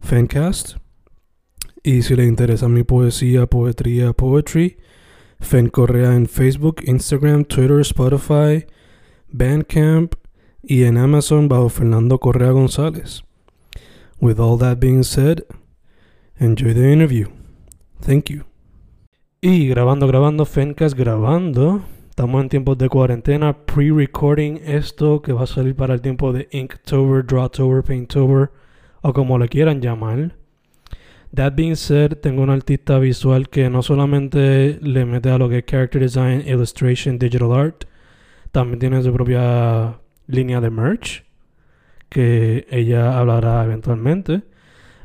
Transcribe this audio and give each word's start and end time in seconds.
Fencast. 0.00 0.76
Y 1.82 2.02
si 2.02 2.16
le 2.16 2.24
interesa 2.24 2.68
mi 2.68 2.82
poesía, 2.82 3.46
poetría, 3.46 4.12
poetry, 4.12 4.76
Fen 5.40 5.68
Correa 5.68 6.14
en 6.14 6.26
Facebook, 6.26 6.82
Instagram, 6.84 7.44
Twitter, 7.44 7.80
Spotify, 7.80 8.66
Bandcamp 9.30 10.14
y 10.62 10.84
en 10.84 10.98
Amazon 10.98 11.48
bajo 11.48 11.68
Fernando 11.68 12.18
Correa 12.18 12.50
González. 12.50 13.22
With 14.20 14.40
all 14.40 14.58
that 14.58 14.78
being 14.80 15.04
said, 15.04 15.44
enjoy 16.38 16.74
the 16.74 16.92
interview. 16.92 17.28
Thank 18.00 18.30
you. 18.30 18.44
Y 19.40 19.68
grabando, 19.68 20.08
grabando, 20.08 20.44
Fencast 20.44 20.96
grabando. 20.96 21.82
Estamos 22.10 22.42
en 22.42 22.48
tiempos 22.48 22.76
de 22.78 22.88
cuarentena, 22.88 23.56
pre-recording 23.64 24.60
esto 24.64 25.22
que 25.22 25.32
va 25.32 25.44
a 25.44 25.46
salir 25.46 25.76
para 25.76 25.94
el 25.94 26.00
tiempo 26.00 26.32
de 26.32 26.48
Inktober, 26.50 27.24
Drawtober, 27.24 27.84
Painttober 27.84 28.50
o 29.02 29.12
como 29.12 29.38
le 29.38 29.48
quieran 29.48 29.80
llamar. 29.80 30.36
That 31.34 31.52
being 31.54 31.76
said, 31.76 32.18
tengo 32.20 32.42
un 32.42 32.50
artista 32.50 32.98
visual 32.98 33.48
que 33.48 33.68
no 33.68 33.82
solamente 33.82 34.78
le 34.80 35.04
mete 35.04 35.30
a 35.30 35.38
lo 35.38 35.48
que 35.48 35.58
es 35.58 35.64
character 35.64 36.00
design, 36.00 36.42
illustration, 36.46 37.18
digital 37.18 37.52
art, 37.52 37.84
también 38.50 38.78
tiene 38.78 39.02
su 39.02 39.12
propia 39.12 40.00
línea 40.26 40.60
de 40.60 40.70
merch 40.70 41.24
que 42.08 42.66
ella 42.70 43.18
hablará 43.18 43.64
eventualmente. 43.64 44.42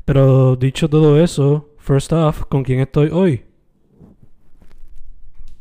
Pero 0.06 0.56
dicho 0.56 0.90
todo 0.90 1.22
eso, 1.22 1.70
first 1.80 2.14
off, 2.14 2.44
¿con 2.46 2.64
quién 2.64 2.80
estoy 2.80 3.10
hoy? 3.12 3.46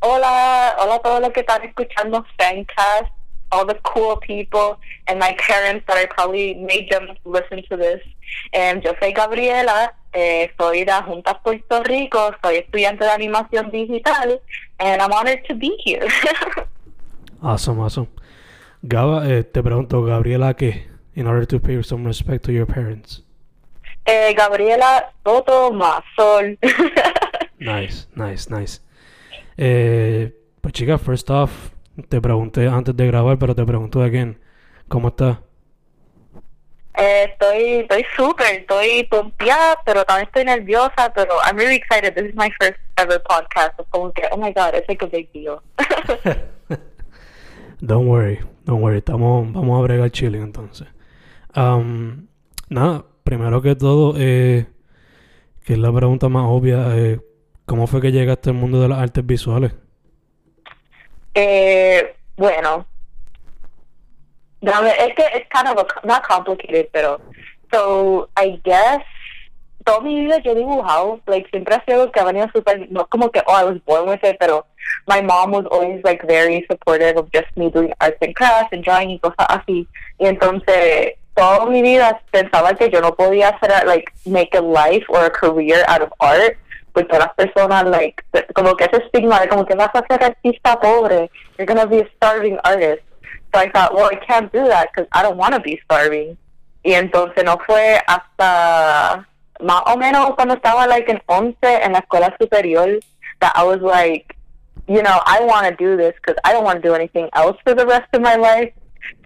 Hola, 0.01 0.77
hola 0.81 0.97
a 0.97 0.99
todos 0.99 1.21
los 1.21 1.31
que 1.31 1.41
están 1.41 1.63
escuchando 1.63 2.25
Fancast, 2.37 3.13
all 3.53 3.67
the 3.67 3.79
cool 3.85 4.17
people, 4.17 4.79
and 5.07 5.19
my 5.19 5.37
parents 5.39 5.85
that 5.87 5.97
I 5.97 6.07
probably 6.07 6.55
made 6.55 6.91
them 6.91 7.09
listen 7.25 7.63
to 7.71 7.77
this. 7.77 8.01
Um, 8.57 8.81
yo 8.83 8.95
soy 8.99 9.13
Gabriela, 9.13 9.95
eh, 10.13 10.51
soy 10.59 10.85
de 10.85 10.93
Adjuntas 10.93 11.39
Puerto 11.45 11.83
Rico, 11.85 12.35
soy 12.43 12.57
estudiante 12.57 13.05
de 13.05 13.11
animación 13.11 13.71
digital, 13.71 14.41
and 14.81 15.03
I'm 15.03 15.13
honored 15.13 15.45
to 15.49 15.55
be 15.55 15.77
here. 15.85 16.09
awesome, 17.43 17.79
awesome. 17.81 18.09
Gaba, 18.83 19.29
eh, 19.29 19.45
te 19.45 19.63
pregunto, 19.63 20.03
Gabriela, 20.03 20.55
¿qué? 20.55 20.89
In 21.15 21.27
order 21.27 21.47
to 21.47 21.61
pay 21.61 21.83
some 21.83 22.07
respect 22.07 22.45
to 22.47 22.53
your 22.53 22.67
parents. 22.67 23.23
Eh, 24.07 24.35
Gabriela 24.35 25.13
Soto 25.25 25.71
Mazol. 25.73 26.59
nice, 27.61 28.09
nice, 28.17 28.51
nice. 28.51 28.81
Eh, 29.57 30.33
pues 30.61 30.73
chica, 30.73 30.99
first 30.99 31.31
off, 31.31 31.71
te 32.09 32.21
pregunté 32.21 32.69
antes 32.69 32.97
de 32.97 33.07
grabar, 33.07 33.39
pero 33.39 33.55
te 33.55 33.65
pregunto 33.65 34.03
again, 34.03 34.39
¿cómo 34.89 35.09
estás? 35.09 35.39
Eh, 36.95 37.31
estoy 37.31 37.63
estoy 37.81 38.05
súper, 38.17 38.61
estoy 38.61 39.05
pompeada, 39.05 39.79
pero 39.85 40.05
también 40.05 40.27
estoy 40.27 40.45
nerviosa, 40.45 41.13
pero 41.15 41.35
I'm 41.47 41.57
really 41.57 41.77
excited. 41.77 42.15
This 42.15 42.31
is 42.31 42.35
my 42.35 42.51
first 42.61 42.79
ever 42.97 43.23
podcast. 43.23 43.79
Como 43.91 44.13
que, 44.13 44.25
oh 44.31 44.37
my 44.37 44.53
god, 44.53 44.75
it's 44.75 44.89
like 44.89 45.03
a 45.03 45.09
big 45.09 45.31
deal. 45.33 45.63
don't 47.81 48.07
worry, 48.07 48.39
don't 48.65 48.83
worry. 48.83 48.99
Estamos, 48.99 49.53
vamos 49.53 49.79
a 49.79 49.83
bregar 49.83 50.11
chilling 50.11 50.43
entonces. 50.43 50.87
Um, 51.57 52.29
nada, 52.69 53.05
primero 53.25 53.63
que 53.63 53.75
todo, 53.75 54.15
eh, 54.19 54.67
que 55.65 55.73
es 55.73 55.79
la 55.79 55.93
pregunta 55.93 56.29
más 56.29 56.45
obvia, 56.47 56.97
eh, 56.97 57.21
¿cómo 57.65 57.87
fue 57.87 58.03
que 58.03 58.13
llegaste 58.13 58.51
al 58.51 58.57
mundo 58.57 58.81
de 58.81 58.89
las 58.89 58.99
artes 58.99 59.25
visuales? 59.25 59.73
Eh, 61.35 62.15
bueno, 62.37 62.87
es 64.63 65.15
que 65.15 65.25
it's 65.35 65.49
kind 65.51 65.69
of 65.69 65.79
a, 65.79 66.07
not 66.07 66.23
complicated, 66.23 66.89
pero 66.93 67.21
so 67.73 68.29
I 68.37 68.61
guess 68.65 69.03
toda 69.85 70.01
mi 70.01 70.21
vida 70.21 70.39
yo 70.45 70.55
dibujado, 70.55 71.21
like 71.27 71.49
siempre 71.51 71.75
ha 71.75 71.85
sido 71.85 72.13
que 72.13 72.21
ha 72.21 72.25
venido 72.25 72.49
super, 72.55 72.89
no 72.91 73.07
como 73.07 73.31
que 73.31 73.43
oh 73.47 73.55
I 73.55 73.65
was 73.65 73.79
born 73.85 74.09
with 74.09 74.23
it, 74.23 74.37
pero 74.39 74.65
my 75.09 75.21
mom 75.21 75.53
was 75.53 75.67
always 75.71 76.03
like 76.05 76.25
very 76.27 76.65
supportive 76.71 77.17
of 77.17 77.31
just 77.33 77.49
me 77.57 77.71
doing 77.71 77.93
arts 78.01 78.19
and 78.21 78.35
crafts 78.35 78.73
and 78.73 78.85
drawing 78.85 79.11
y 79.11 79.19
cosas 79.19 79.47
así. 79.49 79.87
Y 80.19 80.27
entonces 80.27 81.15
toda 81.35 81.67
mi 81.67 81.83
vida 81.83 82.21
pensaba 82.31 82.75
que 82.75 82.91
yo 82.91 83.01
no 83.01 83.13
podía 83.15 83.49
hacer 83.49 83.87
like 83.87 84.13
make 84.27 84.55
a 84.55 84.61
life 84.61 85.05
or 85.09 85.25
a 85.25 85.31
career 85.31 85.85
out 85.89 86.03
of 86.03 86.13
art. 86.21 86.57
Pues 86.93 87.09
todas 87.09 87.27
las 87.27 87.35
personas, 87.35 87.85
like, 87.85 88.23
como 88.55 88.77
que 88.77 88.85
ese 88.85 89.03
estigma 89.05 89.41
de 89.41 89.49
como 89.49 89.65
que 89.65 89.75
vas 89.75 89.91
a 89.95 90.05
ser 90.09 90.23
artista 90.23 90.79
pobre, 90.79 91.31
you're 91.57 91.67
gonna 91.67 91.87
be 91.87 92.01
a 92.01 92.09
starving 92.17 92.59
artist. 92.65 93.03
So 93.55 93.61
I 93.61 93.71
thought, 93.71 93.95
well, 93.95 94.11
I 94.11 94.17
can't 94.17 94.53
do 94.53 94.67
that 94.69 94.89
because 94.93 95.09
I 95.13 95.23
don't 95.23 95.37
want 95.37 95.55
to 95.55 95.61
be 95.61 95.81
starving. 95.85 96.37
Y 96.83 96.95
entonces 96.95 97.45
no 97.45 97.59
fue 97.67 98.01
hasta 98.07 99.27
más 99.61 99.83
o 99.87 99.97
menos 99.97 100.35
cuando 100.35 100.55
estaba 100.55 100.87
like 100.87 101.11
en 101.11 101.23
11 101.27 101.57
en 101.63 101.93
la 101.93 102.01
escuela 102.01 102.35
superior 102.41 102.99
that 103.41 103.53
I 103.55 103.63
was 103.63 103.81
like, 103.81 104.37
you 104.89 105.03
know, 105.03 105.21
I 105.27 105.41
want 105.43 105.67
to 105.67 105.77
do 105.77 105.97
this 105.97 106.15
because 106.17 106.37
I 106.45 106.53
don't 106.53 106.65
want 106.65 106.83
to 106.83 106.89
do 106.89 106.95
anything 106.95 107.29
else 107.35 107.57
for 107.63 107.75
the 107.75 107.87
rest 107.87 108.09
of 108.13 108.21
my 108.21 108.37
life. 108.37 108.73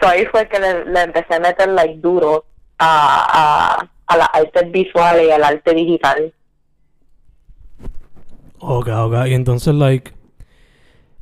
So 0.00 0.08
ahí 0.08 0.26
fue 0.26 0.48
que 0.48 0.58
le, 0.58 0.84
le 0.84 1.00
empecé 1.00 1.36
a 1.36 1.40
meter 1.40 1.68
like 1.68 2.00
duro 2.02 2.44
a, 2.78 3.78
a, 3.78 3.88
a 4.06 4.16
la 4.16 4.26
arte 4.26 4.64
visual 4.70 5.20
y 5.22 5.30
al 5.30 5.44
arte 5.44 5.74
digital. 5.74 6.32
Okay, 8.60 8.92
okay. 8.92 9.30
Y 9.30 9.34
entonces, 9.34 9.74
like, 9.74 10.12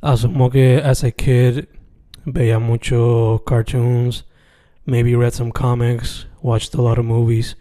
asumo 0.01 0.49
que 0.51 0.77
as 0.77 1.03
a 1.03 1.11
kid 1.11 1.67
veía 2.25 2.59
mucho 2.59 3.43
cartoons, 3.45 4.25
maybe 4.85 5.15
read 5.15 5.33
some 5.33 5.51
comics, 5.51 6.27
watched 6.41 6.73
a 6.75 6.81
lot 6.81 6.97
of 6.97 7.05
movies. 7.05 7.55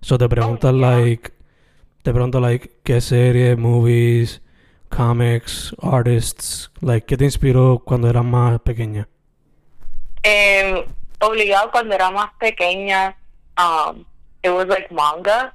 So 0.00 0.16
te 0.16 0.28
preguntas, 0.28 0.72
Oh, 0.72 0.76
yeah. 0.78 0.96
like, 0.96 1.32
te 2.02 2.12
pregunto, 2.12 2.40
like, 2.40 2.80
¿qué 2.84 3.00
serie, 3.00 3.56
movies, 3.56 4.40
comics, 4.90 5.74
artists, 5.82 6.70
like, 6.80 7.06
qué 7.06 7.16
te 7.16 7.24
inspiró 7.24 7.80
cuando 7.84 8.08
eras 8.08 8.24
más 8.24 8.60
pequeña? 8.62 9.08
Eh, 10.22 10.86
obligado 11.20 11.70
cuando 11.70 11.94
era 11.94 12.10
más 12.10 12.30
pequeña, 12.38 13.16
um, 13.58 14.04
it 14.42 14.50
was 14.50 14.66
like 14.68 14.90
manga. 14.92 15.52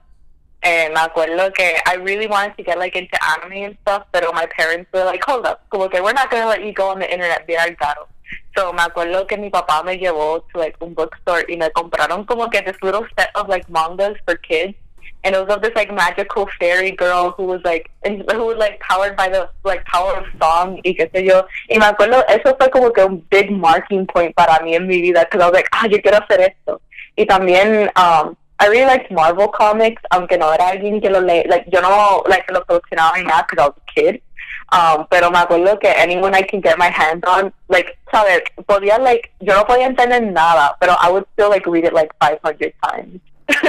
Eh, 0.64 0.90
me 0.94 1.00
acuerdo 1.02 1.52
que 1.52 1.76
I 1.86 1.96
really 1.98 2.26
wanted 2.26 2.56
to 2.56 2.64
get 2.64 2.78
like 2.78 2.96
into 2.96 3.18
anime 3.22 3.66
and 3.66 3.78
stuff, 3.82 4.04
pero 4.14 4.32
my 4.32 4.46
parents 4.46 4.90
were 4.94 5.04
like, 5.04 5.22
hold 5.26 5.46
up, 5.46 5.62
como 5.70 5.90
que 5.90 6.02
we're 6.02 6.14
not 6.14 6.32
going 6.32 6.42
to 6.42 6.48
let 6.48 6.64
you 6.64 6.72
go 6.72 6.90
on 6.90 7.00
the 7.00 7.12
internet 7.12 7.46
bien 7.46 7.76
caro. 7.76 8.08
So 8.56 8.72
me 8.72 8.82
acuerdo 8.82 9.28
que 9.28 9.38
mi 9.38 9.50
papá 9.50 9.84
me 9.84 9.98
llevó 9.98 10.42
to 10.52 10.60
like 10.60 10.78
un 10.80 10.94
bookstore 10.94 11.46
y 11.50 11.58
me 11.58 11.70
compraron 11.72 12.26
como 12.26 12.48
que 12.50 12.62
this 12.62 12.78
little 12.82 13.06
set 13.18 13.30
of 13.36 13.50
like 13.50 13.70
mangas 13.70 14.16
for 14.26 14.38
kids. 14.38 14.76
And 15.26 15.36
it 15.36 15.40
was 15.40 15.56
of 15.56 15.62
this 15.62 15.72
like 15.76 15.94
magical 15.94 16.50
fairy 16.60 16.92
girl 16.92 17.32
who 17.32 17.44
was 17.44 17.62
like, 17.64 17.90
and 18.04 18.24
who 18.32 18.46
was 18.46 18.58
like 18.58 18.80
powered 18.80 19.16
by 19.16 19.30
the 19.30 19.50
like 19.64 19.84
power 19.86 20.16
of 20.16 20.26
song 20.40 20.80
y 20.84 20.94
qué 20.94 21.10
sé 21.12 21.26
yo. 21.26 21.46
Y 21.70 21.78
me 21.78 21.86
acuerdo, 21.86 22.24
eso 22.28 22.56
fue 22.58 22.70
como 22.70 22.92
que 22.92 23.04
un 23.04 23.26
big 23.30 23.52
marking 23.52 24.06
point 24.06 24.36
para 24.36 24.62
mí 24.64 24.76
en 24.76 24.88
mi 24.88 25.02
vida, 25.02 25.26
because 25.26 25.42
I 25.42 25.46
was 25.46 25.54
like, 25.54 25.70
ah, 25.74 25.88
yo 25.88 26.00
quiero 26.02 26.18
hacer 26.18 26.42
esto. 26.42 26.82
Y 27.16 27.26
también, 27.26 27.90
um, 27.96 28.36
I 28.64 28.68
really 28.68 28.86
liked 28.86 29.12
Marvel 29.12 29.50
comics, 29.50 30.02
aunque 30.12 30.38
no 30.38 30.54
era 30.54 30.70
alguien 30.70 31.02
que 31.02 31.10
lo 31.10 31.20
lee, 31.20 31.44
like, 31.50 31.66
yo 31.70 31.82
no, 31.82 32.24
like, 32.30 32.50
lo 32.50 32.64
coleccionaba 32.64 33.18
ni 33.18 33.26
nada, 33.26 33.46
because 33.50 33.62
I 33.62 33.68
was 33.68 33.76
a 33.76 33.92
kid. 33.94 34.22
Um, 34.72 35.06
pero 35.12 35.30
me 35.30 35.40
acuerdo 35.40 35.78
que 35.80 35.90
anyone 35.90 36.34
I 36.34 36.44
can 36.44 36.62
get 36.62 36.78
my 36.78 36.90
hands 36.90 37.24
on, 37.28 37.52
like, 37.68 37.98
sabes, 38.10 38.42
podía, 38.66 38.98
like, 39.00 39.32
yo 39.42 39.54
no 39.54 39.66
podía 39.66 39.88
entender 39.88 40.22
nada, 40.22 40.78
pero 40.80 40.96
I 40.98 41.12
would 41.12 41.26
still, 41.34 41.50
like, 41.50 41.66
read 41.66 41.84
it, 41.84 41.94
like, 41.94 42.14
500 42.22 42.74
times. 42.82 43.20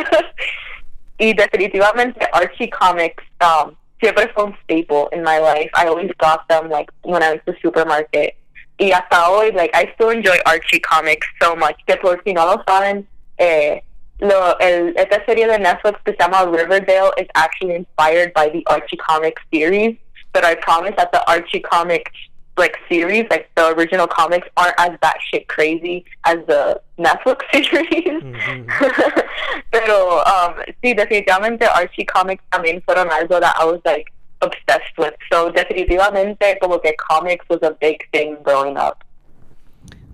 y 1.18 1.34
definitivamente 1.34 2.28
Archie 2.32 2.70
Comics 2.70 3.24
um, 3.40 3.74
siempre 4.00 4.28
fue 4.28 4.44
un 4.44 4.56
staple 4.62 5.08
in 5.10 5.24
my 5.24 5.38
life. 5.40 5.70
I 5.74 5.88
always 5.88 6.12
got 6.18 6.46
them 6.48 6.70
like 6.70 6.88
when 7.02 7.20
I 7.20 7.36
to 7.38 7.42
the 7.46 7.56
supermarket. 7.60 8.36
Y 8.78 8.92
hasta 8.92 9.28
hoy, 9.28 9.50
like, 9.52 9.70
I 9.74 9.92
still 9.94 10.10
enjoy 10.10 10.36
Archie 10.46 10.80
Comics 10.80 11.26
so 11.40 11.56
much. 11.56 11.76
Que 11.86 11.96
por 11.96 12.22
si 12.24 12.32
no 12.32 12.46
lo 12.46 12.62
saben, 12.64 13.06
eh, 13.38 13.82
lo, 14.20 14.56
el, 14.60 14.94
esta 14.96 15.24
serie 15.26 15.46
de 15.46 15.58
Netflix 15.58 15.98
que 16.04 16.12
se 16.12 16.18
llama 16.18 16.44
Riverdale 16.50 17.12
is 17.18 17.28
actually 17.34 17.74
inspired 17.74 18.32
by 18.34 18.48
the 18.48 18.62
Archie 18.66 18.96
comic 18.96 19.38
series. 19.52 19.96
But 20.32 20.44
I 20.44 20.54
promise 20.56 20.94
that 20.96 21.12
the 21.12 21.22
Archie 21.28 21.60
comic 21.60 22.10
like 22.56 22.76
series, 22.88 23.26
like 23.30 23.50
the 23.56 23.74
original 23.74 24.06
comics, 24.06 24.48
aren't 24.56 24.74
as 24.78 24.90
batshit 25.00 25.48
crazy 25.48 26.04
as 26.24 26.38
the 26.46 26.80
Netflix 26.98 27.42
series. 27.52 28.22
Mhm. 28.22 28.66
Pero 29.70 30.22
um, 30.22 30.54
sí, 30.82 30.94
definitivamente 30.94 31.66
Archie 31.66 32.06
Comics 32.06 32.42
también 32.50 32.82
fueron 32.84 33.10
algo 33.10 33.40
that 33.40 33.56
I 33.58 33.64
was 33.64 33.80
like 33.84 34.12
obsessed 34.40 34.96
with. 34.98 35.14
So 35.32 35.50
definitivamente 35.50 36.58
como 36.60 36.78
que 36.78 36.94
comics 36.96 37.44
was 37.48 37.60
a 37.62 37.72
big 37.80 38.04
thing 38.12 38.36
growing 38.42 38.76
up. 38.76 39.02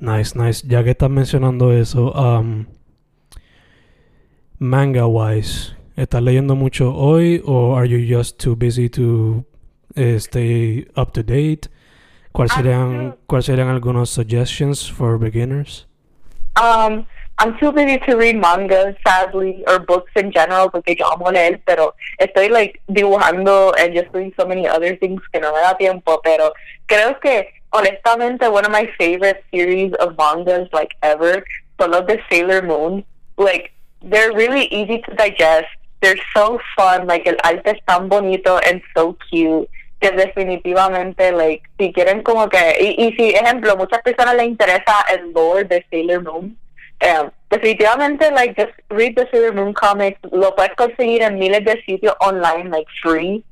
Nice, 0.01 0.35
nice. 0.35 0.63
Ya 0.67 0.83
que 0.83 0.91
estás 0.93 1.11
mencionando 1.11 1.73
eso, 1.73 2.13
um, 2.15 2.67
manga 4.61 5.07
wise, 5.07 5.75
¿estás 5.97 6.23
leyendo 6.23 6.55
mucho 6.55 6.95
hoy 6.95 7.43
o 7.47 7.75
are 7.77 7.89
you 7.89 7.99
just 7.99 8.39
too 8.39 8.55
busy 8.55 8.91
to 8.91 9.45
eh, 9.97 10.17
stay 10.21 10.87
up 10.97 11.13
to 11.13 11.23
date? 11.23 11.69
¿Cuáles 12.33 12.53
serían, 12.53 13.17
¿Cuáles 13.27 13.47
serían 13.47 13.69
algunos 13.69 14.11
suggestions 14.11 14.89
for 14.89 15.19
beginners? 15.19 15.87
Um, 16.57 17.07
I'm 17.39 17.59
too 17.59 17.73
busy 17.73 17.99
to 18.07 18.17
read 18.17 18.37
manga, 18.37 18.95
sadly, 19.05 19.65
or 19.67 19.81
books 19.81 20.13
in 20.15 20.31
general, 20.31 20.71
porque 20.71 20.95
yo 20.95 21.07
amo 21.11 21.31
leer, 21.31 21.61
pero 21.65 21.95
estoy 22.19 22.51
like 22.51 22.81
dibujando 22.87 23.73
and 23.79 23.95
just 23.95 24.13
doing 24.13 24.33
so 24.39 24.47
many 24.47 24.69
other 24.69 24.95
things 24.97 25.23
que 25.33 25.41
no 25.41 25.53
me 25.55 25.61
da 25.61 25.75
tiempo, 25.75 26.21
pero 26.23 26.53
creo 26.87 27.19
que 27.19 27.49
honestamente 27.73 28.47
one 28.47 28.67
of 28.67 28.71
my 28.71 28.87
favorite 28.99 29.43
series 29.51 29.93
of 30.01 30.17
mangas 30.19 30.69
like 30.73 30.95
ever 31.03 31.43
son 31.79 31.93
los 31.93 32.07
de 32.07 32.21
Sailor 32.29 32.63
Moon. 32.63 33.05
Like, 33.39 33.73
they're 34.03 34.33
really 34.33 34.67
easy 34.67 35.03
to 35.03 35.15
digest. 35.15 35.69
They're 36.01 36.21
so 36.35 36.59
fun. 36.77 37.07
Like, 37.07 37.27
el 37.27 37.37
arte 37.45 37.71
es 37.71 37.81
tan 37.87 38.09
bonito 38.09 38.59
and 38.67 38.83
so 38.97 39.17
cute. 39.31 39.69
Que 40.01 40.11
definitivamente, 40.13 41.31
like, 41.33 41.63
si 41.79 41.93
quieren 41.93 42.23
como 42.23 42.49
que... 42.49 42.59
Y, 42.81 42.95
y 42.99 43.13
si, 43.17 43.35
ejemplo, 43.35 43.77
muchas 43.77 44.01
personas 44.03 44.35
les 44.35 44.47
interesa 44.47 45.05
el 45.11 45.33
lore 45.33 45.65
de 45.65 45.85
Sailor 45.91 46.23
Moon, 46.23 46.57
um, 47.03 47.31
definitivamente, 47.51 48.31
like, 48.31 48.55
just 48.57 48.73
read 48.89 49.15
the 49.15 49.29
Sailor 49.31 49.53
Moon 49.53 49.75
comics. 49.75 50.19
Lo 50.33 50.55
puedes 50.55 50.75
conseguir 50.75 51.21
en 51.21 51.39
miles 51.39 51.65
de 51.67 51.83
sitios 51.85 52.15
online, 52.21 52.71
like, 52.71 52.87
free. 53.03 53.45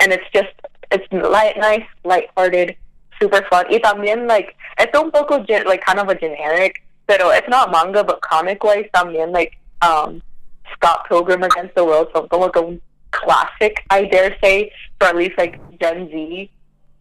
And 0.00 0.12
it's 0.12 0.26
just, 0.34 0.50
it's 0.90 1.06
light, 1.12 1.56
nice, 1.56 1.86
lighthearted, 2.02 2.74
super 3.20 3.46
fun. 3.48 3.66
Y 3.70 3.78
también, 3.78 4.26
like, 4.26 4.56
it's 4.80 4.98
un 4.98 5.12
poco, 5.12 5.44
like, 5.66 5.84
kind 5.84 6.00
of 6.00 6.08
a 6.08 6.16
generic, 6.16 6.82
pero 7.06 7.30
it's 7.30 7.48
not 7.48 7.70
manga, 7.70 8.02
but 8.02 8.20
comic-wise 8.22 8.88
también, 8.92 9.32
like, 9.32 9.56
um, 9.82 10.22
Scott 10.72 11.06
Pilgrim 11.08 11.42
Against 11.42 11.74
the 11.74 11.84
World 11.84 12.08
son 12.14 12.28
como 12.28 12.46
a 12.46 12.80
classic, 13.10 13.84
I 13.90 14.04
dare 14.04 14.36
say, 14.42 14.72
for 14.98 15.08
at 15.08 15.16
least, 15.16 15.36
like, 15.36 15.60
Gen 15.78 16.08
Z 16.10 16.50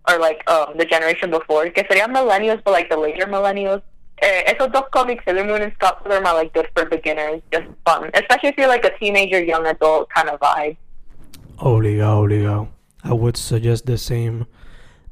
or, 0.09 0.19
like, 0.19 0.47
um, 0.49 0.77
the 0.77 0.85
generation 0.85 1.29
before, 1.29 1.69
que 1.69 1.83
serían 1.83 2.11
millennials, 2.11 2.61
but, 2.63 2.71
like, 2.71 2.89
the 2.89 2.97
later 2.97 3.25
millennials. 3.27 3.81
Eh, 4.21 4.53
esos 4.53 4.71
dos 4.71 4.83
comics, 4.91 5.23
Sailor 5.25 5.45
Moon 5.45 5.61
and 5.61 5.73
Scott 5.73 6.03
Pilgrim, 6.03 6.25
are, 6.25 6.35
like, 6.35 6.53
good 6.53 6.67
for 6.75 6.85
beginners, 6.85 7.41
just 7.51 7.65
fun. 7.85 8.11
Especially 8.13 8.49
if 8.49 8.57
you're, 8.57 8.67
like, 8.67 8.85
a 8.85 8.95
teenager, 8.99 9.41
young 9.41 9.65
adult 9.65 10.09
kind 10.09 10.29
of 10.29 10.39
vibe. 10.39 10.77
Obligado, 11.57 12.23
obligado. 12.23 12.67
I 13.03 13.13
would 13.13 13.37
suggest 13.37 13.85
the 13.85 13.97
same. 13.97 14.45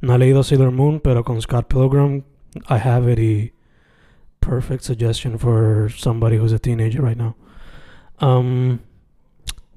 No 0.01 0.13
he 0.13 0.19
leído 0.19 0.43
Sailor 0.43 0.71
Moon, 0.71 0.99
pero 0.99 1.23
con 1.23 1.41
Scott 1.41 1.69
Pilgrim, 1.69 2.23
I 2.67 2.77
have 2.77 3.07
it 3.07 3.19
a 3.19 3.51
perfect 4.41 4.83
suggestion 4.83 5.37
for 5.37 5.89
somebody 5.89 6.37
who's 6.37 6.51
a 6.51 6.59
teenager 6.59 7.01
right 7.01 7.17
now. 7.17 7.35
Um, 8.21 8.79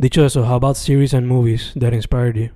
dicho 0.01 0.25
eso, 0.25 0.45
how 0.45 0.57
about 0.57 0.77
series 0.77 1.15
and 1.15 1.29
movies 1.29 1.73
that 1.77 1.93
inspired 1.93 2.37
you? 2.37 2.51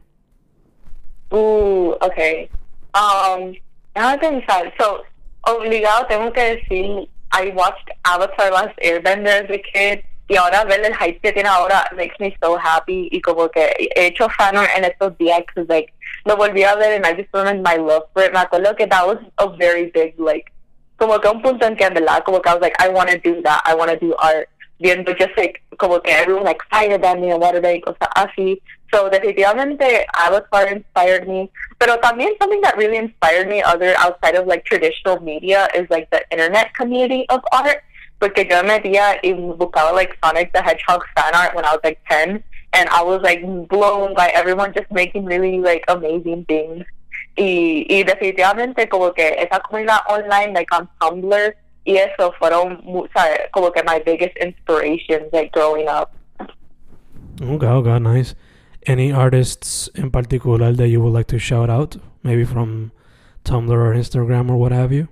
Ooh, 1.33 1.97
okay. 2.03 2.49
Um, 2.95 3.55
déjame 3.95 4.19
pensar. 4.21 4.73
So, 4.79 5.05
obligado 5.47 6.07
tengo 6.09 6.31
que 6.33 6.57
decir, 6.57 7.09
I 7.33 7.51
watched 7.55 7.91
Avatar 8.05 8.51
Last 8.51 8.79
Airbender 8.83 9.45
as 9.45 9.51
a 9.51 9.59
kid 9.59 10.03
y 10.29 10.37
ahora 10.37 10.65
ver 10.65 10.85
el 10.85 10.95
hype 10.95 11.21
que 11.21 11.33
tiene 11.33 11.49
ahora 11.49 11.89
makes 11.95 12.17
me 12.19 12.37
so 12.43 12.57
happy 12.57 13.09
y 13.13 13.21
como 13.21 13.49
que 13.49 13.71
he 13.95 14.07
hecho 14.07 14.29
fan 14.31 14.57
art 14.57 14.71
en 14.77 14.85
estos 14.85 15.17
días 15.19 15.41
because 15.47 15.69
like 15.69 15.93
lo 16.25 16.37
volví 16.37 16.65
a 16.65 16.75
ver 16.75 16.97
and 16.97 17.07
I 17.07 17.15
just 17.15 17.29
remembered 17.33 17.63
my 17.63 17.77
love 17.77 18.05
for 18.13 18.25
it. 18.25 18.33
Me 18.33 18.41
acuerdo 18.41 18.77
que 18.77 18.87
that 18.87 19.07
was 19.07 19.19
a 19.39 19.49
very 19.57 19.91
big 19.91 20.19
like 20.19 20.53
como 20.99 21.19
que 21.21 21.29
un 21.31 21.43
punto 21.43 21.65
en 21.65 21.77
que 21.77 21.85
en 21.85 21.95
verdad 21.95 22.25
como 22.25 22.41
que 22.41 22.51
I 22.51 22.55
was 22.55 22.63
like 22.63 22.75
I 22.81 22.89
want 22.89 23.11
to 23.11 23.19
do 23.19 23.41
that, 23.43 23.63
I 23.65 23.75
want 23.75 23.91
to 23.91 23.97
do 23.97 24.17
art. 24.17 24.49
Viendo 24.79 25.17
just 25.17 25.37
like 25.37 25.63
como 25.79 26.01
que 26.01 26.13
everyone 26.13 26.45
like 26.45 26.61
firebending 26.71 27.33
and 27.33 27.41
whatever 27.41 27.69
y 27.69 27.81
cosas 27.81 28.09
así. 28.15 28.61
So 28.93 29.09
definitivamente 29.11 30.07
Avatar 30.15 30.73
inspired 30.73 31.27
me. 31.27 31.51
Pero 31.79 31.99
también 32.01 32.37
something 32.39 32.61
that 32.63 32.77
really 32.77 32.97
inspired 32.97 33.49
me 33.49 33.63
other 33.63 33.95
outside 33.99 34.35
of 34.35 34.47
like 34.47 34.65
traditional 34.65 35.21
media 35.21 35.69
is 35.75 35.89
like 35.91 36.09
the 36.11 36.23
internet 36.31 36.75
community 36.75 37.27
of 37.29 37.41
art. 37.53 37.83
Porque 38.19 38.47
yo 38.49 38.63
me 38.63 38.81
metía 38.81 39.19
y 39.23 39.33
buscaba 39.33 39.93
like 39.93 40.17
Sonic 40.25 40.53
the 40.53 40.63
Hedgehog 40.63 41.05
fan 41.15 41.35
art 41.35 41.55
when 41.55 41.65
I 41.65 41.73
was 41.73 41.81
like 41.85 41.99
10 42.09 42.43
and 42.73 42.89
I 42.89 43.03
was 43.03 43.21
like 43.23 43.43
blown 43.69 44.15
by 44.15 44.29
everyone 44.35 44.73
just 44.73 44.91
making 44.91 45.25
really 45.25 45.59
like 45.59 45.85
amazing 45.89 46.45
things. 46.47 46.85
Y, 47.37 47.87
y 47.89 48.03
definitivamente 48.05 48.89
como 48.89 49.13
que 49.13 49.37
esa 49.39 49.61
comunidad 49.61 50.01
online 50.09 50.55
like 50.55 50.73
on 50.73 50.89
Tumblr 51.01 51.55
y 51.87 51.97
eso 51.97 52.33
fueron 52.39 52.81
mu- 52.85 53.07
sabe, 53.17 53.49
como 53.53 53.71
que 53.71 53.83
my 53.85 54.01
biggest 54.05 54.37
inspirations 54.37 55.33
like 55.33 55.51
growing 55.53 55.89
up. 55.89 56.13
Okay, 57.41 57.67
okay, 57.67 57.99
nice. 57.99 58.35
Any 58.87 59.13
artists 59.13 59.89
in 59.95 60.11
particular 60.11 60.73
that 60.73 60.89
you 60.89 61.01
would 61.01 61.13
like 61.13 61.29
to 61.29 61.39
shout 61.39 61.71
out? 61.71 61.97
Maybe 62.23 62.45
from 62.45 62.93
Tumblr 63.45 63.71
or 63.71 63.95
Instagram 63.95 64.51
or 64.51 64.57
what 64.57 64.73
have 64.73 64.93
you? 64.93 65.09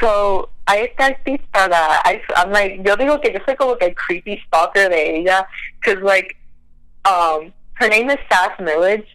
So, 0.00 0.48
hay 0.68 0.88
esta 0.88 1.14
artista 1.14 1.68
that 1.68 2.02
I, 2.04 2.20
I'm 2.36 2.50
like, 2.50 2.80
yo 2.84 2.96
digo 2.96 3.20
que 3.20 3.32
yo 3.32 3.40
soy 3.44 3.56
como 3.56 3.76
que 3.76 3.88
el 3.88 3.94
creepy 3.94 4.40
stalker 4.46 4.88
de 4.88 5.20
ella, 5.20 5.46
cause 5.84 5.98
like, 6.02 6.36
um, 7.04 7.52
her 7.74 7.88
name 7.88 8.08
is 8.10 8.18
Sass 8.30 8.50
Millage, 8.58 9.06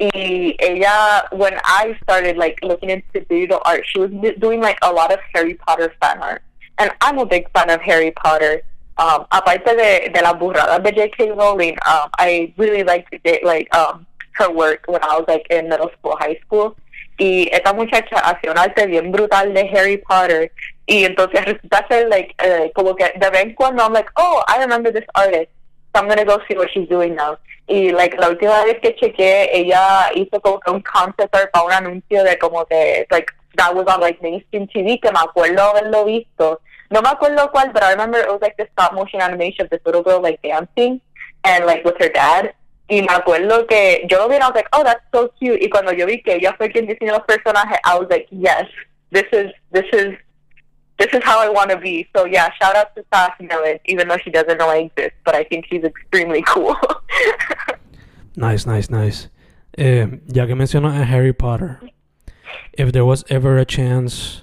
y 0.00 0.56
ella, 0.58 1.28
when 1.32 1.58
I 1.64 1.96
started 2.02 2.36
like 2.36 2.58
looking 2.62 2.90
into 2.90 3.20
digital 3.28 3.60
art, 3.64 3.82
she 3.86 4.00
was 4.00 4.10
doing 4.38 4.60
like 4.60 4.78
a 4.82 4.92
lot 4.92 5.12
of 5.12 5.20
Harry 5.32 5.54
Potter 5.54 5.92
fan 6.00 6.20
art, 6.20 6.42
and 6.78 6.90
I'm 7.00 7.18
a 7.18 7.26
big 7.26 7.50
fan 7.52 7.70
of 7.70 7.80
Harry 7.80 8.10
Potter. 8.10 8.62
Um, 8.96 9.26
aparte 9.32 9.74
de, 9.76 10.08
de 10.10 10.22
las 10.22 10.34
burradas 10.34 10.82
de 10.82 10.92
J.K. 10.92 11.32
Rowling, 11.32 11.76
um, 11.86 12.10
I 12.16 12.52
really 12.56 12.84
liked 12.84 13.12
it, 13.24 13.44
like 13.44 13.72
um, 13.74 14.06
her 14.34 14.50
work 14.50 14.84
when 14.86 15.02
I 15.02 15.18
was 15.18 15.24
like 15.26 15.46
in 15.50 15.68
middle 15.68 15.90
school, 15.98 16.16
high 16.16 16.38
school. 16.44 16.76
Y 17.18 17.48
esta 17.52 17.72
muchacha 17.72 18.16
hacía 18.16 18.50
un 18.50 18.58
arte 18.58 18.86
bien 18.86 19.12
brutal 19.12 19.52
de 19.52 19.68
Harry 19.68 19.98
Potter. 19.98 20.50
Y 20.86 21.04
entonces 21.04 21.44
resulta 21.44 21.86
ser 21.88 22.08
like, 22.08 22.34
eh, 22.38 22.70
como 22.74 22.94
que 22.94 23.12
de 23.16 23.30
vez 23.30 23.42
en 23.42 23.54
cuando 23.54 23.82
I'm 23.82 23.92
like, 23.92 24.10
oh, 24.16 24.42
I 24.48 24.58
remember 24.58 24.92
this 24.92 25.06
artist. 25.14 25.50
So 25.94 26.00
I'm 26.00 26.08
gonna 26.08 26.24
go 26.24 26.40
see 26.48 26.56
what 26.56 26.70
she's 26.72 26.88
doing 26.88 27.14
now. 27.14 27.38
Y 27.68 27.92
like 27.92 28.16
la 28.18 28.28
última 28.28 28.64
vez 28.64 28.80
que 28.80 28.96
chequeé, 28.96 29.48
ella 29.52 30.10
hizo 30.14 30.40
como 30.40 30.58
que 30.58 30.70
un 30.70 30.82
concept 30.82 31.34
art 31.34 31.52
para 31.52 31.64
un 31.64 31.72
anuncio 31.72 32.24
de 32.24 32.36
como 32.38 32.64
que, 32.64 33.06
like, 33.10 33.32
that 33.56 33.74
was 33.74 33.86
on 33.86 34.00
like 34.00 34.20
mainstream 34.20 34.66
TV, 34.66 35.00
que 35.00 35.10
me 35.12 35.20
acuerdo 35.20 35.62
haberlo 35.62 36.04
visto. 36.04 36.60
No 36.90 37.00
me 37.00 37.08
acuerdo 37.08 37.50
cuál, 37.52 37.72
but 37.72 37.82
I 37.82 37.92
remember 37.92 38.18
it 38.18 38.28
was 38.28 38.40
like 38.42 38.56
this 38.56 38.68
stop 38.72 38.92
motion 38.92 39.20
animation 39.20 39.64
of 39.64 39.70
this 39.70 39.80
little 39.86 40.02
girl 40.02 40.20
like 40.20 40.42
dancing 40.42 41.00
and 41.44 41.64
like 41.64 41.84
with 41.84 41.96
her 42.00 42.10
dad. 42.10 42.54
Y 42.88 43.00
me 43.00 43.08
acuerdo 43.08 43.66
que 43.66 44.06
yo 44.10 44.18
lo 44.18 44.28
vi 44.28 44.34
and 44.34 44.44
I 44.44 44.48
was 44.48 44.56
like, 44.56 44.68
oh, 44.72 44.82
that's 44.82 45.00
so 45.12 45.28
cute. 45.38 45.62
Y 45.62 45.68
cuando 45.68 45.92
yo 45.92 46.06
vi 46.06 46.20
que 46.22 46.34
ella 46.34 46.54
fue 46.58 46.70
quien 46.70 46.86
diseñó 46.86 47.12
los 47.12 47.24
personajes, 47.24 47.78
I 47.84 47.98
was 47.98 48.08
like, 48.10 48.26
yes, 48.30 48.66
this 49.10 49.24
is, 49.32 49.52
this 49.72 49.86
is, 49.92 50.14
this 50.98 51.12
is 51.12 51.22
how 51.22 51.40
I 51.40 51.48
want 51.48 51.70
to 51.70 51.76
be. 51.76 52.08
So 52.14 52.24
yeah, 52.24 52.50
shout 52.60 52.76
out 52.76 52.94
to 52.96 53.04
Sass 53.12 53.32
Millet, 53.40 53.80
even 53.86 54.08
though 54.08 54.18
she 54.18 54.30
doesn't 54.30 54.58
know 54.58 54.68
I 54.68 54.90
exist, 54.90 55.14
but 55.24 55.34
I 55.34 55.44
think 55.44 55.66
she's 55.66 55.84
extremely 55.84 56.42
cool. 56.42 56.76
Nice, 58.36 58.66
nice, 58.66 58.90
nice. 58.90 59.28
Eh, 59.78 60.06
ya 60.26 60.46
que 60.46 60.56
mencionas 60.56 61.00
a 61.00 61.04
Harry 61.04 61.32
Potter, 61.32 61.80
if 62.72 62.90
there 62.90 63.04
was 63.04 63.24
ever 63.28 63.58
a 63.58 63.64
chance 63.64 64.42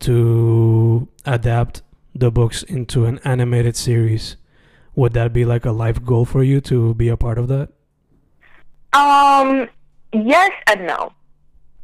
to 0.00 1.06
adapt 1.24 1.82
the 2.12 2.30
books 2.32 2.64
into 2.64 3.06
an 3.06 3.20
animated 3.24 3.76
series, 3.76 4.36
would 4.96 5.12
that 5.12 5.32
be 5.32 5.44
like 5.44 5.64
a 5.64 5.70
life 5.70 6.02
goal 6.04 6.24
for 6.24 6.42
you 6.42 6.60
to 6.62 6.94
be 6.94 7.08
a 7.08 7.16
part 7.16 7.38
of 7.38 7.48
that? 7.48 7.68
um, 8.92 9.68
yes 10.12 10.50
and 10.66 10.86
no. 10.86 11.12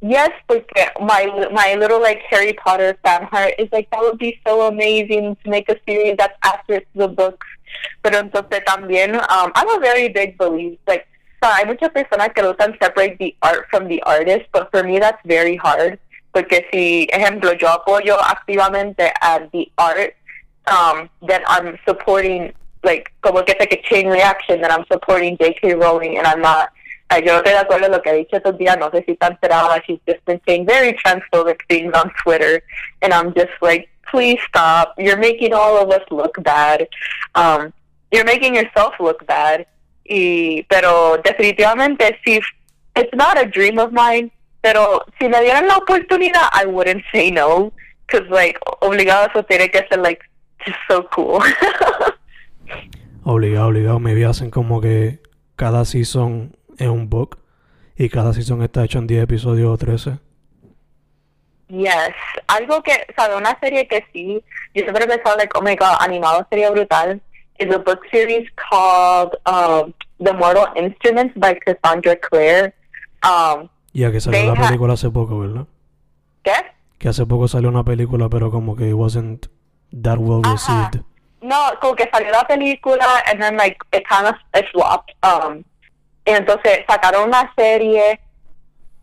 Yes, 0.00 0.30
porque 0.46 0.90
my 1.00 1.48
my 1.52 1.74
little 1.74 2.00
like 2.00 2.20
Harry 2.30 2.52
Potter 2.52 2.96
fan 3.04 3.24
heart 3.24 3.54
is 3.58 3.68
like 3.72 3.88
that 3.90 4.00
would 4.00 4.18
be 4.18 4.40
so 4.46 4.68
amazing 4.68 5.36
to 5.44 5.50
make 5.50 5.68
a 5.68 5.76
series 5.86 6.16
that's 6.18 6.36
after 6.44 6.82
the 6.94 7.08
books. 7.08 7.46
Pero 8.02 8.18
entonces 8.18 8.64
también, 8.64 9.14
um, 9.14 9.52
I'm 9.54 9.68
a 9.76 9.80
very 9.80 10.08
big 10.08 10.36
believer. 10.36 10.76
Like, 10.86 11.06
hay 11.42 11.64
muchas 11.64 11.90
personas 11.90 12.34
que 12.34 12.42
gustan 12.42 12.76
separate 12.80 13.18
the 13.18 13.34
art 13.42 13.66
from 13.70 13.88
the 13.88 14.02
artist, 14.02 14.46
but 14.52 14.70
for 14.70 14.82
me 14.82 14.98
that's 14.98 15.20
very 15.24 15.56
hard. 15.56 15.98
Porque 16.32 16.66
si, 16.72 17.08
ejemplo, 17.12 17.52
yo 17.58 17.68
apoyo 17.68 18.16
activamente 18.18 19.10
at 19.20 19.50
the 19.52 19.70
art, 19.78 20.14
um, 20.66 21.08
then 21.26 21.42
I'm 21.46 21.78
supporting 21.86 22.52
like 22.82 23.10
como 23.22 23.42
que 23.42 23.54
like 23.58 23.72
a 23.72 23.82
chain 23.82 24.08
reaction 24.08 24.60
that 24.62 24.72
I'm 24.72 24.84
supporting 24.90 25.36
J.K. 25.38 25.74
Rowling 25.74 26.16
and 26.18 26.26
I'm 26.26 26.40
not 26.40 26.72
Yo 27.18 27.32
no 27.32 27.38
estoy 27.38 27.52
de 27.52 27.58
acuerdo 27.58 27.88
lo 27.88 28.00
que 28.00 28.10
ha 28.10 28.14
dicho 28.14 28.40
días. 28.52 28.78
No 28.78 28.90
sé 28.90 29.04
si 29.04 29.12
está 29.12 29.28
enterada. 29.28 29.82
She's 29.86 30.00
just 30.06 30.24
been 30.24 30.40
saying 30.46 30.66
very 30.66 30.92
transphobic 30.94 31.58
things 31.68 31.92
on 31.94 32.12
Twitter. 32.22 32.62
And 33.02 33.12
I'm 33.12 33.34
just 33.34 33.52
like, 33.60 33.88
please 34.10 34.38
stop. 34.48 34.94
You're 34.96 35.18
making 35.18 35.52
all 35.52 35.76
of 35.76 35.90
us 35.90 36.02
look 36.10 36.42
bad. 36.42 36.88
Um, 37.34 37.72
you're 38.12 38.24
making 38.24 38.54
yourself 38.54 38.94
look 39.00 39.26
bad. 39.26 39.66
Y, 40.04 40.66
pero 40.68 41.18
definitivamente, 41.18 42.18
si 42.24 42.40
it's 42.96 43.14
not 43.14 43.38
a 43.38 43.46
dream 43.46 43.78
of 43.78 43.92
mine, 43.92 44.30
pero 44.62 45.04
si 45.18 45.28
me 45.28 45.40
dieran 45.40 45.68
la 45.68 45.78
oportunidad, 45.78 46.48
I 46.52 46.66
wouldn't 46.66 47.04
say 47.12 47.30
no. 47.30 47.72
Because, 48.06 48.28
like, 48.28 48.58
obligado 48.80 49.28
eso 49.30 49.44
tiene 49.44 49.68
que 49.70 49.86
ser, 49.88 49.98
like, 49.98 50.20
just 50.64 50.78
so 50.88 51.04
cool. 51.14 51.40
obligado, 53.24 53.68
obligado. 53.68 54.00
Maybe 54.00 54.24
hacen 54.24 54.50
como 54.50 54.80
que 54.80 55.20
cada 55.56 55.84
season 55.84 56.56
es 56.80 56.88
un 56.88 57.08
book 57.08 57.38
y 57.96 58.08
cada 58.08 58.32
season 58.32 58.62
está 58.62 58.84
hecho 58.84 58.98
en 58.98 59.06
10 59.06 59.24
episodios 59.24 59.70
o 59.70 59.76
13. 59.76 60.18
Yes, 61.68 62.14
algo 62.48 62.82
que, 62.82 63.06
sabe, 63.14 63.36
una 63.36 63.56
serie 63.60 63.86
que 63.86 64.04
sí, 64.12 64.42
yo 64.74 64.82
siempre 64.82 65.04
he 65.04 65.06
pensado, 65.06 65.36
like, 65.36 65.56
oh 65.56 65.62
my 65.62 65.76
god, 65.76 65.96
animado 66.00 66.44
sería 66.50 66.70
brutal, 66.70 67.20
is 67.60 67.72
a 67.72 67.78
book 67.78 68.00
series 68.10 68.48
called 68.56 69.36
um, 69.46 69.94
The 70.18 70.32
Mortal 70.32 70.66
Instruments 70.74 71.34
by 71.36 71.54
Cassandra 71.54 72.16
Clare. 72.16 72.74
Um, 73.22 73.68
ya 73.92 74.10
que 74.10 74.20
salió 74.20 74.54
la 74.54 74.60
película 74.60 74.94
hace 74.94 75.10
poco, 75.10 75.38
¿verdad? 75.38 75.66
¿Qué? 76.42 76.54
Que 76.98 77.08
hace 77.08 77.26
poco 77.26 77.46
salió 77.48 77.68
una 77.68 77.84
película, 77.84 78.28
pero 78.28 78.50
como 78.50 78.74
que 78.74 78.88
it 78.88 78.94
wasn't 78.94 79.46
that 80.02 80.18
well 80.18 80.42
received. 80.42 81.04
No, 81.42 81.56
como 81.80 81.94
que 81.94 82.08
salió 82.12 82.30
la 82.32 82.46
película 82.46 83.22
and 83.26 83.40
then 83.40 83.56
like 83.56 83.76
it 83.92 84.04
kind 84.08 84.26
of 84.26 84.34
it 84.54 84.66
flopped. 84.72 85.12
Um, 85.22 85.64
entonces 86.24 86.80
sacaron 86.88 87.28
una 87.28 87.52
serie 87.56 88.20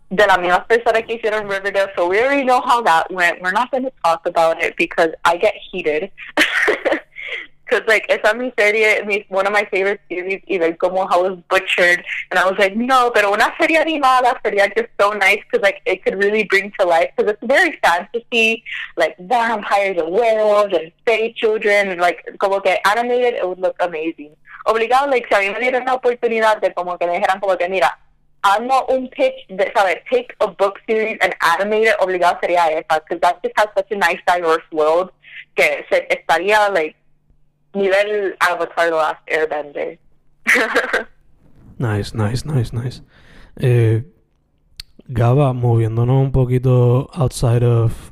de 0.10 0.26
las 0.26 0.40
mismas 0.40 0.66
personas 0.66 1.04
que 1.04 1.16
hicieron 1.16 1.50
Riverdale, 1.50 1.92
so 1.96 2.08
we 2.08 2.20
already 2.20 2.44
know 2.44 2.62
how 2.62 2.82
that 2.82 3.12
went. 3.12 3.42
We're 3.42 3.52
not 3.52 3.72
going 3.72 3.84
to 3.84 3.92
talk 4.04 4.26
about 4.26 4.62
it 4.64 4.76
because 4.78 5.10
I 5.26 5.38
get 5.38 5.54
heated. 5.72 6.12
Because, 7.70 7.86
like, 7.86 8.06
esa 8.08 8.34
mi 8.34 8.54
serie, 8.58 9.04
mi, 9.06 9.26
one 9.28 9.46
of 9.46 9.52
my 9.52 9.68
favorite 9.70 10.00
series, 10.08 10.42
y 10.50 10.58
like, 10.58 10.80
como 10.80 11.06
how 11.06 11.24
was 11.24 11.38
butchered. 11.50 12.02
And 12.32 12.40
I 12.40 12.50
was 12.50 12.58
like, 12.58 12.78
no, 12.78 13.12
pero 13.14 13.34
una 13.34 13.54
serie 13.60 13.78
animada 13.78 14.40
sería 14.42 14.74
just 14.74 14.88
so 14.98 15.12
nice 15.12 15.40
because, 15.52 15.62
like, 15.64 15.82
it 15.86 16.02
could 16.04 16.16
really 16.16 16.46
bring 16.46 16.72
to 16.80 16.86
life. 16.86 17.10
Because 17.18 17.34
it's 17.34 17.44
very 17.46 17.78
fantasy, 17.84 18.64
like, 18.96 19.18
vampires 19.20 19.98
and 19.98 20.12
werewolves 20.12 20.74
and 20.74 20.94
fairy 21.06 21.34
children. 21.36 21.90
And, 21.90 22.00
like, 22.00 22.24
como 22.40 22.62
que 22.62 22.78
animated, 22.86 23.34
it 23.34 23.46
would 23.46 23.60
look 23.60 23.76
amazing. 23.82 24.34
Obligado, 24.68 25.08
like, 25.08 25.28
si 25.28 25.36
a 25.36 25.40
mí 25.40 25.50
me 25.50 25.60
dieran 25.60 25.86
la 25.86 25.96
oportunidad 25.96 26.60
de 26.62 26.74
como 26.74 26.98
que 26.98 27.08
me 27.08 27.14
dijeran 27.14 27.40
como 27.40 27.58
que, 27.58 27.68
mira, 27.70 27.98
hazme 28.44 28.74
un 28.90 29.10
pitch 29.10 29.48
de, 29.50 29.72
¿sabes? 29.74 30.04
Take 30.10 30.36
a 30.40 30.48
book 30.48 30.80
series 30.88 31.18
and 31.22 31.34
animate 31.40 31.90
it, 31.90 31.96
obligado 32.00 32.38
sería 32.42 32.68
esa, 32.68 33.00
because 33.00 33.20
that 33.22 33.40
just 33.44 33.58
has 33.58 33.68
such 33.76 33.92
a 33.92 33.96
nice 33.96 34.22
diverse 34.28 34.66
world 34.72 35.12
que 35.56 35.86
se 35.90 36.08
estaría, 36.10 36.70
like, 36.70 36.96
nivel 37.74 38.36
Avatar 38.40 38.90
The 38.90 38.96
Last 38.96 39.26
Airbender. 39.28 39.98
nice, 41.78 42.14
nice, 42.14 42.46
nice, 42.46 42.74
nice. 42.74 43.02
Eh, 43.60 44.04
Gaba, 45.10 45.54
moviéndonos 45.54 46.22
un 46.22 46.32
poquito 46.32 47.10
outside 47.14 47.64
of 47.64 48.12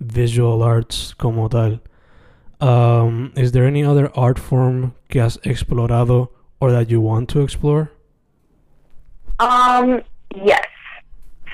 visual 0.00 0.62
arts 0.62 1.14
como 1.16 1.48
tal. 1.48 1.80
Um, 2.60 3.32
is 3.36 3.52
there 3.52 3.66
any 3.66 3.84
other 3.84 4.10
art 4.16 4.38
form 4.38 4.94
que 5.08 5.20
has 5.20 5.36
explorado 5.38 6.28
or 6.60 6.70
that 6.70 6.90
you 6.90 7.00
want 7.00 7.28
to 7.30 7.40
explore? 7.40 7.90
Um, 9.38 10.02
yes. 10.34 10.66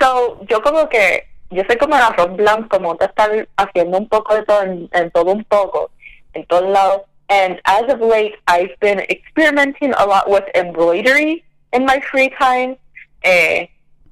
So, 0.00 0.44
yo 0.48 0.60
como 0.60 0.86
que, 0.86 1.22
yo 1.50 1.64
soy 1.66 1.76
como 1.76 1.96
la 1.96 2.10
rock 2.16 2.36
blanc, 2.36 2.68
como 2.68 2.96
te 2.96 3.06
estar 3.06 3.46
haciendo 3.58 3.98
un 3.98 4.08
poco 4.08 4.34
de 4.34 4.42
todo, 4.44 4.62
en, 4.62 4.88
en 4.92 5.10
todo 5.10 5.32
un 5.32 5.44
poco, 5.44 5.90
en 6.34 6.44
todos 6.46 6.70
lados. 6.70 7.02
And 7.28 7.60
as 7.64 7.90
of 7.92 8.00
late, 8.00 8.34
I've 8.48 8.78
been 8.80 9.00
experimenting 9.08 9.94
a 9.94 10.04
lot 10.04 10.28
with 10.28 10.44
embroidery 10.54 11.44
in 11.72 11.86
my 11.86 12.00
free 12.10 12.30
time. 12.40 12.76
Eh, 13.22 13.66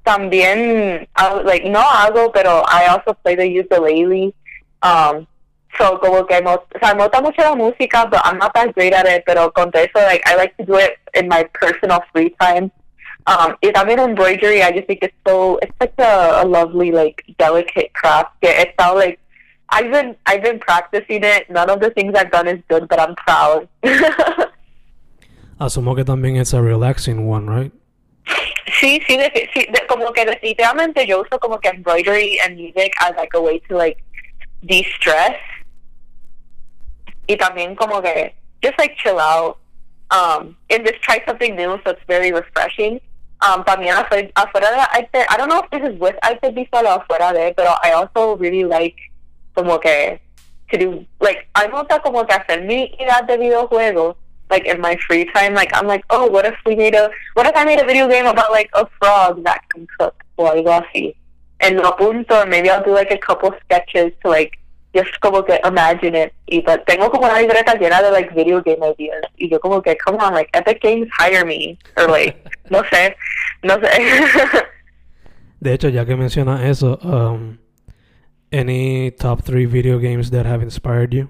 también, 0.05 1.07
like, 1.43 1.65
no 1.65 1.81
hago, 1.81 2.33
pero 2.33 2.63
I 2.67 2.87
also 2.87 3.13
play 3.13 3.35
the 3.35 3.45
ukulele. 3.45 4.33
Um, 4.81 5.27
So, 5.79 5.97
como 5.99 6.25
que 6.25 6.41
me, 6.41 6.51
o 6.51 6.65
sea, 6.81 6.93
me 6.93 7.03
gusta 7.03 7.21
mucho 7.21 7.41
la 7.41 7.55
música, 7.55 8.05
but 8.05 8.19
I'm 8.25 8.37
not 8.37 8.53
that 8.53 8.75
great 8.75 8.93
at 8.93 9.07
it. 9.07 9.23
Pero 9.25 9.49
con 9.51 9.71
eso, 9.73 9.99
like, 10.05 10.21
I 10.25 10.35
like 10.35 10.57
to 10.57 10.65
do 10.65 10.75
it 10.75 10.97
in 11.13 11.29
my 11.29 11.43
personal 11.53 12.03
free 12.11 12.35
time. 12.39 12.69
Um, 13.27 13.55
y 13.61 13.71
también 13.71 13.99
embroidery, 13.99 14.61
I 14.61 14.71
just 14.71 14.87
think 14.87 15.03
it's 15.03 15.15
so, 15.25 15.57
it's 15.61 15.73
such 15.79 15.93
a, 15.99 16.41
a 16.41 16.45
lovely, 16.45 16.91
like, 16.91 17.23
delicate 17.37 17.93
craft. 17.93 18.31
Yeah, 18.41 18.61
it's 18.61 18.73
all 18.77 18.95
like, 18.95 19.19
I've 19.69 19.89
been, 19.91 20.15
I've 20.25 20.43
been 20.43 20.59
practicing 20.59 21.23
it. 21.23 21.49
None 21.49 21.69
of 21.69 21.79
the 21.79 21.91
things 21.91 22.13
I've 22.15 22.31
done 22.31 22.47
is 22.47 22.61
good, 22.67 22.87
but 22.89 22.99
I'm 22.99 23.15
proud. 23.15 23.69
Asumo 25.59 25.95
que 25.95 26.03
también 26.03 26.37
es 26.37 26.53
a 26.53 26.61
relaxing 26.61 27.25
one, 27.27 27.47
right? 27.47 27.71
Sí, 28.79 29.01
sí, 29.07 29.17
de, 29.17 29.49
sí 29.53 29.65
de, 29.71 29.87
como 29.87 30.11
que 30.13 30.25
definitivamente 30.25 31.05
yo 31.05 31.21
uso 31.21 31.39
como 31.39 31.59
que 31.59 31.69
embroidery 31.69 32.39
and 32.39 32.57
music 32.57 32.93
as 33.01 33.15
like 33.17 33.33
a 33.33 33.41
way 33.41 33.59
to 33.67 33.75
like 33.75 33.97
de-stress 34.65 35.35
y 37.29 37.37
también 37.37 37.75
como 37.75 38.01
que 38.01 38.33
just 38.63 38.77
like 38.79 38.95
chill 38.97 39.19
out 39.19 39.57
um, 40.09 40.57
and 40.71 40.83
just 40.83 40.99
try 41.01 41.21
something 41.27 41.55
new 41.55 41.79
so 41.83 41.91
it's 41.91 42.01
very 42.07 42.31
refreshing. 42.31 42.99
Um, 43.41 43.63
también 43.63 43.95
afuera, 43.95 44.29
afuera 44.35 44.71
de 44.71 44.81
arte, 44.81 45.25
I 45.29 45.37
don't 45.37 45.47
know 45.47 45.61
if 45.63 45.69
this 45.69 45.87
is 45.89 45.97
with 45.99 46.15
arte 46.23 46.51
visual 46.51 46.87
o 46.87 46.99
afuera 46.99 47.31
de, 47.31 47.53
pero 47.55 47.75
I 47.83 47.91
also 47.91 48.35
really 48.35 48.65
like 48.65 48.97
como 49.55 49.77
que 49.77 50.19
to 50.71 50.77
do, 50.77 51.05
like, 51.21 51.47
I 51.55 51.67
gusta 51.67 52.01
como 52.01 52.25
que 52.25 52.35
hacer 52.35 52.65
mi 52.65 52.91
idea 52.99 53.21
de 53.25 53.37
videojuego 53.37 54.15
like 54.49 54.65
in 54.65 54.81
my 54.81 54.97
free 55.07 55.25
time, 55.25 55.53
like 55.53 55.69
I'm 55.73 55.85
like, 55.85 56.03
oh, 56.09 56.25
what 56.25 56.45
if 56.45 56.55
we 56.65 56.75
made 56.75 56.95
a, 56.95 57.11
what 57.35 57.45
if 57.45 57.55
I 57.55 57.63
made 57.65 57.79
a 57.79 57.85
video 57.85 58.07
game 58.07 58.25
about 58.25 58.51
like 58.51 58.69
a 58.73 58.87
frog 58.99 59.43
that 59.43 59.61
can 59.69 59.87
cook 59.99 60.23
o 60.37 60.45
algo 60.45 60.83
así? 60.83 61.15
And 61.61 61.77
lo 61.77 61.91
apunto, 61.91 62.49
maybe 62.49 62.69
I'll 62.69 62.83
do 62.83 62.91
like 62.91 63.11
a 63.11 63.17
couple 63.17 63.53
sketches 63.63 64.11
to 64.23 64.29
like 64.29 64.57
just 64.93 65.19
como 65.21 65.43
que 65.43 65.59
imagine 65.63 66.15
it. 66.15 66.33
Y 66.47 66.61
but 66.61 66.85
tengo 66.85 67.09
como 67.09 67.25
una 67.25 67.39
libreta 67.39 67.75
llena 67.75 68.01
de 68.01 68.11
like 68.11 68.33
video 68.33 68.61
game 68.61 68.83
ideas. 68.83 69.25
Y 69.37 69.49
yo 69.49 69.59
como 69.59 69.81
que, 69.81 69.95
come 69.97 70.17
on, 70.19 70.33
like 70.33 70.49
Epic 70.53 70.81
Games 70.81 71.07
hire 71.17 71.45
me. 71.45 71.77
Or 71.97 72.07
like, 72.07 72.37
no 72.69 72.83
sé, 72.83 73.15
no 73.63 73.77
sé. 73.77 73.89
de 75.61 75.73
hecho, 75.73 75.89
ya 75.89 76.05
que 76.05 76.15
mencionas 76.15 76.63
eso, 76.63 76.99
um, 77.03 77.59
any 78.51 79.11
top 79.11 79.43
three 79.43 79.65
video 79.65 79.99
games 79.99 80.31
that 80.31 80.45
have 80.45 80.61
inspired 80.61 81.13
you? 81.13 81.29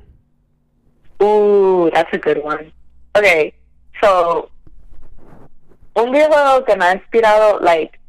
Ooh, 1.22 1.89
that's 1.94 2.13
a 2.13 2.18
good 2.18 2.42
one. 2.44 2.72
Okay, 3.18 3.54
so 4.01 4.50
un 5.96 6.12
videojuego 6.12 6.66
que 6.66 6.75
me 6.78 6.86
ha 6.86 6.94
inspirado 6.94 7.62
like 7.62 8.00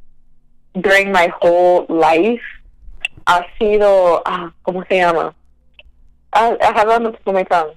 during 0.81 1.11
my 1.11 1.29
whole 1.41 1.87
life 1.89 2.43
ha 3.27 3.45
sido, 3.59 4.23
ah, 4.27 4.53
¿cómo 4.63 4.85
se 4.89 4.99
llama? 4.99 5.35
I, 6.33 6.57
I 6.61 6.73
have 6.73 6.89
on 6.89 7.17
my 7.27 7.43
tongue. 7.45 7.75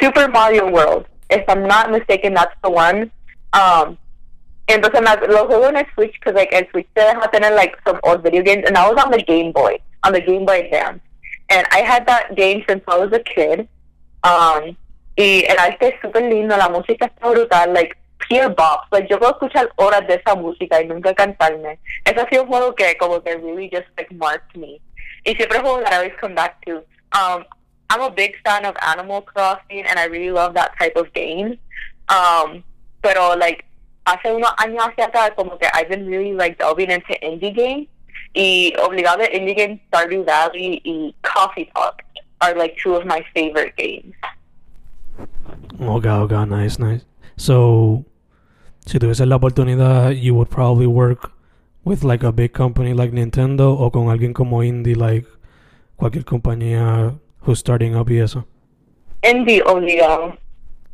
Super 0.00 0.28
Mario 0.28 0.70
World. 0.70 1.06
If 1.30 1.48
I'm 1.48 1.66
not 1.66 1.90
mistaken, 1.90 2.34
that's 2.34 2.54
the 2.62 2.70
one. 2.70 3.10
Um, 3.52 3.98
entonces 4.66 5.00
lo 5.28 5.46
juego 5.46 5.68
en 5.68 5.76
el 5.76 5.86
Switch 5.94 6.12
because 6.14 6.34
like 6.34 6.52
el 6.52 6.68
Switch 6.70 6.86
te 6.94 7.02
deja 7.02 7.28
tener 7.32 7.54
like 7.54 7.76
some 7.86 7.98
old 8.04 8.22
video 8.22 8.42
games, 8.42 8.64
and 8.66 8.76
I 8.76 8.88
was 8.88 9.02
on 9.02 9.10
the 9.10 9.22
Game 9.22 9.52
Boy, 9.52 9.78
on 10.04 10.12
the 10.12 10.20
Game 10.20 10.46
Boy 10.46 10.60
Advance, 10.60 11.00
and 11.48 11.66
I 11.72 11.78
had 11.78 12.06
that 12.06 12.36
game 12.36 12.64
since 12.68 12.82
I 12.86 12.98
was 12.98 13.12
a 13.12 13.20
kid. 13.20 13.68
Um, 14.22 14.76
y 15.16 15.44
el 15.48 15.58
arte 15.58 15.88
es 15.88 16.00
super 16.00 16.22
lindo, 16.22 16.56
la 16.56 16.68
música 16.68 17.06
está 17.06 17.30
brutal, 17.30 17.72
like 17.72 17.96
pure 18.28 18.48
bops. 18.48 18.86
Like 18.92 19.08
yo 19.08 19.18
puedo 19.18 19.32
escuchar 19.32 19.68
horas 19.76 20.06
de 20.06 20.14
esa 20.14 20.34
música 20.36 20.80
y 20.80 20.86
nunca 20.86 21.14
cantarme. 21.14 21.78
Ese 22.04 22.20
ha 22.20 22.28
sido 22.28 22.44
un 22.44 22.48
juego 22.48 22.74
que 22.74 22.96
como 22.96 23.20
que 23.22 23.36
really 23.36 23.68
just 23.72 23.88
like 23.96 24.14
marked 24.14 24.56
me. 24.56 24.80
Siempre 25.24 25.58
es 25.58 25.62
that 25.62 25.92
I 25.92 25.96
always 25.96 26.12
come 26.20 26.34
back 26.34 26.64
to. 26.66 26.82
Um, 27.12 27.44
I'm 27.90 28.02
a 28.02 28.10
big 28.10 28.34
fan 28.44 28.64
of 28.64 28.76
Animal 28.82 29.22
Crossing 29.22 29.84
and 29.84 29.98
I 29.98 30.04
really 30.04 30.30
love 30.30 30.54
that 30.54 30.72
type 30.78 30.96
of 30.96 31.12
game. 31.12 31.58
Um, 32.08 32.62
pero 33.02 33.36
like 33.36 33.64
hace 34.06 34.32
unos 34.32 34.54
años 34.56 34.86
hacia 34.88 35.06
acá, 35.06 35.34
como 35.34 35.58
que 35.58 35.68
I've 35.74 35.88
been 35.88 36.06
really 36.06 36.32
like 36.32 36.58
delving 36.58 36.90
into 36.90 37.12
indie 37.22 37.54
games. 37.54 37.88
Y 38.34 38.72
obligado 38.78 39.24
indie 39.24 39.56
games, 39.56 39.80
Stardew 39.88 40.24
Valley 40.24 40.80
y 40.84 41.12
Coffee 41.22 41.70
Talk 41.74 42.02
are 42.40 42.54
like 42.54 42.76
two 42.76 42.94
of 42.94 43.04
my 43.04 43.24
favorite 43.34 43.76
games. 43.76 44.14
Oh 45.80 45.98
god, 46.00 46.20
oh 46.20 46.22
okay, 46.24 46.44
nice, 46.48 46.78
nice. 46.78 47.04
So, 47.36 48.04
si 48.86 48.98
tuvieses 48.98 49.26
la 49.26 49.36
oportunidad, 49.38 50.14
you 50.20 50.34
would 50.34 50.50
probably 50.50 50.86
work 50.86 51.32
with 51.90 52.04
like 52.04 52.22
a 52.22 52.30
big 52.30 52.52
company 52.52 52.94
like 52.94 53.10
Nintendo 53.10 53.76
o 53.76 53.90
con 53.90 54.10
alguien 54.10 54.32
como 54.32 54.62
indie 54.62 54.94
like 54.94 55.26
cualquier 55.96 56.24
compañía 56.24 57.18
who's 57.40 57.58
starting 57.58 57.96
up 57.96 58.08
y 58.08 58.20
eso. 58.20 58.44
Indie 59.22 59.60
obligado. 59.66 60.38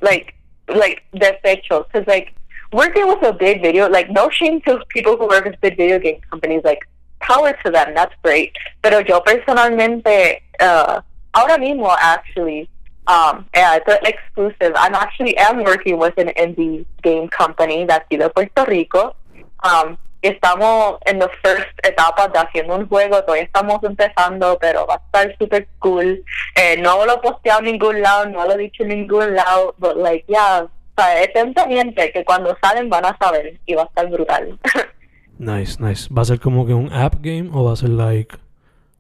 Like, 0.01 0.35
like, 0.69 1.03
de 1.13 1.39
hecho. 1.45 1.85
Because 1.85 2.07
like, 2.07 2.35
working 2.73 3.07
with 3.07 3.23
a 3.23 3.33
big 3.33 3.61
video, 3.61 3.91
like, 3.91 4.09
no 4.11 4.31
shame 4.31 4.63
to 4.63 4.81
people 4.89 5.19
who 5.19 5.27
work 5.29 5.45
with 5.45 5.61
big 5.61 5.77
video 5.77 5.99
game 5.99 6.19
companies. 6.31 6.63
Like, 6.65 6.89
power 7.21 7.53
to 7.63 7.71
them, 7.71 7.93
that's 7.95 8.15
great. 8.23 8.57
Pero 8.83 9.01
yo 9.01 9.21
personalmente, 9.21 10.41
uh, 10.61 11.03
ahora 11.35 11.59
mismo, 11.59 11.95
actually, 12.01 12.71
um, 13.07 13.45
yeah, 13.55 13.77
it's 13.77 14.09
exclusive. 14.09 14.73
I'm 14.75 14.95
actually 14.95 15.37
am 15.37 15.63
working 15.63 15.99
with 15.99 16.17
an 16.17 16.29
indie 16.39 16.87
game 17.03 17.29
company 17.29 17.85
that's 17.85 18.09
de 18.09 18.31
Puerto 18.31 18.65
Rico. 18.65 19.15
Um, 19.63 19.99
estamos 20.27 20.99
en 21.05 21.19
the 21.19 21.29
first 21.43 21.69
etapa 21.83 22.29
de 22.29 22.39
haciendo 22.39 22.77
un 22.77 22.89
juego, 22.89 23.23
todavía 23.23 23.45
estamos 23.45 23.83
empezando, 23.83 24.59
pero 24.61 24.87
va 24.87 24.95
a 24.95 25.03
estar 25.05 25.37
super 25.39 25.67
cool. 25.79 26.25
Eh, 26.55 26.77
no 26.81 27.05
lo 27.05 27.15
he 27.15 27.19
posteado 27.19 27.61
en 27.61 27.67
ningún 27.67 28.01
lado, 28.03 28.27
no 28.27 28.45
lo 28.45 28.53
he 28.53 28.59
dicho 28.59 28.83
en 28.83 28.91
ningún 28.91 29.35
lado, 29.35 29.75
but 29.79 29.97
like, 29.97 30.25
yeah, 30.29 30.65
o 30.65 30.71
sea, 30.97 31.23
estén 31.23 31.53
pendientes 31.55 32.13
que 32.13 32.25
cuando 32.25 32.57
salen 32.63 32.89
van 32.89 33.05
a 33.05 33.17
saber 33.19 33.59
y 33.67 33.75
va 33.75 33.83
a 33.83 33.87
estar 33.87 34.09
brutal. 34.09 34.59
Nice, 35.39 35.77
nice. 35.81 36.09
¿Va 36.13 36.23
a 36.23 36.25
ser 36.25 36.41
como 36.41 36.67
que 36.67 36.73
un 36.73 36.91
app 36.93 37.17
game 37.21 37.51
o 37.53 37.65
va 37.65 37.75
a 37.75 37.77
ser 37.77 37.91
like 37.91 38.37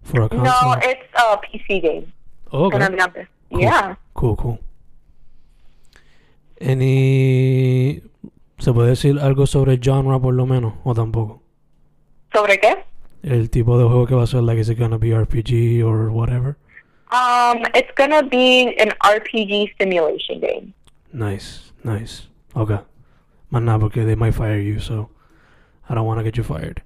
for 0.03 0.25
a 0.25 0.29
console? 0.29 0.45
no, 0.45 0.75
it's 0.83 1.09
a 1.15 1.41
PC 1.41 1.81
game. 1.81 2.13
Oh, 2.51 2.67
okay. 2.67 2.79
Cool. 2.79 3.61
Yeah. 3.61 3.97
Cool, 4.13 4.37
cool. 4.37 4.59
Any... 6.61 8.03
¿Se 8.59 8.73
puede 8.73 8.91
decir 8.91 9.19
algo 9.21 9.47
sobre 9.47 9.75
el 9.75 9.81
genre 9.83 10.19
por 10.19 10.35
lo 10.35 10.47
menos 10.47 10.75
o 10.85 10.95
tampoco? 10.95 11.43
¿Sobre 12.33 12.59
qué? 12.59 12.85
El 13.23 13.51
tipo 13.51 13.79
de 13.79 13.85
juego 13.85 14.07
que 14.07 14.15
va 14.15 14.23
a 14.23 14.27
ser, 14.27 14.43
like, 14.43 14.61
is 14.61 14.69
it 14.69 14.79
gonna 14.79 14.99
be 14.99 15.15
RPG 15.15 15.85
or 15.85 16.11
whatever? 16.11 16.57
Um, 17.11 17.65
it's 17.75 17.93
gonna 17.97 18.23
be 18.23 18.75
an 18.79 18.91
RPG 19.01 19.77
simulation 19.79 20.41
game. 20.41 20.75
Nice, 21.13 21.73
nice. 21.85 22.29
Okay. 22.55 22.79
Más 23.51 23.63
nada 23.63 23.79
porque 23.79 24.05
they 24.05 24.17
might 24.17 24.35
fire 24.35 24.61
you, 24.61 24.81
so 24.81 25.11
I 25.89 25.95
don't 25.95 26.07
want 26.07 26.19
to 26.19 26.25
get 26.25 26.37
you 26.37 26.43
fired. 26.43 26.83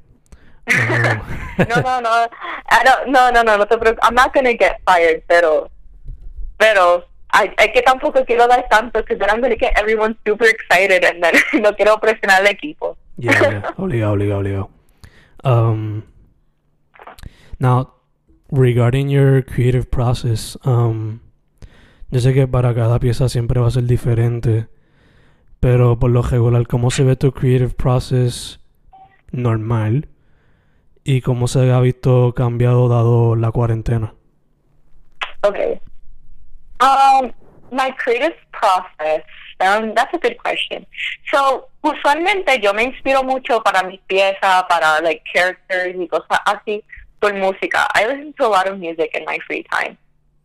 Um, 0.68 1.20
no, 1.68 1.80
no, 1.80 2.00
no. 2.00 2.28
I 2.68 2.84
don't, 2.84 3.10
no, 3.10 3.30
no, 3.30 3.42
no, 3.42 3.56
no 3.56 3.64
te 3.64 3.76
preocupes. 3.76 3.98
I'm 4.02 4.14
not 4.14 4.34
gonna 4.34 4.54
get 4.54 4.80
fired, 4.86 5.22
pero, 5.26 5.70
pero, 6.58 7.04
I, 7.32 7.52
I 7.58 7.72
que 7.72 7.82
tampoco 7.82 8.24
quiero 8.24 8.46
dar 8.46 8.66
tanto, 8.68 9.00
because 9.00 9.18
then 9.18 9.30
I'm 9.30 9.40
gonna 9.40 9.56
get 9.56 9.72
everyone 9.78 10.16
super 10.26 10.46
excited, 10.46 11.04
and 11.04 11.22
then 11.22 11.34
no 11.62 11.74
quiero 11.74 11.98
presionar 11.98 12.40
al 12.40 12.46
equipo. 12.46 12.96
Yeah, 13.16 13.40
yeah. 13.40 13.74
Obligado, 13.76 14.12
obligado, 14.12 14.38
obligado. 14.40 14.70
Um, 15.44 16.04
now, 17.58 17.94
regarding 18.50 19.08
your 19.08 19.42
creative 19.42 19.90
process, 19.90 20.56
um, 20.64 21.20
yo 22.10 22.20
sé 22.20 22.34
que 22.34 22.48
para 22.48 22.74
cada 22.74 22.98
pieza 22.98 23.28
siempre 23.28 23.60
va 23.60 23.68
a 23.68 23.70
ser 23.70 23.84
diferente, 23.84 24.66
pero 25.60 25.98
por 25.98 26.10
lo 26.10 26.22
regular, 26.22 26.66
¿cómo 26.66 26.90
se 26.90 27.04
ve 27.04 27.16
tu 27.16 27.32
creative 27.32 27.74
process 27.74 28.60
normal? 29.30 30.08
¿Y 31.04 31.20
cómo 31.20 31.48
se 31.48 31.70
ha 31.70 31.80
visto 31.80 32.34
cambiado 32.34 32.88
dado 32.88 33.36
la 33.36 33.50
cuarentena? 33.52 34.14
Okay. 35.42 35.80
Um, 36.80 37.32
my 37.72 37.90
creative 37.92 38.36
process. 38.52 39.22
Um, 39.60 39.94
that's 39.94 40.12
a 40.14 40.18
good 40.18 40.38
question. 40.38 40.86
So, 41.30 41.68
usualmente 41.84 42.62
yo 42.62 42.72
me 42.72 42.84
inspiro 42.84 43.22
mucho 43.22 43.60
para 43.62 43.82
mis 43.86 44.00
piezas, 44.08 44.66
para 44.68 45.02
like 45.02 45.22
characters 45.32 45.94
y 45.96 46.08
cosas 46.08 46.40
así, 46.46 46.82
por 47.20 47.32
música. 47.34 47.86
I 47.94 48.06
listen 48.06 48.32
to 48.38 48.46
a 48.46 48.48
lot 48.48 48.68
of 48.68 48.78
music 48.78 49.10
in 49.14 49.24
my 49.26 49.38
free 49.46 49.64
time. 49.70 49.98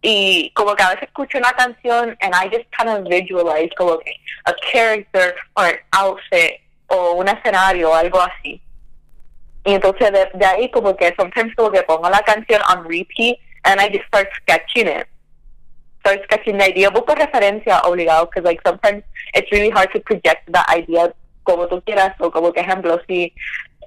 Y 0.04 0.52
como 0.54 0.76
que 0.76 0.84
a 0.84 0.90
veces 0.90 1.08
escucho 1.08 1.38
una 1.38 1.52
canción 1.54 2.16
and 2.22 2.36
I 2.36 2.48
just 2.48 2.70
kind 2.78 2.90
of 2.90 3.08
visualize 3.08 3.70
como 3.76 3.98
que 3.98 4.14
a 4.46 4.54
character 4.72 5.34
or 5.56 5.66
an 5.66 5.78
outfit 5.94 6.60
o 6.90 7.16
un 7.16 7.28
escenario 7.28 7.90
o 7.90 7.96
algo 7.96 8.20
así. 8.20 8.62
Y 9.66 9.74
entonces 9.74 10.12
de, 10.12 10.30
de 10.36 10.46
ahí 10.46 10.70
como 10.70 10.96
que 10.96 11.14
sometimes 11.18 11.56
como 11.56 11.72
que 11.72 11.82
pongo 11.84 12.08
la 12.10 12.22
canción 12.22 12.62
on 12.70 12.88
repeat 12.88 13.40
and 13.64 13.82
I 13.82 13.90
just 13.90 14.06
start 14.08 14.28
sketching 14.42 14.88
it. 14.88 15.08
Start 16.06 16.22
sketching 16.26 16.60
the 16.60 16.66
idea. 16.66 16.92
Busco 16.92 17.16
referencia 17.16 17.82
obligado 17.82 18.30
because 18.30 18.46
like 18.46 18.62
sometimes 18.64 19.02
it's 19.34 19.52
really 19.52 19.72
hard 19.72 19.92
to 19.94 20.00
project 20.02 20.52
that 20.52 20.70
idea 20.70 21.12
como 21.44 21.68
tú 21.68 21.82
quieras 21.84 22.14
o 22.20 22.30
como 22.30 22.52
que 22.52 22.62
ejemplo 22.62 23.00
si 23.08 23.34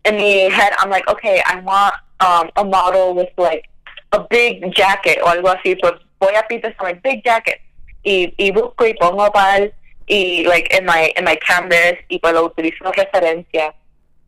in 0.05 0.17
my 0.17 0.51
head 0.51 0.73
I'm 0.79 0.91
like 0.91 1.07
okay 1.09 1.43
I 1.47 1.61
want 1.61 1.95
um, 2.21 2.51
a 2.57 2.65
model 2.65 3.15
with 3.15 3.29
like 3.37 3.69
a 4.13 4.21
big 4.31 4.75
jacket 4.75 5.19
o 5.23 5.27
algo 5.27 5.49
así 5.55 5.77
pues 5.77 5.95
voy 6.19 6.35
a 6.35 6.43
Pinterest 6.49 6.81
like 6.83 7.03
big 7.03 7.23
jacket 7.23 7.61
y, 8.03 8.35
y 8.37 8.51
busco 8.51 8.87
y 8.87 8.95
pongo 8.95 9.31
para 9.31 9.71
y 10.09 10.45
like 10.45 10.75
in 10.77 10.87
my 10.87 11.13
in 11.17 11.25
my 11.25 11.37
canvas 11.37 11.95
y 12.09 12.19
pues 12.19 12.33
lo 12.33 12.47
utilizo 12.47 12.91
referencia 12.93 13.75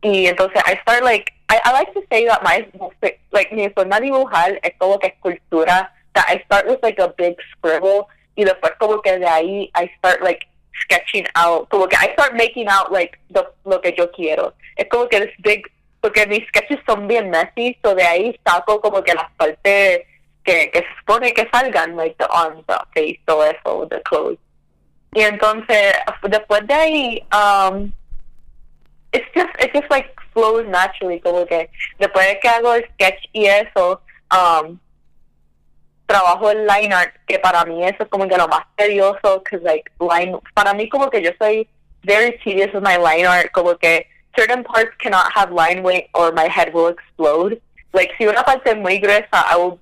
y 0.01 0.27
entonces 0.27 0.61
I 0.65 0.77
start 0.81 1.03
like 1.03 1.33
I, 1.49 1.59
I 1.65 1.71
like 1.73 1.93
to 1.93 2.03
say 2.09 2.25
that 2.27 2.43
my 2.43 2.65
like 3.31 3.51
mi 3.51 3.69
forma 3.69 3.99
de 3.99 4.05
dibujar 4.05 4.59
es 4.61 4.73
como 4.77 4.99
que 4.99 5.07
escultura 5.07 5.93
that 6.13 6.25
I 6.27 6.41
start 6.45 6.67
with 6.67 6.79
like 6.83 6.99
a 6.99 7.13
big 7.17 7.35
scribble 7.51 8.07
y 8.35 8.43
después 8.43 8.73
como 8.79 9.01
que 9.01 9.19
de 9.19 9.27
ahí 9.27 9.71
I 9.75 9.89
start 9.97 10.21
like 10.21 10.47
sketching 10.83 11.27
out 11.35 11.69
como 11.69 11.87
que 11.87 11.97
I 11.97 12.13
start 12.13 12.35
making 12.35 12.67
out 12.67 12.91
like 12.91 13.17
the, 13.33 13.47
lo 13.65 13.79
que 13.81 13.93
yo 13.97 14.09
quiero. 14.11 14.53
Es 14.77 14.87
como 14.89 15.07
que 15.07 15.19
this 15.19 15.35
big 15.39 15.63
porque 16.01 16.25
mis 16.27 16.45
sketches 16.47 16.79
son 16.87 17.07
bien 17.07 17.29
messy 17.29 17.77
so 17.83 17.93
de 17.93 18.03
ahí 18.03 18.39
saco 18.45 18.81
como 18.81 19.03
que 19.03 19.13
las 19.13 19.31
partes 19.37 20.01
que, 20.43 20.71
que 20.71 20.79
se 20.79 20.87
supone 20.99 21.33
que 21.33 21.47
salgan 21.53 21.95
like 21.95 22.15
the 22.17 22.25
arms 22.31 22.63
the 22.67 22.75
face 22.93 23.19
todo 23.25 23.43
eso 23.43 23.87
the 23.89 24.01
clothes. 24.01 24.39
Y 25.13 25.21
entonces 25.21 25.93
después 26.23 26.65
de 26.67 26.73
ahí 26.73 27.27
um, 27.31 27.91
it's 29.11 29.27
just 29.35 29.51
it 29.59 29.71
just 29.73 29.89
like 29.89 30.09
flows 30.33 30.65
naturally 30.67 31.19
como 31.19 31.45
que 31.45 31.69
después 31.99 32.27
de 32.27 32.39
que 32.39 32.47
hago 32.47 32.73
el 32.73 32.85
sketch 32.93 33.29
y 33.33 33.45
eso 33.45 34.01
um, 34.31 34.79
trabajo 36.11 36.51
el 36.51 36.67
line 36.67 36.93
art 36.93 37.13
que 37.25 37.39
para 37.39 37.63
mí 37.65 37.83
eso 37.83 38.03
es 38.03 38.09
como 38.09 38.27
que 38.27 38.37
lo 38.37 38.47
más 38.47 38.65
tedioso 38.75 39.41
cause 39.43 39.63
like 39.63 39.89
line 39.99 40.37
para 40.53 40.73
mí 40.73 40.89
como 40.89 41.09
que 41.09 41.21
yo 41.21 41.31
soy 41.39 41.67
very 42.03 42.37
tedious 42.43 42.73
with 42.73 42.83
my 42.83 42.97
line 42.97 43.25
art 43.25 43.51
como 43.51 43.75
que 43.77 44.05
certain 44.35 44.63
parts 44.63 44.91
cannot 44.99 45.31
have 45.31 45.51
line 45.51 45.83
weight 45.83 46.09
or 46.13 46.31
my 46.31 46.47
head 46.47 46.73
will 46.73 46.87
explode. 46.87 47.61
Like 47.93 48.11
si 48.17 48.25
una 48.25 48.43
parte 48.43 48.71
es 48.71 48.77
muy 48.77 48.99
gruesa 48.99 49.45
I 49.49 49.55
will 49.57 49.79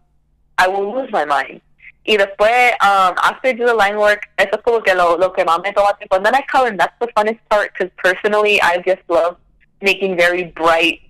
I 0.58 0.68
will 0.68 0.92
lose 0.94 1.12
my 1.12 1.26
mind. 1.26 1.62
Y 2.06 2.18
después 2.18 2.74
um, 2.82 3.16
after 3.22 3.50
I 3.50 3.54
do 3.54 3.66
the 3.66 3.74
line 3.74 3.98
work 3.98 4.30
eso 4.38 4.56
es 4.56 4.62
como 4.64 4.82
que 4.82 4.94
lo, 4.94 5.18
lo 5.18 5.32
que 5.34 5.46
más 5.46 5.62
me 5.62 5.74
toma 5.74 5.98
tiempo. 5.98 6.16
And 6.16 6.26
then 6.26 6.36
I 6.36 6.42
color 6.52 6.68
and 6.68 6.80
that's 6.80 6.98
the 7.00 7.08
funnest 7.16 7.40
part 7.50 7.74
because 7.74 7.92
personally 7.98 8.62
I 8.62 8.78
just 8.86 9.04
love 9.08 9.38
making 9.82 10.18
very 10.18 10.46
bright 10.46 11.02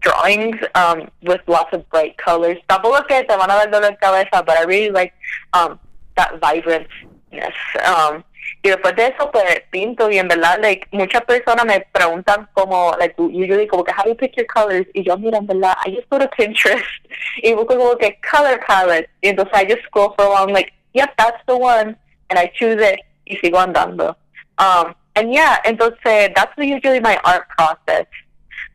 drawings 0.00 0.56
um, 0.74 1.10
with 1.22 1.40
lots 1.46 1.72
of 1.72 1.88
bright 1.90 2.16
colors. 2.18 2.58
Tampoco 2.68 3.06
que 3.06 3.24
te 3.24 3.36
van 3.36 3.50
a 3.50 3.54
dar 3.54 3.70
dolor 3.70 3.96
cabeza, 4.00 4.42
but 4.44 4.56
I 4.56 4.62
really 4.62 4.90
like 4.90 5.12
um, 5.52 5.78
that 6.16 6.40
vibrantness. 6.40 7.54
Um, 7.84 8.24
y 8.62 8.70
después 8.70 8.96
de 8.96 9.06
eso, 9.06 9.30
pues 9.30 9.62
pinto 9.70 10.10
y 10.10 10.18
en 10.18 10.28
verdad, 10.28 10.58
like, 10.60 10.88
muchas 10.92 11.22
personas 11.24 11.64
me 11.66 11.80
preguntan 11.92 12.48
como, 12.54 12.96
like, 12.98 13.14
usually 13.18 13.66
como 13.66 13.84
que, 13.84 13.92
how 13.92 14.02
do 14.02 14.10
you 14.10 14.16
pick 14.16 14.36
your 14.36 14.46
colors? 14.46 14.86
Y 14.94 15.02
yo, 15.02 15.16
mira, 15.16 15.38
en 15.38 15.46
verdad, 15.46 15.76
I 15.84 15.90
just 15.90 16.08
go 16.08 16.18
to 16.18 16.28
Pinterest 16.28 16.84
y 17.42 17.52
busco 17.54 17.76
como 17.76 17.96
que 17.96 18.18
color 18.28 18.60
palette. 18.66 19.08
Y 19.22 19.28
entonces 19.28 19.52
I 19.54 19.64
just 19.66 19.84
scroll 19.86 20.14
for 20.16 20.26
a 20.26 20.30
while, 20.30 20.44
I'm 20.44 20.52
like, 20.52 20.72
yep, 20.94 21.16
that's 21.16 21.40
the 21.46 21.56
one. 21.56 21.96
And 22.30 22.38
I 22.38 22.50
choose 22.54 22.80
it 22.80 23.00
y 23.26 23.36
sigo 23.36 23.58
andando. 23.58 24.16
Um, 24.58 24.94
and 25.14 25.32
yeah, 25.32 25.58
entonces 25.64 26.34
that's 26.34 26.52
usually 26.58 27.00
my 27.00 27.18
art 27.24 27.48
process. 27.48 28.06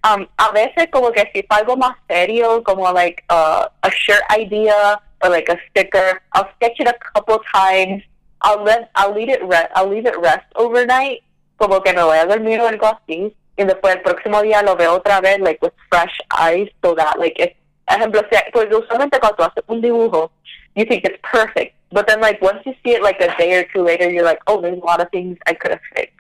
Um, 0.04 0.28
a 0.38 0.52
veces 0.52 0.88
como 0.92 1.12
que 1.12 1.30
si 1.34 1.44
fue 1.44 1.58
algo 1.58 1.78
más 1.78 1.96
serio, 2.10 2.64
como 2.64 2.92
like 2.92 3.24
uh, 3.30 3.68
a 3.84 3.90
shirt 3.90 4.24
idea 4.32 5.00
or 5.22 5.30
like 5.30 5.48
a 5.50 5.60
sticker, 5.70 6.22
I'll 6.34 6.50
sketch 6.56 6.80
it 6.80 6.88
a 6.88 6.96
couple 7.14 7.40
times. 7.54 8.02
I'll 8.42 8.64
let 8.64 8.90
I'll 8.96 9.14
leave 9.14 9.30
it 9.30 9.44
rest 9.44 9.70
I'll 9.76 9.88
leave 9.88 10.08
it 10.08 10.18
rest 10.18 10.46
overnight, 10.56 11.22
como 11.58 11.82
que 11.82 11.94
me 11.94 12.02
voy 12.02 12.18
a 12.18 12.26
dormir 12.26 12.60
o 12.60 12.68
algo 12.68 12.88
así, 12.88 13.36
y 13.56 13.64
después 13.64 13.96
el 13.96 14.02
próximo 14.02 14.42
día 14.42 14.64
lo 14.64 14.76
veo 14.76 14.96
otra 14.96 15.22
vez 15.22 15.40
like 15.40 15.60
with 15.62 15.74
fresh 15.92 16.18
eyes, 16.32 16.68
so 16.84 16.96
that 16.96 17.20
like 17.20 17.36
if, 17.38 17.52
ejemplo, 17.88 18.24
si, 18.32 18.40
pues 18.52 18.74
usualmente 18.74 19.20
cuando 19.20 19.38
tú 19.38 19.44
haces 19.44 19.64
un 19.68 19.82
dibujo, 19.82 20.32
you 20.76 20.86
think 20.86 21.06
it's 21.06 21.20
perfect, 21.22 21.76
but 21.92 22.08
then 22.08 22.20
like 22.20 22.42
once 22.42 22.60
you 22.66 22.74
see 22.84 22.96
it 22.96 23.04
like 23.04 23.22
a 23.22 23.28
day 23.38 23.54
or 23.54 23.66
two 23.72 23.84
later, 23.84 24.10
you're 24.10 24.26
like, 24.26 24.40
oh, 24.48 24.60
there's 24.60 24.82
a 24.82 24.86
lot 24.86 25.00
of 25.00 25.12
things 25.12 25.38
I 25.46 25.54
could 25.54 25.70
have 25.70 25.82
fixed. 25.94 26.16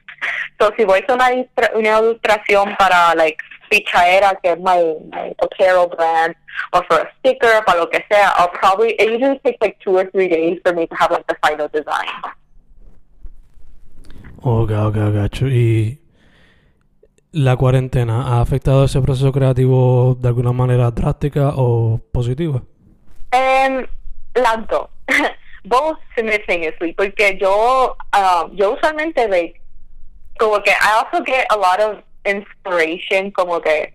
So, 0.59 0.71
si 0.77 0.85
voy 0.85 0.99
a 0.99 1.01
hacer 1.01 1.15
una, 1.15 1.71
una 1.73 1.99
ilustración 1.99 2.77
para, 2.77 3.15
like, 3.15 3.37
pichaera, 3.71 4.37
que 4.43 4.51
es 4.51 4.59
my, 4.59 4.97
my 5.09 5.33
apparel 5.39 5.87
brand, 5.87 6.35
or 6.73 6.83
for 6.87 6.99
a 6.99 7.09
sticker, 7.17 7.63
para 7.65 7.79
lo 7.79 7.89
que 7.89 8.03
sea, 8.09 8.33
I'll 8.37 8.49
probably, 8.49 8.91
it 8.99 9.09
usually 9.09 9.39
takes 9.39 9.57
like 9.61 9.77
two 9.79 9.97
or 9.97 10.05
three 10.11 10.27
days 10.27 10.59
for 10.63 10.73
me 10.73 10.85
to 10.87 10.95
have, 10.95 11.11
like, 11.11 11.25
the 11.27 11.35
final 11.41 11.69
design. 11.69 12.07
Ok, 14.43 14.71
ok, 14.71 14.95
gacho. 15.13 15.47
¿Y 15.47 15.99
la 17.31 17.55
cuarentena 17.55 18.27
ha 18.27 18.41
afectado 18.41 18.83
ese 18.83 18.99
proceso 19.01 19.31
creativo 19.31 20.15
de 20.19 20.27
alguna 20.27 20.51
manera 20.51 20.91
drástica 20.91 21.53
o 21.55 22.01
positiva? 22.11 22.61
Um, 23.31 23.85
las 24.35 24.67
dos. 24.67 24.89
Both 25.63 25.99
simultaneously, 26.15 26.93
porque 26.93 27.37
yo, 27.39 27.95
um, 28.13 28.51
yo 28.55 28.73
usualmente, 28.73 29.27
like, 29.27 29.61
como 30.39 30.59
que 30.63 30.71
I 30.71 31.03
also 31.03 31.23
get 31.23 31.45
a 31.51 31.55
lot 31.55 31.79
of 31.79 32.03
inspiration, 32.25 33.31
como 33.31 33.61
que, 33.61 33.93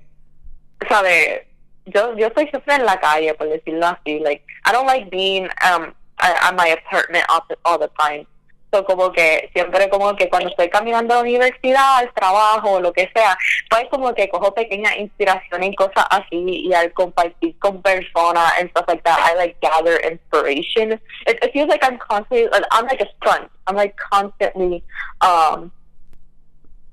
sabe, 0.88 1.46
yo, 1.86 2.16
yo 2.16 2.26
estoy 2.26 2.48
siempre 2.48 2.74
en 2.74 2.84
la 2.84 2.98
calle, 2.98 3.34
por 3.34 3.48
decirlo 3.48 3.86
así, 3.86 4.18
like, 4.20 4.44
I 4.66 4.72
don't 4.72 4.86
like 4.86 5.10
being, 5.10 5.48
um, 5.64 5.94
at, 6.18 6.54
my 6.54 6.68
apartment 6.68 7.24
all 7.28 7.44
the, 7.48 7.56
all 7.64 7.78
the 7.78 7.90
time. 7.98 8.26
So, 8.72 8.84
como 8.84 9.12
que 9.12 9.48
siempre 9.54 9.88
como 9.88 10.14
que 10.16 10.28
cuando 10.28 10.48
estoy 10.48 10.68
caminando 10.68 11.14
a 11.14 11.16
la 11.18 11.22
universidad, 11.22 11.98
al 11.98 12.12
trabajo, 12.12 12.80
lo 12.80 12.92
que 12.92 13.08
sea, 13.14 13.38
pues 13.70 13.84
como 13.90 14.12
que 14.12 14.28
cojo 14.28 14.52
pequeña 14.52 14.96
inspiración 14.96 15.62
en 15.62 15.72
cosas 15.74 16.04
así 16.10 16.66
y 16.66 16.74
al 16.74 16.92
compartir 16.92 17.56
con 17.60 17.80
personas 17.80 18.52
and 18.58 18.68
stuff 18.70 18.84
like 18.88 19.02
that, 19.04 19.18
I 19.20 19.36
like 19.36 19.56
gather 19.60 19.98
inspiration. 20.00 20.92
It, 21.26 21.38
it 21.42 21.52
feels 21.52 21.68
like 21.68 21.84
I'm 21.84 21.96
constantly, 21.98 22.48
like, 22.48 22.64
I'm 22.72 22.86
like 22.86 23.00
a 23.00 23.06
sponge. 23.16 23.48
I'm 23.68 23.76
like 23.76 23.96
constantly 23.96 24.82
um 25.20 25.70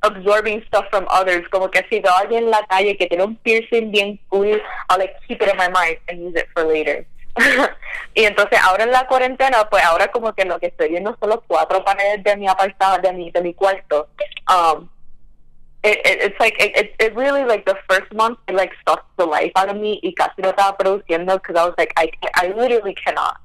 absorbing 0.04 0.64
stuff 0.68 0.86
from 0.90 1.08
others. 1.10 1.48
Como 1.50 1.70
que 1.70 1.86
si 1.90 2.00
veo 2.00 2.12
a 2.12 2.20
alguien 2.20 2.46
en 2.46 2.52
la 2.52 2.66
calle 2.68 2.98
que 2.98 3.08
tiene 3.08 3.24
un 3.24 3.36
piercing 3.38 3.92
bien 3.92 4.20
cool, 4.30 4.60
I'll 4.90 5.00
like 5.00 5.16
keep 5.28 5.42
it 5.42 5.50
in 5.50 5.58
my 5.58 5.70
mind 5.70 5.98
and 6.08 6.22
use 6.22 6.36
it 6.36 6.48
for 6.54 6.64
later. 6.64 7.06
y 8.14 8.26
entonces 8.26 8.60
ahora 8.62 8.84
en 8.84 8.92
la 8.92 9.08
cuarentena, 9.08 9.68
pues 9.70 9.84
ahora 9.84 10.12
como 10.12 10.34
que 10.34 10.46
lo 10.46 10.60
que 10.60 10.68
estoy 10.68 10.90
viendo 10.90 11.18
son 11.20 11.30
los 11.30 11.40
cuatro 11.48 11.84
paneles 11.84 12.24
de 12.24 12.38
mi 12.38 12.48
apartado, 12.48 13.00
de 13.00 13.12
mi, 13.12 13.32
de 13.32 13.42
mi 13.42 13.54
cuarto. 13.54 14.08
Um, 14.48 14.90
it, 15.84 15.98
it, 16.06 16.22
it's 16.22 16.40
like 16.40 16.56
it, 16.60 16.96
it, 17.00 17.16
really 17.16 17.44
like 17.44 17.66
the 17.66 17.76
first 17.90 18.14
month 18.14 18.40
it 18.48 18.56
like 18.56 18.72
sucked 18.88 19.10
the 19.18 19.26
life 19.26 19.52
out 19.56 19.70
of 19.70 19.76
me 19.76 20.00
y 20.02 20.14
casi 20.16 20.42
no 20.42 20.50
estaba 20.50 20.78
produciendo 20.78 21.34
because 21.42 21.60
I 21.60 21.66
was 21.66 21.76
like 21.78 21.92
I 21.98 22.10
I 22.36 22.54
literally 22.56 22.96
cannot. 22.96 23.38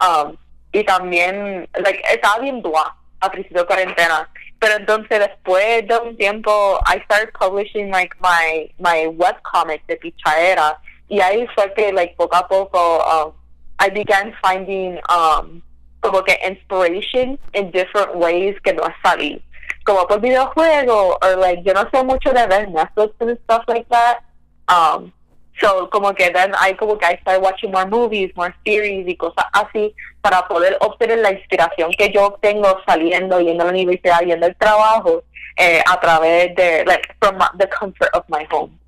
Um, 0.00 0.36
y 0.72 0.84
también 0.84 1.66
like 1.82 2.02
estaba 2.04 2.40
bien 2.40 2.62
dua 2.62 2.94
a 3.22 3.30
principio 3.30 3.62
de 3.62 3.66
cuarentena. 3.66 4.28
Pero 4.58 4.76
entonces 4.76 5.18
después 5.18 5.86
de 5.88 5.96
un 5.98 6.16
tiempo 6.16 6.78
I 6.86 7.02
started 7.04 7.32
publishing 7.32 7.90
like 7.90 8.14
my 8.20 8.70
my 8.78 9.06
webcomic 9.06 9.84
de 9.86 9.96
Pichaera 9.96 10.78
y 11.08 11.20
ahí 11.20 11.46
fue 11.54 11.72
que 11.74 11.92
like 11.92 12.14
poco 12.16 12.36
a 12.36 12.46
poco 12.46 12.98
um, 12.98 13.32
I 13.80 13.90
began 13.90 14.34
finding 14.42 15.00
um, 15.08 15.62
como 16.00 16.22
que 16.22 16.38
inspiration 16.46 17.38
in 17.54 17.70
different 17.70 18.14
ways 18.14 18.54
que 18.62 18.72
no 18.72 18.84
salí 19.02 19.42
como 19.84 20.06
por 20.06 20.20
videojuego 20.20 21.18
or 21.22 21.36
like 21.36 21.62
yo 21.64 21.72
no 21.74 21.88
sé 21.90 22.04
mucho 22.04 22.32
de 22.32 22.46
ver 22.46 22.68
Netflix 22.68 23.14
and 23.20 23.38
stuff 23.44 23.64
like 23.66 23.88
that. 23.88 24.20
Um 24.68 25.12
so 25.60 25.88
como 25.90 26.14
que 26.14 26.30
then 26.30 26.52
I 26.54 26.74
como 26.74 26.96
que 26.98 27.06
I 27.06 27.18
started 27.20 27.42
watching 27.42 27.70
more 27.70 27.86
movies 27.86 28.32
more 28.36 28.54
series 28.64 29.06
y 29.06 29.16
cosas 29.16 29.44
así 29.52 29.94
para 30.20 30.46
poder 30.48 30.76
obtener 30.80 31.18
la 31.18 31.32
inspiración 31.32 31.90
que 31.96 32.10
yo 32.10 32.26
obtengo 32.26 32.80
saliendo 32.86 33.40
yendo 33.40 33.62
a 33.62 33.66
la 33.66 33.72
universidad 33.72 34.20
yendo 34.20 34.46
al 34.46 34.56
trabajo 34.56 35.24
eh, 35.56 35.82
a 35.86 36.00
través 36.00 36.54
de 36.56 36.84
like 36.86 37.14
from 37.20 37.38
the 37.58 37.68
comfort 37.68 38.10
of 38.14 38.24
my 38.28 38.46
home 38.50 38.82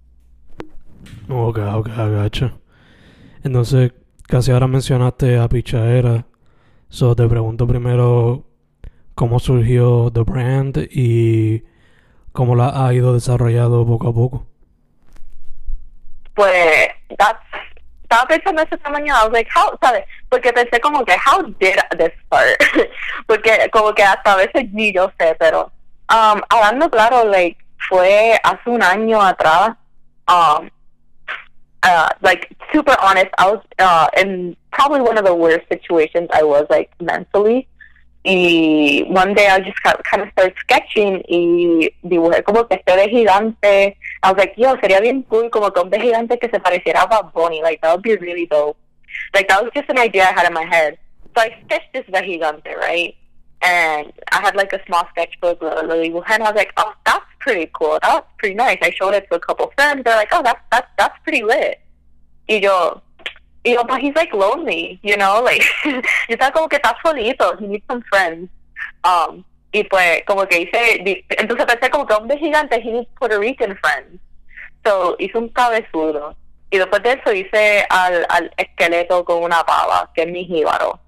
Ok, 1.29 1.59
ok, 1.59 1.89
gacho. 1.89 2.51
Entonces, 3.43 3.93
casi 4.29 4.53
ahora 4.53 4.67
mencionaste 4.67 5.39
a 5.39 5.49
Pichaera. 5.49 6.27
So, 6.89 7.17
te 7.17 7.27
pregunto 7.29 7.67
primero 7.67 8.45
cómo 9.15 9.39
surgió 9.39 10.11
The 10.13 10.21
Brand 10.21 10.89
y 10.91 11.65
cómo 12.33 12.55
la 12.57 12.87
ha 12.87 12.93
ido 12.93 13.15
desarrollando 13.15 13.87
poco 13.87 14.09
a 14.09 14.15
poco. 14.15 14.47
Pues 16.35 16.89
that's 17.19 17.41
estaba 18.15 18.27
pensando 18.29 18.63
eso 18.63 18.75
esta 18.77 18.91
mañana, 18.91 19.21
I 19.21 19.25
was 19.25 19.33
like, 19.33 19.51
how, 19.55 19.77
¿sabes? 19.83 20.05
Porque 20.29 20.53
pensé 20.53 20.81
como 20.81 21.05
que, 21.05 21.17
how 21.17 21.43
did 21.43 21.77
this 21.99 22.13
start? 22.27 22.61
Porque 23.27 23.69
como 23.73 23.93
que 23.93 24.03
hasta 24.03 24.35
a 24.35 24.37
veces 24.37 24.71
ni 24.73 24.93
yo 24.93 25.11
sé, 25.19 25.35
pero 25.39 25.73
um, 26.11 26.41
hablando 26.49 26.91
claro, 26.91 27.25
like, 27.25 27.59
fue 27.89 28.39
hace 28.43 28.71
un 28.71 28.83
año 28.83 29.21
atrás, 29.21 29.77
um, 30.29 30.71
uh, 31.83 32.09
like, 32.23 32.55
super 32.73 32.97
honest, 33.03 33.31
I 33.39 33.51
was 33.51 33.61
uh, 33.79 34.09
in 34.17 34.57
probably 34.71 35.01
one 35.01 35.19
of 35.19 35.25
the 35.25 35.35
worst 35.35 35.67
situations 35.69 36.29
I 36.33 36.43
was, 36.43 36.67
like, 36.71 36.91
mentally. 37.01 37.67
Y 38.25 39.05
one 39.09 39.35
day 39.35 39.49
I 39.49 39.61
just 39.61 39.77
kind 39.83 40.23
of 40.23 40.29
started 40.33 40.55
sketching 40.59 41.23
y 41.29 41.91
dibujé 42.03 42.43
como 42.43 42.65
que 42.65 42.79
este 42.79 42.97
vejigante. 42.97 43.97
I 44.23 44.31
was 44.33 44.39
like, 44.39 44.55
yo, 44.57 44.77
sería 44.77 45.01
bien 45.01 45.25
cool 45.29 45.51
como 45.51 45.71
que 45.71 45.83
un 45.83 45.91
vejigante 45.91 46.39
que 46.39 46.49
se 46.49 46.59
pareciera 46.59 47.03
a 47.03 47.07
Bad 47.07 47.33
Bunny. 47.35 47.61
Like, 47.61 47.83
that 47.83 47.93
would 47.93 48.03
be 48.03 48.17
really 48.17 48.47
dope. 48.47 48.79
Like, 49.35 49.49
that 49.49 49.63
was 49.63 49.73
just 49.75 49.91
an 49.91 49.99
idea 49.99 50.23
I 50.25 50.33
had 50.33 50.47
in 50.47 50.55
my 50.55 50.65
head. 50.65 50.97
So 51.37 51.43
I 51.43 51.55
sketched 51.67 51.93
this 51.93 52.05
vejigante, 52.07 52.75
right? 52.77 53.15
And 53.61 54.13
I 54.33 54.41
had 54.41 54.57
like 54.57 54.73
a 54.73 54.81
small 54.87 55.07
sketchbook, 55.11 55.61
lo 55.61 55.83
dibujé, 55.83 56.31
and 56.31 56.43
I 56.45 56.51
was 56.51 56.57
like, 56.57 56.73
oh, 56.79 56.95
that's 57.05 57.27
pretty 57.41 57.71
cool. 57.75 57.99
That's 58.01 58.27
pretty 58.39 58.55
nice. 58.55 58.79
I 58.81 58.91
showed 58.91 59.13
it 59.15 59.29
to 59.31 59.37
a 59.37 59.41
couple 59.41 59.71
friends. 59.77 60.03
They're 60.03 60.17
like, 60.17 60.29
oh, 60.33 60.43
that's, 60.43 60.61
that's, 60.71 60.89
that's 60.97 61.19
pretty 61.25 61.43
lit. 61.43 61.81
Y 62.49 62.57
yo, 62.57 63.03
you 63.65 63.75
know, 63.75 63.85
but 63.85 64.01
he's 64.01 64.15
like 64.15 64.33
lonely, 64.33 64.99
you 65.03 65.17
know, 65.17 65.43
like, 65.43 65.63
estaba 66.29 66.53
como 66.53 66.69
que 66.69 66.79
está 66.79 66.95
solito, 67.03 67.59
he 67.59 67.67
needs 67.67 67.85
some 67.89 68.03
friends. 68.03 68.51
Um, 69.05 69.45
y 69.73 69.85
pues, 69.85 70.23
como 70.27 70.47
que 70.47 70.61
hice, 70.63 71.25
entonces 71.31 71.67
pensé 71.67 71.91
como 71.91 72.07
que 72.07 72.15
hombre 72.15 72.39
gigante, 72.39 72.77
he 72.77 72.93
needs 72.93 73.09
Puerto 73.19 73.39
Rican 73.39 73.77
friends. 73.77 74.21
So, 74.85 75.17
hice 75.19 75.39
un 75.39 75.49
cabezudo. 75.49 76.37
Y 76.71 76.79
después 76.79 77.03
de 77.03 77.13
eso 77.13 77.33
hice 77.33 77.87
al, 77.89 78.27
al 78.29 78.53
esqueleto 78.57 79.25
con 79.25 79.43
una 79.43 79.65
pava, 79.65 80.11
que 80.15 80.23
es 80.23 80.29
mi 80.29 80.45
jíbaro. 80.45 81.01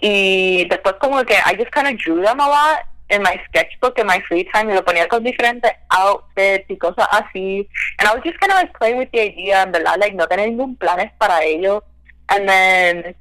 Y 0.00 0.66
después 0.68 0.96
como 1.00 1.22
que 1.24 1.34
I 1.34 1.56
just 1.56 1.70
kind 1.70 1.86
of 1.86 1.96
drew 1.96 2.22
them 2.22 2.40
a 2.40 2.48
lot 2.48 2.93
in 3.10 3.22
my 3.22 3.38
sketchbook 3.48 3.98
in 3.98 4.06
my 4.06 4.20
free 4.28 4.44
time 4.52 4.70
y 4.70 4.74
lo 4.74 4.82
ponía 4.82 5.08
con 5.08 5.22
diferentes 5.22 5.72
outfits 5.90 6.64
y 6.68 6.76
cosas 6.76 7.06
así. 7.10 7.68
And 7.98 8.08
I 8.08 8.14
was 8.14 8.22
just 8.24 8.38
kind 8.40 8.52
of 8.52 8.58
like 8.58 8.72
playing 8.78 8.98
with 8.98 9.10
the 9.12 9.20
idea, 9.20 9.62
en 9.62 9.72
verdad, 9.72 9.98
like 9.98 10.14
no 10.14 10.26
tenía 10.26 10.46
ningún 10.46 10.76
planes 10.78 11.10
para 11.18 11.42
ello. 11.42 11.82
And 12.28 12.48
then 12.48 13.14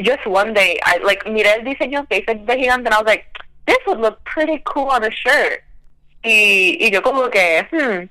just 0.00 0.26
one 0.26 0.52
day, 0.52 0.78
I 0.84 0.98
like 0.98 1.24
miré 1.24 1.54
el 1.54 1.64
diseño 1.64 2.08
que 2.08 2.18
hice 2.18 2.34
de 2.34 2.56
gigante 2.56 2.86
and 2.86 2.94
I 2.94 2.98
was 2.98 3.06
like, 3.06 3.26
this 3.66 3.78
would 3.86 4.00
look 4.00 4.22
pretty 4.24 4.62
cool 4.64 4.88
on 4.88 5.04
a 5.04 5.10
shirt. 5.10 5.62
Y, 6.24 6.76
y 6.80 6.90
yo 6.90 7.00
como 7.00 7.28
que, 7.30 7.66
hmm. 7.70 8.08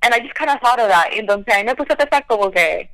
And 0.00 0.14
I 0.14 0.20
just 0.20 0.34
kind 0.34 0.50
of 0.50 0.60
thought 0.60 0.78
of 0.78 0.88
that. 0.88 1.10
Y 1.12 1.18
entonces 1.18 1.54
ahí 1.54 1.64
me 1.64 1.74
puse 1.74 1.92
a 1.92 1.96
pensar 1.96 2.26
como 2.26 2.50
que, 2.50 2.88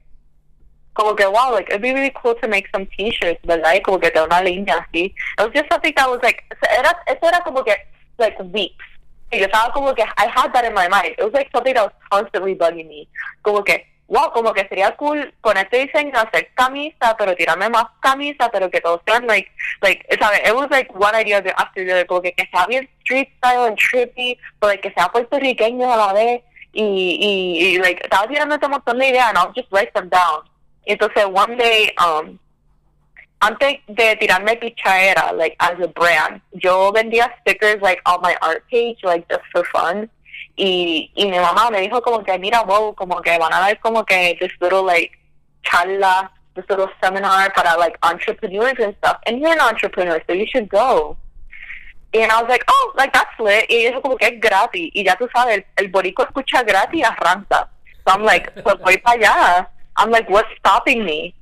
como 0.95 1.15
que, 1.15 1.27
wow, 1.27 1.53
like, 1.53 1.69
it'd 1.69 1.83
be 1.83 1.93
really 1.93 2.11
cool 2.11 2.35
to 2.37 2.49
make 2.49 2.69
some 2.73 2.87
t-shirts, 2.97 3.41
¿verdad? 3.45 3.75
Y 3.75 3.81
como 3.83 3.99
que 3.99 4.11
de 4.11 4.23
una 4.23 4.41
línea 4.41 4.77
así. 4.79 5.15
It 5.39 5.41
was 5.41 5.51
just 5.53 5.71
something 5.71 5.93
that 5.95 6.09
was 6.09 6.21
like, 6.23 6.43
era, 6.79 6.97
eso 7.07 7.27
era 7.27 7.41
como 7.43 7.63
que, 7.65 7.75
like, 8.19 8.41
weeks. 8.53 8.85
Y 9.33 9.39
yo 9.39 9.47
estaba 9.47 9.73
como 9.73 9.93
que, 9.95 10.03
I 10.03 10.29
had 10.33 10.53
that 10.53 10.65
in 10.65 10.73
my 10.73 10.89
mind. 10.89 11.15
It 11.19 11.25
was 11.25 11.33
like 11.33 11.51
something 11.53 11.75
that 11.75 11.85
was 11.85 11.93
constantly 12.11 12.55
bugging 12.55 12.87
me. 12.87 13.09
Como 13.43 13.65
que, 13.65 13.85
wow, 14.07 14.31
como 14.33 14.53
que 14.53 14.69
sería 14.69 14.97
cool 14.97 15.35
con 15.41 15.57
este 15.57 15.79
diseño 15.79 16.13
hacer 16.15 16.51
camisa, 16.55 17.17
pero 17.19 17.35
tirarme 17.35 17.69
más 17.69 17.87
camisa, 18.01 18.49
pero 18.53 18.71
que 18.71 18.81
todos 18.81 19.01
sean, 19.07 19.27
like, 19.27 19.51
like, 19.83 20.07
¿sabes? 20.21 20.41
It 20.47 20.55
was 20.55 20.71
like 20.71 20.91
one 20.95 21.15
idea 21.17 21.41
de- 21.41 21.55
after 21.57 21.85
the 21.85 21.93
other, 21.93 22.07
como 22.07 22.23
que, 22.23 22.33
que 22.33 22.47
sea 22.53 22.67
bien 22.67 22.89
street 23.01 23.29
style 23.39 23.67
and 23.67 23.77
trippy, 23.79 24.39
pero 24.61 24.71
like, 24.73 24.83
que 24.89 24.95
sea 24.95 25.09
puertorriqueño 25.09 25.93
a 25.93 25.97
la 25.97 26.13
vez. 26.13 26.43
Y, 26.73 26.83
y, 26.83 27.67
y 27.67 27.79
like, 27.79 28.03
estaba 28.05 28.29
tirando 28.29 28.57
un 28.63 28.71
montón 28.71 28.99
de 28.99 29.09
ideas 29.09 29.29
and 29.29 29.39
I'll 29.39 29.53
just 29.55 29.73
write 29.73 29.93
them 29.95 30.09
down. 30.09 30.43
Entonces, 30.87 31.25
one 31.27 31.57
day, 31.57 31.95
um, 31.99 32.39
antes 33.41 33.81
de 33.89 34.17
tirarme 34.17 34.57
pichaera, 34.57 35.33
like, 35.33 35.57
as 35.61 35.79
a 35.81 35.89
brand, 35.89 36.41
yo 36.53 36.93
vendía 36.93 37.31
stickers, 37.41 37.81
like, 37.83 38.01
on 38.07 38.21
my 38.23 38.37
art 38.43 38.65
page, 38.71 38.99
like, 39.03 39.27
just 39.29 39.45
for 39.53 39.65
fun. 39.65 40.11
Y, 40.57 41.11
y 41.17 41.27
mi 41.27 41.39
mamá 41.39 41.71
me 41.71 41.81
dijo 41.81 42.03
como 42.03 42.23
que, 42.23 42.39
mira, 42.39 42.63
wow, 42.65 42.95
como 42.95 43.21
que 43.21 43.39
van 43.39 43.53
a 43.53 43.61
dar 43.61 43.81
como 43.81 44.05
que 44.05 44.37
this 44.41 44.53
little, 44.61 44.83
like, 44.83 45.13
charla, 45.65 46.31
this 46.55 46.65
little 46.69 46.89
seminar 47.03 47.53
para, 47.55 47.77
like, 47.79 47.99
entrepreneurs 48.03 48.79
and 48.79 48.95
stuff. 48.99 49.19
And 49.27 49.41
you're 49.41 49.53
an 49.53 49.61
entrepreneur, 49.61 50.23
so 50.27 50.33
you 50.33 50.47
should 50.47 50.69
go. 50.69 51.17
And 52.13 52.31
I 52.31 52.41
was 52.41 52.49
like, 52.49 52.65
oh, 52.69 52.93
like, 52.97 53.13
that's 53.13 53.39
lit. 53.41 53.67
Y 53.69 53.87
eso 53.87 54.01
como 54.01 54.17
que 54.17 54.29
es 54.29 54.41
gratis. 54.41 54.91
Y 54.95 55.03
ya 55.05 55.17
tú 55.17 55.29
sabes, 55.35 55.57
el, 55.57 55.65
el 55.77 55.89
borico 55.91 56.23
escucha 56.23 56.63
gratis 56.63 57.01
y 57.01 57.03
arranca. 57.03 57.69
So 58.07 58.13
I'm 58.13 58.23
like, 58.23 58.51
pues 58.63 58.79
voy 58.79 58.99
para 58.99 59.19
allá. 59.19 59.71
I'm 59.97 60.11
like, 60.11 60.29
what's 60.29 60.49
stopping 60.59 61.05
me? 61.05 61.35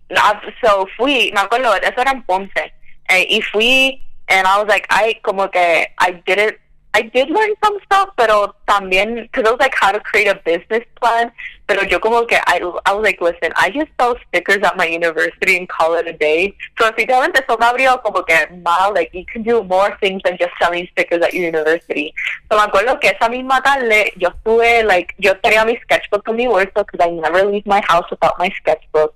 So 0.63 0.87
fui, 0.97 1.33
me 1.33 1.41
acuerdo, 1.41 1.75
eso 1.83 2.01
era 2.01 2.11
en 2.11 2.23
Ponce. 2.23 2.73
Eh, 3.09 3.27
y 3.29 3.41
fui, 3.41 4.03
and 4.29 4.47
I 4.47 4.59
was 4.59 4.69
like, 4.69 4.87
I 4.91 5.19
como 5.23 5.49
que, 5.49 5.87
I 5.99 6.23
did 6.27 6.39
it 6.39 6.59
I 6.95 7.03
did 7.03 7.31
learn 7.31 7.55
some 7.65 7.79
stuff, 7.87 8.11
pero 8.19 8.55
también, 8.69 9.23
because 9.23 9.49
it 9.49 9.51
was 9.51 9.61
like 9.61 9.75
how 9.75 9.93
to 9.93 10.01
create 10.01 10.29
a 10.29 10.35
business 10.45 10.85
plan. 11.01 11.33
Pero 11.73 11.85
yo 11.85 12.01
como 12.01 12.27
que, 12.27 12.37
I, 12.37 12.61
I 12.85 12.93
was 12.93 13.03
like, 13.03 13.19
listen, 13.23 13.51
I 13.57 13.71
just 13.71 13.91
sell 13.99 14.15
stickers 14.29 14.63
at 14.63 14.77
my 14.77 14.85
university 14.85 15.57
and 15.57 15.67
call 15.67 15.95
it 15.95 16.07
a 16.07 16.13
day. 16.13 16.55
So 16.79 16.85
definitivamente 16.85 17.43
eso 17.43 17.57
me 17.57 17.65
abrió 17.65 18.03
como 18.03 18.23
que, 18.25 18.35
wow, 18.63 18.93
like 18.93 19.09
you 19.15 19.25
can 19.25 19.43
do 19.43 19.65
more 19.65 19.97
things 19.99 20.21
than 20.23 20.37
just 20.37 20.53
selling 20.61 20.87
stickers 20.93 21.23
at 21.23 21.33
your 21.33 21.47
university. 21.47 22.13
So 22.51 22.59
me 22.59 22.65
acuerdo 22.65 23.01
que 23.01 23.09
esa 23.09 23.31
misma 23.31 23.63
tarde 23.63 24.13
yo 24.19 24.29
estuve, 24.29 24.85
like, 24.85 25.15
yo 25.17 25.33
tenía 25.37 25.65
mi 25.65 25.79
sketchbook 25.79 26.29
en 26.29 26.37
mi 26.37 26.47
bolso 26.47 26.85
because 26.85 27.01
I 27.01 27.09
never 27.09 27.43
leave 27.47 27.65
my 27.65 27.81
house 27.89 28.05
without 28.11 28.39
my 28.39 28.51
sketchbook. 28.51 29.15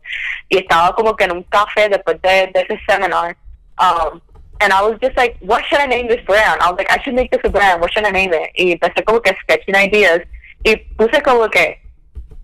Y 0.49 0.57
estaba 0.57 0.95
como 0.95 1.15
que 1.15 1.25
en 1.25 1.33
un 1.33 1.43
café 1.43 1.91
después 1.91 2.23
de, 2.23 2.51
de 2.55 2.61
ese 2.63 2.81
seminar. 2.89 3.37
Um, 3.79 4.23
and 4.63 4.73
I 4.73 4.81
was 4.81 4.99
just 5.03 5.15
like, 5.19 5.37
what 5.41 5.63
should 5.67 5.81
I 5.81 5.87
name 5.87 6.09
this 6.09 6.25
brand? 6.25 6.63
I 6.63 6.71
was 6.71 6.79
like, 6.79 6.91
I 6.91 7.03
should 7.03 7.17
make 7.17 7.31
this 7.31 7.43
a 7.45 7.51
brand. 7.51 7.83
What 7.83 7.93
should 7.93 8.07
I 8.07 8.11
name 8.13 8.33
it? 8.33 8.51
Y 8.57 8.73
empecé 8.73 9.05
como 9.05 9.21
que 9.21 9.35
sketching 9.43 9.75
ideas. 9.75 10.23
Y 10.65 10.77
puse 10.97 11.21
como 11.23 11.51
que, 11.51 11.86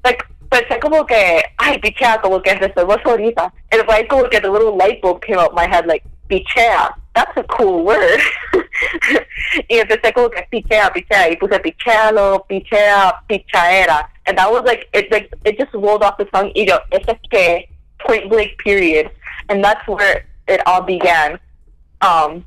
like, 0.05 0.25
pensé 0.51 0.79
como 0.81 1.05
que, 1.07 1.43
ay, 1.59 1.79
pichea, 1.79 2.21
como 2.21 2.43
que 2.43 2.55
resuelvo 2.55 2.95
eso 2.95 3.11
ahorita. 3.11 3.53
And 3.71 3.83
después 3.83 4.07
como 4.09 4.29
que 4.29 4.41
the 4.41 4.51
little 4.51 4.77
light 4.77 5.01
bulb 5.01 5.23
came 5.23 5.38
out 5.38 5.55
my 5.55 5.67
head, 5.67 5.87
like, 5.87 6.05
pichea. 6.29 6.95
That's 7.15 7.37
a 7.37 7.43
cool 7.45 7.85
word. 7.85 8.21
y 9.69 9.79
empecé 9.79 10.12
como 10.15 10.31
que 10.31 10.47
pichea, 10.51 10.91
pichea. 10.93 11.31
Y 11.31 11.37
puse 11.37 11.61
pichealo, 11.61 12.47
pichea, 12.49 13.23
pichaera. 13.29 14.09
And 14.27 14.38
that 14.38 14.51
was 14.51 14.62
like, 14.65 14.88
it, 14.93 15.11
like, 15.11 15.31
it 15.45 15.59
just 15.59 15.75
rolled 15.75 16.03
off 16.03 16.17
the 16.17 16.25
tongue. 16.27 16.53
Y 16.55 16.65
yo, 16.65 16.79
es 16.91 17.05
que, 17.31 17.69
point 17.99 18.29
blank 18.31 18.57
period. 18.59 19.11
And 19.49 19.62
that's 19.62 19.87
where 19.87 20.25
it 20.49 20.67
all 20.67 20.83
began. 20.83 21.38
Um, 22.01 22.45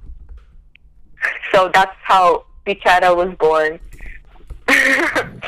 so 1.53 1.69
that's 1.73 1.95
how 2.03 2.45
Pichaera 2.65 3.15
was 3.15 3.35
born. 3.37 3.79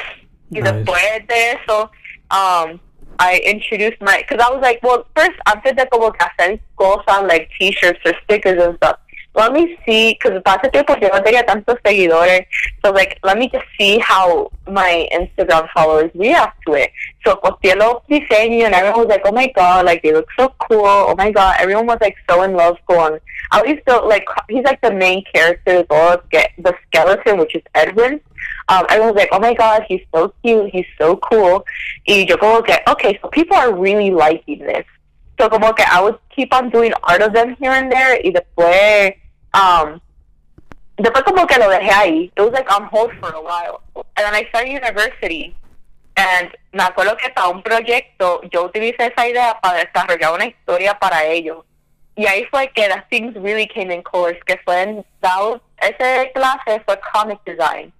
y 0.49 0.59
Nice. 0.61 1.27
de 1.27 1.51
eso, 1.51 1.91
um, 2.31 2.79
I 3.19 3.41
introduced 3.45 3.99
my, 4.01 4.23
because 4.27 4.43
I 4.45 4.51
was 4.53 4.61
like, 4.61 4.79
well, 4.83 5.05
first, 5.15 5.37
antes 5.47 5.75
de 5.75 5.87
como 5.87 6.11
que 6.11 6.25
hacer 6.25 6.59
cosas 6.75 7.27
like 7.27 7.49
t-shirts 7.59 7.99
or 8.05 8.13
stickers 8.23 8.63
and 8.63 8.75
stuff, 8.77 8.97
let 9.33 9.53
me 9.53 9.77
see, 9.85 10.13
because 10.13 10.41
hace 10.45 10.71
tiempo 10.71 10.95
yo 10.99 11.09
no 11.09 11.21
tenía 11.21 11.45
tantos 11.45 11.77
seguidores, 11.83 12.45
so 12.83 12.91
like, 12.91 13.19
let 13.23 13.37
me 13.37 13.49
just 13.49 13.65
see 13.79 13.99
how 13.99 14.51
my 14.67 15.07
Instagram 15.11 15.67
followers 15.73 16.09
react 16.15 16.57
to 16.65 16.73
it. 16.73 16.91
So 17.23 17.35
posté 17.35 17.75
los 17.75 18.01
diseños 18.09 18.65
and 18.65 18.73
everyone 18.73 19.01
was 19.01 19.09
like, 19.09 19.21
oh 19.25 19.31
my 19.31 19.51
god, 19.55 19.85
like 19.85 20.01
they 20.01 20.11
look 20.11 20.27
so 20.37 20.53
cool, 20.67 20.85
oh 20.85 21.15
my 21.17 21.31
god, 21.31 21.55
everyone 21.59 21.85
was 21.85 21.99
like 22.01 22.15
so 22.29 22.41
in 22.43 22.53
love 22.53 22.77
con, 22.89 23.19
at 23.51 23.63
least 23.63 23.83
the, 23.85 23.97
like, 23.97 24.25
he's 24.49 24.63
like 24.63 24.81
the 24.81 24.91
main 24.91 25.23
character 25.31 25.71
as 25.71 25.85
well 25.89 26.13
as 26.13 26.19
get 26.31 26.51
the 26.57 26.73
skeleton, 26.87 27.37
which 27.37 27.55
is 27.55 27.61
Edwin. 27.75 28.19
Um, 28.69 28.85
everyone 28.89 29.13
was 29.13 29.21
like, 29.21 29.29
oh 29.31 29.39
my 29.39 29.53
god, 29.53 29.83
he's 29.87 30.01
so 30.13 30.33
cute, 30.43 30.69
he's 30.71 30.85
so 30.97 31.15
cool. 31.17 31.65
Y 32.05 32.25
yo 32.27 32.37
como 32.37 32.61
que, 32.61 32.75
okay, 32.87 33.17
so 33.21 33.29
people 33.29 33.55
are 33.55 33.73
really 33.73 34.11
liking 34.11 34.59
this. 34.59 34.85
So 35.39 35.49
como 35.49 35.73
que 35.73 35.85
I 35.89 36.01
would 36.01 36.17
keep 36.35 36.53
on 36.53 36.69
doing 36.69 36.93
art 37.03 37.21
of 37.21 37.33
them 37.33 37.55
here 37.59 37.71
and 37.71 37.91
there 37.91 38.19
y 38.23 38.31
después, 38.31 39.15
um, 39.53 40.01
después 40.97 41.23
como 41.23 41.45
que 41.45 41.57
lo 41.57 41.69
dejé 41.69 41.91
ahí. 41.91 42.31
It 42.35 42.41
was 42.41 42.51
like 42.51 42.69
on 42.73 42.85
hold 42.85 43.11
for 43.19 43.29
a 43.29 43.41
while. 43.41 43.81
And 43.95 44.25
then 44.25 44.33
I 44.33 44.45
started 44.49 44.71
university. 44.71 45.55
And 46.17 46.49
me 46.73 46.83
acuerdo 46.83 47.15
que 47.17 47.29
para 47.29 47.49
un 47.49 47.61
proyecto 47.61 48.41
yo 48.51 48.65
utilicé 48.65 49.13
esa 49.13 49.27
idea 49.27 49.59
para 49.61 49.85
desarrollar 49.85 50.33
una 50.33 50.45
historia 50.45 50.97
para 50.99 51.23
ellos. 51.25 51.63
Y 52.15 52.25
ahí 52.25 52.45
fue 52.49 52.67
que 52.73 52.89
the 52.89 53.03
things 53.11 53.35
really 53.35 53.67
came 53.67 53.93
in 53.93 54.01
course, 54.01 54.39
que 54.47 54.57
fue 54.65 54.81
en, 54.81 55.05
ese 55.79 56.31
clase 56.33 56.81
fue 56.83 56.99
comic 57.13 57.39
design. 57.45 57.93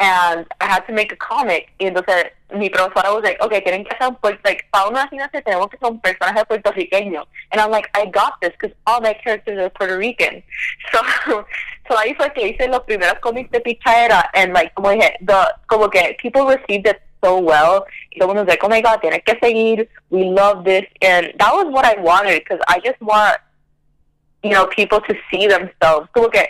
And 0.00 0.46
I 0.60 0.66
had 0.66 0.86
to 0.86 0.92
make 0.92 1.12
a 1.12 1.16
comic. 1.16 1.68
Y 1.78 1.86
entonces 1.86 2.32
mi 2.54 2.68
profesora 2.68 3.12
was 3.14 3.22
like, 3.22 3.40
okay, 3.42 3.60
tienen 3.60 3.84
que 3.84 3.94
hacer 3.94 4.08
un 4.08 4.16
puerto, 4.16 4.40
like, 4.44 4.64
para 4.72 4.88
una 4.88 5.06
gimnasia 5.08 5.42
tenemos 5.42 5.68
que 5.70 5.78
ser 5.78 5.90
un 5.90 6.00
personaje 6.00 6.44
puertorriqueño. 6.46 7.24
And 7.52 7.60
I'm 7.60 7.70
like, 7.70 7.88
I 7.94 8.06
got 8.06 8.40
this, 8.40 8.52
because 8.58 8.74
all 8.86 9.00
my 9.00 9.14
characters 9.14 9.58
are 9.58 9.70
Puerto 9.70 9.96
Rican. 9.96 10.42
So, 10.92 11.44
so 11.88 11.98
ahí 11.98 12.14
fue 12.16 12.32
que 12.32 12.48
hice 12.48 12.68
los 12.68 12.80
primeros 12.80 13.18
cómics 13.20 13.50
de 13.50 13.60
Pichadera, 13.60 14.30
and 14.34 14.52
like, 14.52 14.74
como 14.74 14.90
dije, 14.90 15.16
the, 15.20 15.54
como 15.68 15.88
que 15.88 16.16
people 16.18 16.46
received 16.46 16.86
it 16.86 17.00
so 17.22 17.38
well. 17.38 17.84
Y 18.12 18.18
todo 18.18 18.28
mundo 18.28 18.42
was 18.42 18.48
like, 18.48 18.64
oh 18.64 18.68
my 18.68 18.80
god, 18.80 19.00
tienes 19.02 19.24
que 19.24 19.34
seguir, 19.42 19.88
we 20.10 20.24
love 20.24 20.64
this. 20.64 20.86
And 21.02 21.32
that 21.38 21.52
was 21.52 21.66
what 21.68 21.84
I 21.84 22.00
wanted, 22.00 22.42
because 22.42 22.60
I 22.68 22.80
just 22.80 23.00
want, 23.00 23.38
you 24.42 24.50
know, 24.50 24.66
people 24.66 25.00
to 25.00 25.14
see 25.30 25.46
themselves. 25.46 26.08
Como 26.14 26.28
que, 26.28 26.46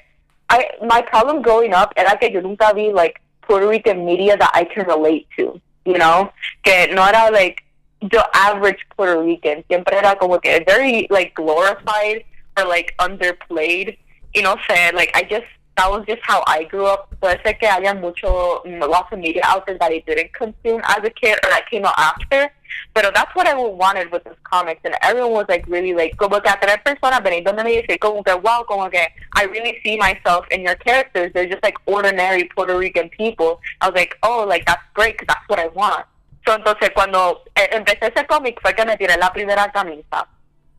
I, 0.48 0.66
my 0.86 1.02
problem 1.02 1.42
growing 1.42 1.74
up 1.74 1.92
era 1.96 2.16
que 2.18 2.30
yo 2.30 2.40
nunca 2.40 2.72
vi, 2.74 2.92
like, 2.92 3.20
Puerto 3.50 3.66
Rican 3.66 4.06
media 4.06 4.36
that 4.36 4.52
I 4.54 4.62
can 4.62 4.86
relate 4.86 5.26
to, 5.36 5.60
you 5.84 5.98
know? 5.98 6.30
Que 6.62 6.86
no 6.94 7.02
era, 7.02 7.32
like, 7.32 7.64
the 8.00 8.24
average 8.32 8.78
Puerto 8.96 9.20
Rican. 9.20 9.64
Siempre 9.68 9.96
era 9.96 10.14
como 10.14 10.38
que 10.38 10.62
very, 10.64 11.08
like, 11.10 11.34
glorified 11.34 12.22
or, 12.56 12.64
like, 12.66 12.94
underplayed. 13.00 13.98
You 14.34 14.42
know, 14.42 14.56
say, 14.68 14.92
like, 14.92 15.10
I 15.16 15.24
just, 15.24 15.46
that 15.76 15.90
was 15.90 16.06
just 16.06 16.22
how 16.22 16.44
I 16.46 16.62
grew 16.62 16.86
up. 16.86 17.12
Puede 17.20 17.42
ser 17.42 17.54
que 17.54 17.68
haya 17.68 17.92
mucho, 17.92 18.62
mm, 18.64 18.88
lots 18.88 19.12
of 19.12 19.18
media 19.18 19.42
out 19.44 19.66
there 19.66 19.76
that 19.78 19.90
I 19.90 19.98
didn't 20.06 20.32
consume 20.32 20.80
as 20.84 21.02
a 21.02 21.10
kid 21.10 21.36
or 21.42 21.50
that 21.50 21.68
came 21.68 21.84
out 21.84 21.98
after. 21.98 22.52
But 22.92 23.12
that's 23.14 23.34
what 23.34 23.46
I 23.46 23.54
wanted 23.54 24.10
with 24.10 24.24
this 24.24 24.36
comics, 24.44 24.80
and 24.84 24.94
everyone 25.02 25.32
was 25.32 25.46
like 25.48 25.64
really 25.68 25.94
like 25.94 26.16
como 26.16 26.40
que 26.40 26.50
a 26.50 26.58
tres 26.60 26.78
personas 26.84 27.22
venir 27.22 27.44
donde 27.44 27.64
me 27.64 27.80
dice 27.80 27.98
como 28.00 28.22
que 28.22 28.34
wow, 28.34 28.64
como 28.66 28.88
que 28.90 29.06
I 29.36 29.44
really 29.44 29.80
see 29.84 29.96
myself 29.96 30.46
in 30.50 30.62
your 30.62 30.74
characters. 30.76 31.32
They're 31.32 31.48
just 31.48 31.62
like 31.62 31.76
ordinary 31.86 32.44
Puerto 32.54 32.76
Rican 32.76 33.08
people. 33.10 33.60
I 33.80 33.88
was 33.88 33.94
like, 33.94 34.16
oh, 34.22 34.44
like 34.48 34.66
that's 34.66 34.82
great, 34.94 35.18
'cause 35.18 35.26
that's 35.28 35.48
what 35.48 35.58
I 35.58 35.68
want. 35.68 36.06
So 36.46 36.56
entonces 36.56 36.90
cuando 36.94 37.42
eh, 37.54 37.68
empecé 37.72 38.12
ese 38.14 38.26
cómic 38.26 38.60
fue 38.60 38.74
que 38.74 38.84
me 38.84 38.96
tiré 38.96 39.16
la 39.18 39.30
primera 39.30 39.70
camisa, 39.72 40.26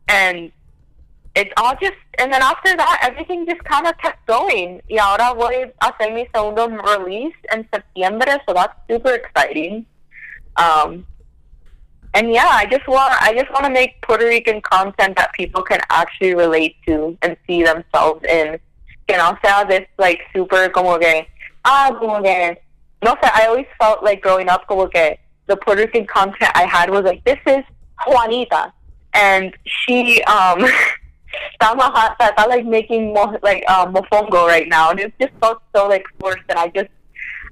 and 0.08 0.52
it 1.34 1.52
all 1.56 1.74
just 1.80 1.94
and 2.18 2.30
then 2.32 2.42
after 2.42 2.76
that 2.76 2.98
everything 3.02 3.46
just 3.46 3.62
kind 3.64 3.86
of 3.86 3.96
kept 3.98 4.26
going. 4.26 4.82
Y 4.90 4.98
ahora 4.98 5.32
voy 5.34 5.72
a 5.80 5.86
hacer 5.86 6.12
mi 6.12 6.26
segundo 6.34 6.68
release 6.68 7.36
en 7.50 7.66
septiembre, 7.72 8.38
so 8.46 8.52
that's 8.52 8.74
super 8.88 9.14
exciting. 9.14 9.86
Um, 10.56 11.06
and 12.14 12.32
yeah, 12.32 12.48
I 12.48 12.66
just 12.66 12.86
want 12.86 13.14
I 13.22 13.34
just 13.34 13.50
want 13.52 13.64
to 13.64 13.70
make 13.70 14.00
Puerto 14.02 14.26
Rican 14.26 14.60
content 14.60 15.16
that 15.16 15.32
people 15.32 15.62
can 15.62 15.80
actually 15.90 16.34
relate 16.34 16.76
to 16.86 17.16
and 17.22 17.36
see 17.46 17.62
themselves 17.62 18.24
in. 18.24 18.58
Que 19.08 19.16
no 19.16 19.36
sea 19.44 19.64
this 19.68 19.86
like 19.98 20.20
super 20.34 20.68
como 20.68 20.98
que 20.98 21.26
ah 21.64 21.90
como 21.98 22.22
que 22.22 22.56
no 23.02 23.14
sé. 23.16 23.30
I 23.34 23.46
always 23.46 23.66
felt 23.80 24.04
like 24.04 24.20
growing 24.20 24.48
up 24.48 24.66
como 24.68 24.88
que 24.88 25.16
the 25.46 25.56
Puerto 25.56 25.82
Rican 25.82 26.06
content 26.06 26.52
I 26.54 26.64
had 26.66 26.90
was 26.90 27.04
like 27.04 27.24
this 27.24 27.38
is 27.46 27.64
Juanita 28.06 28.72
and 29.14 29.56
she 29.64 30.22
um 30.24 30.60
maja- 31.60 32.14
está, 32.18 32.34
está 32.34 32.46
like 32.46 32.66
making 32.66 33.14
mo- 33.14 33.38
like 33.42 33.68
um, 33.70 33.94
mofongo 33.94 34.46
right 34.46 34.68
now 34.68 34.90
and 34.90 35.00
it 35.00 35.12
just 35.20 35.32
felt 35.40 35.62
so 35.74 35.88
like 35.88 36.04
forced 36.20 36.44
and 36.48 36.58
I 36.58 36.68
just 36.68 36.90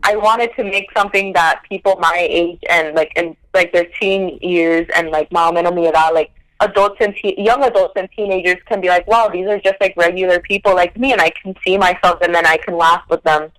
I 0.02 0.16
wanted 0.16 0.50
to 0.56 0.64
make 0.64 0.86
something 0.96 1.32
that 1.34 1.62
people 1.68 1.96
my 2.00 2.16
age 2.18 2.60
and 2.68 2.94
like 2.94 3.12
in 3.16 3.36
like 3.54 3.72
their 3.72 3.86
teen 4.00 4.38
years 4.40 4.86
and 4.96 5.10
like 5.10 5.30
mom 5.32 5.56
and 5.56 5.72
mi 5.74 5.86
edad, 5.86 6.14
like 6.14 6.32
adults 6.60 6.96
and 7.00 7.14
te- 7.16 7.40
young 7.40 7.62
adults 7.64 7.94
and 7.96 8.08
teenagers 8.14 8.56
can 8.66 8.80
be 8.80 8.88
like, 8.88 9.06
wow, 9.06 9.28
these 9.28 9.46
are 9.46 9.58
just 9.60 9.76
like 9.80 9.94
regular 9.96 10.40
people 10.40 10.74
like 10.74 10.96
me, 10.96 11.12
and 11.12 11.20
I 11.20 11.30
can 11.30 11.54
see 11.64 11.76
myself, 11.78 12.20
and 12.20 12.34
then 12.34 12.46
I 12.46 12.56
can 12.58 12.76
laugh 12.76 13.02
with 13.08 13.22
them. 13.22 13.50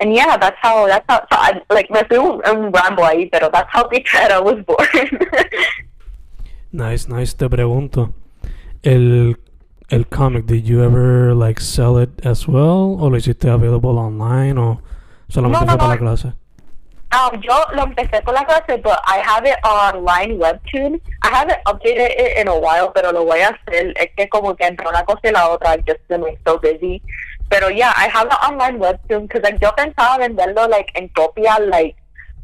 And 0.00 0.14
yeah, 0.14 0.36
that's 0.36 0.58
how 0.60 0.86
that's 0.86 1.04
how 1.08 1.20
so 1.20 1.38
I, 1.38 1.60
like 1.70 1.90
me 1.90 2.00
fui 2.08 2.18
un, 2.18 2.72
ahí, 2.72 3.30
pero 3.30 3.50
that's 3.50 3.70
how 3.70 3.84
Pichaera 3.90 4.42
was 4.42 4.62
born. 4.64 5.18
Nice, 6.72 7.06
nice. 7.06 7.34
Te 7.34 7.48
pregunto, 7.48 8.14
el, 8.82 9.36
el 9.90 10.04
comic, 10.08 10.46
did 10.46 10.64
you 10.64 10.82
ever 10.82 11.34
like 11.34 11.60
sell 11.60 11.98
it 11.98 12.24
as 12.24 12.48
well? 12.48 12.96
¿O 12.98 13.10
lo 13.10 13.16
hiciste 13.16 13.50
available 13.50 13.98
online? 13.98 14.58
¿O 14.58 14.80
solamente 15.28 15.66
No, 15.66 15.72
no, 15.72 15.72
fue 15.72 15.78
para 15.78 15.88
la 15.88 15.98
clase? 15.98 16.32
Um, 17.12 17.42
yo 17.42 17.54
lo 17.74 17.82
empecé 17.82 18.22
con 18.24 18.34
la 18.34 18.44
clase, 18.46 18.78
but 18.82 18.98
I 19.04 19.18
have 19.18 19.44
it 19.44 19.58
online 19.64 20.38
webtoon. 20.38 20.98
I 21.22 21.28
haven't 21.28 21.62
updated 21.66 22.08
it 22.16 22.38
in 22.38 22.48
a 22.48 22.58
while, 22.58 22.90
pero 22.94 23.12
lo 23.12 23.26
voy 23.26 23.40
a 23.40 23.50
hacer. 23.50 23.92
Es 23.96 24.08
que 24.16 24.28
como 24.30 24.54
que 24.56 24.64
entre 24.64 24.88
una 24.88 25.04
cosa 25.04 25.20
y 25.24 25.30
la 25.30 25.50
otra, 25.50 25.74
I've 25.74 25.84
just 25.84 26.00
been 26.08 26.22
like 26.22 26.38
so 26.46 26.58
busy. 26.58 27.02
Pero 27.50 27.68
yeah, 27.68 27.92
I 27.96 28.08
have 28.08 28.28
it 28.28 28.38
online 28.42 28.78
webtoon 28.78 29.28
because 29.28 29.42
like 29.42 29.60
yo 29.60 29.72
pensaba 29.72 30.18
venderlo 30.18 30.70
like 30.70 30.90
en 30.94 31.10
copia, 31.10 31.58
like 31.68 31.96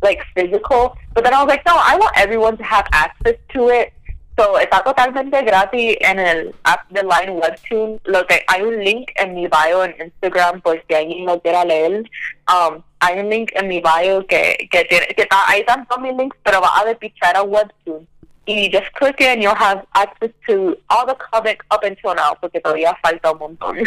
like 0.02 0.20
physical. 0.34 0.96
But 1.14 1.24
then 1.24 1.32
I 1.32 1.42
was 1.42 1.48
like, 1.48 1.64
no, 1.64 1.74
I 1.74 1.96
want 1.96 2.12
everyone 2.16 2.58
to 2.58 2.64
have 2.64 2.86
access 2.92 3.36
to 3.54 3.68
it. 3.70 3.94
So 4.38 4.56
está 4.56 4.84
totalmente 4.84 5.42
gratis 5.42 5.96
en 6.00 6.20
el 6.20 6.54
app 6.62 6.88
de 6.90 7.02
Line 7.02 7.32
Webtoon. 7.32 8.00
Lo 8.04 8.24
que 8.24 8.44
hay 8.46 8.62
un 8.62 8.78
link 8.84 9.10
en 9.16 9.34
mi 9.34 9.48
bio 9.48 9.82
en 9.82 9.96
Instagram 10.00 10.60
por 10.60 10.80
si 10.86 10.94
alguien 10.94 11.26
lo 11.26 11.40
quiera 11.40 11.64
leer. 11.64 12.04
Um, 12.46 12.84
hay 13.00 13.18
un 13.18 13.30
link 13.30 13.50
en 13.56 13.66
mi 13.66 13.80
bio 13.80 14.24
que, 14.28 14.68
que 14.70 14.84
tiene, 14.84 15.06
que 15.08 15.22
está, 15.22 15.48
ahí 15.48 15.60
están 15.60 15.86
todos 15.88 16.02
mis 16.02 16.16
links, 16.16 16.36
pero 16.44 16.60
va 16.60 16.70
a 16.78 16.84
de 16.84 16.94
Pichara 16.94 17.42
Webtoon. 17.42 18.06
Y 18.46 18.70
just 18.70 18.92
click 18.92 19.20
it 19.20 19.26
and 19.26 19.42
you'll 19.42 19.56
have 19.56 19.84
access 19.94 20.30
to 20.46 20.78
all 20.88 21.04
the 21.04 21.16
comic 21.16 21.64
up 21.72 21.82
until 21.82 22.14
now, 22.14 22.36
porque 22.40 22.60
todavía 22.60 22.96
falta 23.02 23.32
un 23.32 23.38
montón. 23.38 23.78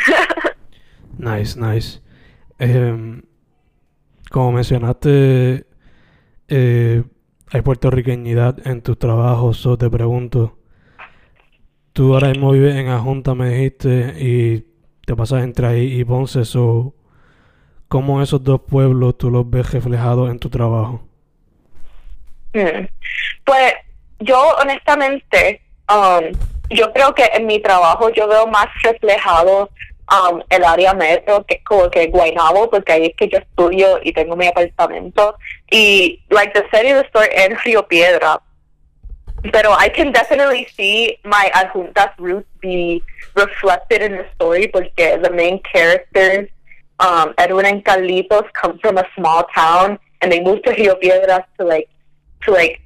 Nice, 1.18 1.56
nice. 1.56 2.02
em, 2.58 3.22
como 4.32 4.54
mencionaste, 4.54 5.66
eh, 6.48 7.04
hay 7.52 7.62
puertorriqueñidad 7.62 8.66
en 8.66 8.82
tus 8.82 8.98
trabajos, 8.98 9.66
o 9.66 9.78
te 9.78 9.90
pregunto, 9.90 10.58
tú 11.92 12.14
ahora 12.14 12.30
mismo 12.30 12.52
vives 12.52 12.76
en 12.76 12.88
Ajunta, 12.88 13.36
me 13.36 13.50
dijiste, 13.50 14.16
y 14.20 14.66
te 15.06 15.16
pasas 15.16 15.44
entre 15.44 15.68
ahí 15.68 16.00
y 16.00 16.06
Ponce, 16.06 16.44
o 16.58 16.94
¿cómo 17.90 18.22
esos 18.22 18.42
dos 18.44 18.62
pueblos 18.62 19.18
tú 19.18 19.30
los 19.30 19.50
ves 19.50 19.72
reflejados 19.72 20.30
en 20.30 20.40
tu 20.40 20.50
trabajo? 20.50 21.04
Mm. 22.54 22.86
Pues 23.44 23.74
yo 24.20 24.42
honestamente, 24.62 25.62
um, 25.90 26.32
yo 26.70 26.94
creo 26.94 27.14
que 27.14 27.26
en 27.34 27.48
mi 27.48 27.62
trabajo 27.62 28.10
yo 28.12 28.30
veo 28.30 28.48
más 28.48 28.68
reflejado 28.82 29.70
um, 30.12 30.42
el 30.50 30.64
área 30.64 30.94
metro, 30.94 31.46
que 31.46 31.56
es 31.56 31.64
como 31.64 31.90
que 31.90 32.08
Guaynabo, 32.08 32.70
porque 32.70 32.92
ahí 32.92 33.06
es 33.08 33.16
que 33.16 33.30
yo 33.30 33.38
estudio 33.40 34.00
y 34.04 34.12
tengo 34.12 34.36
mi 34.36 34.48
apartamento. 34.48 35.36
Y, 35.72 36.22
like, 36.30 36.54
the 36.54 36.66
setting 36.70 36.94
of 36.94 37.04
the 37.04 37.08
story 37.08 37.30
en 37.32 37.58
Río 37.58 37.88
Piedra. 37.88 38.42
Pero 39.52 39.72
I 39.72 39.90
can 39.90 40.12
definitely 40.12 40.68
see 40.76 41.18
my 41.24 41.50
adjuntas 41.56 42.12
roots 42.20 42.48
be 42.62 43.02
reflected 43.36 44.04
in 44.04 44.12
the 44.12 44.26
story 44.36 44.68
porque 44.68 45.20
the 45.24 45.32
main 45.32 45.60
characters, 45.64 46.48
um, 47.00 47.34
Edwin 47.40 47.66
and 47.66 47.84
Carlitos, 47.84 48.46
come 48.54 48.78
from 48.80 48.98
a 48.98 49.06
small 49.16 49.48
town 49.56 49.98
and 50.22 50.32
they 50.32 50.42
moved 50.42 50.64
to 50.66 50.72
Rio 50.72 50.96
Piedras 50.96 51.44
to 51.58 51.66
like, 51.66 51.90
to 52.44 52.52
like, 52.52 52.82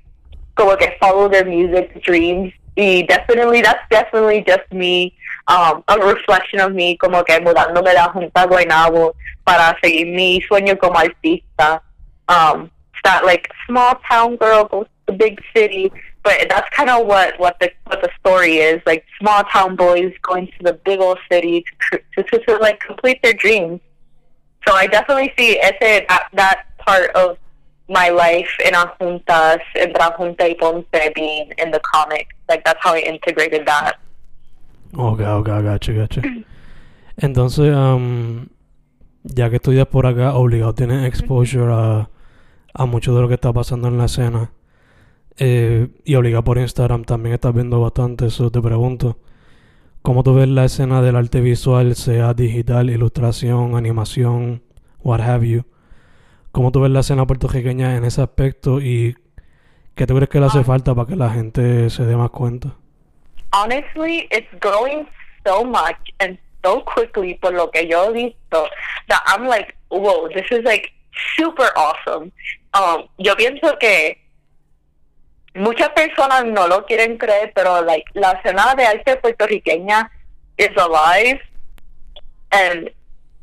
como 0.55 0.77
que 0.77 0.87
follow 0.97 1.27
their 1.27 1.43
music 1.43 2.01
dreams. 2.03 2.53
Y 2.77 3.05
definitely, 3.07 3.61
that's 3.61 3.83
definitely 3.89 4.41
just 4.47 4.71
me 4.71 5.13
um, 5.47 5.83
a 5.87 5.99
reflection 5.99 6.59
of 6.59 6.73
me 6.73 6.97
como 6.97 7.23
que 7.23 7.39
mudándome 7.39 7.89
de 7.89 7.93
la 7.93 8.09
Junta 8.09 8.41
a 8.41 8.47
Guaynabo 8.47 9.13
para 9.45 9.77
seguir 9.81 10.07
mi 10.07 10.41
sueño 10.41 10.77
como 10.79 10.99
artista. 10.99 11.81
Um, 12.27 12.71
that 13.05 13.23
like 13.23 13.49
small 13.67 13.95
town 14.09 14.35
girl 14.35 14.65
goes 14.65 14.85
to 14.85 15.13
the 15.13 15.13
big 15.13 15.39
city, 15.55 15.91
but 16.23 16.47
that's 16.49 16.67
kind 16.75 16.89
of 16.89 17.05
what 17.05 17.39
what 17.39 17.57
the 17.59 17.71
what 17.85 18.01
the 18.01 18.09
story 18.19 18.57
is 18.57 18.81
like 18.85 19.05
small 19.19 19.43
town 19.43 19.75
boys 19.75 20.11
going 20.23 20.47
to 20.47 20.63
the 20.63 20.73
big 20.73 20.99
old 20.99 21.19
city 21.31 21.63
to 21.91 22.01
to, 22.15 22.23
to, 22.23 22.45
to 22.45 22.57
like 22.57 22.79
complete 22.79 23.21
their 23.21 23.33
dreams. 23.33 23.79
So 24.67 24.73
I 24.73 24.87
definitely 24.87 25.31
see 25.37 25.59
ese 25.59 26.05
that, 26.09 26.29
that 26.33 26.65
part 26.79 27.11
of 27.15 27.37
my 27.87 28.09
life 28.09 28.49
in 28.65 28.73
Juntas, 28.73 29.61
in 29.75 29.93
Junta 29.93 30.43
y 30.43 30.55
Ponce 30.59 31.13
being 31.13 31.53
in 31.59 31.69
the 31.69 31.79
comic. 31.81 32.27
Like 32.49 32.65
that's 32.65 32.79
how 32.81 32.95
I 32.95 32.99
integrated 32.99 33.67
that. 33.67 33.99
Ok, 34.97 35.21
ok, 35.21 35.47
gacho, 35.47 35.93
gacho. 35.93 36.21
Entonces, 37.17 37.75
um, 37.75 38.47
ya 39.23 39.49
que 39.49 39.57
estudias 39.57 39.87
por 39.87 40.05
acá, 40.05 40.35
obligado 40.35 40.73
tienes 40.73 41.05
exposure 41.05 41.73
a, 41.73 42.09
a 42.73 42.85
mucho 42.85 43.15
de 43.15 43.21
lo 43.21 43.27
que 43.27 43.35
está 43.35 43.51
pasando 43.53 43.87
en 43.87 43.97
la 43.97 44.05
escena. 44.05 44.51
Eh, 45.37 45.89
y 46.05 46.15
obligado 46.15 46.43
por 46.43 46.57
Instagram 46.57 47.03
también 47.03 47.35
estás 47.35 47.53
viendo 47.53 47.81
bastante, 47.81 48.27
eso 48.27 48.51
te 48.51 48.61
pregunto. 48.61 49.19
¿Cómo 50.01 50.23
tú 50.23 50.35
ves 50.35 50.47
la 50.47 50.65
escena 50.65 51.01
del 51.01 51.15
arte 51.15 51.41
visual, 51.41 51.95
sea 51.95 52.33
digital, 52.33 52.89
ilustración, 52.89 53.75
animación, 53.75 54.61
what 55.03 55.19
have 55.19 55.47
you? 55.47 55.63
¿Cómo 56.51 56.71
tú 56.71 56.79
ves 56.81 56.91
la 56.91 57.01
escena 57.01 57.25
puertorriqueña 57.27 57.97
en 57.97 58.05
ese 58.05 58.21
aspecto 58.21 58.79
y 58.79 59.15
qué 59.95 60.07
tú 60.07 60.15
crees 60.15 60.29
que 60.29 60.39
le 60.39 60.45
hace 60.45 60.63
falta 60.63 60.95
para 60.95 61.07
que 61.07 61.15
la 61.15 61.31
gente 61.31 61.89
se 61.89 62.05
dé 62.05 62.15
más 62.15 62.29
cuenta? 62.29 62.75
Honestly, 63.55 64.27
it's 64.31 64.47
growing 64.59 65.07
so 65.47 65.63
much 65.63 65.97
and 66.19 66.37
so 66.63 66.81
quickly 66.81 67.39
por 67.41 67.51
lo 67.51 67.67
que 67.67 67.87
yo 67.87 68.13
he 68.13 68.35
visto 68.51 68.67
that 69.07 69.23
I'm 69.25 69.47
like, 69.47 69.75
whoa, 69.89 70.27
this 70.27 70.45
is 70.51 70.63
like 70.65 70.91
super 71.37 71.69
awesome. 71.77 72.31
Um, 72.73 73.07
yo 73.17 73.35
pienso 73.35 73.79
que 73.79 74.17
muchas 75.55 75.89
personas 75.95 76.45
no 76.45 76.67
lo 76.67 76.85
quieren 76.85 77.17
creer, 77.17 77.53
pero 77.55 77.81
like 77.81 78.05
la 78.13 78.33
escena 78.33 78.75
de 78.75 78.85
arte 78.85 79.15
puertorriqueña 79.17 80.09
is 80.57 80.75
alive 80.77 81.39
and 82.51 82.89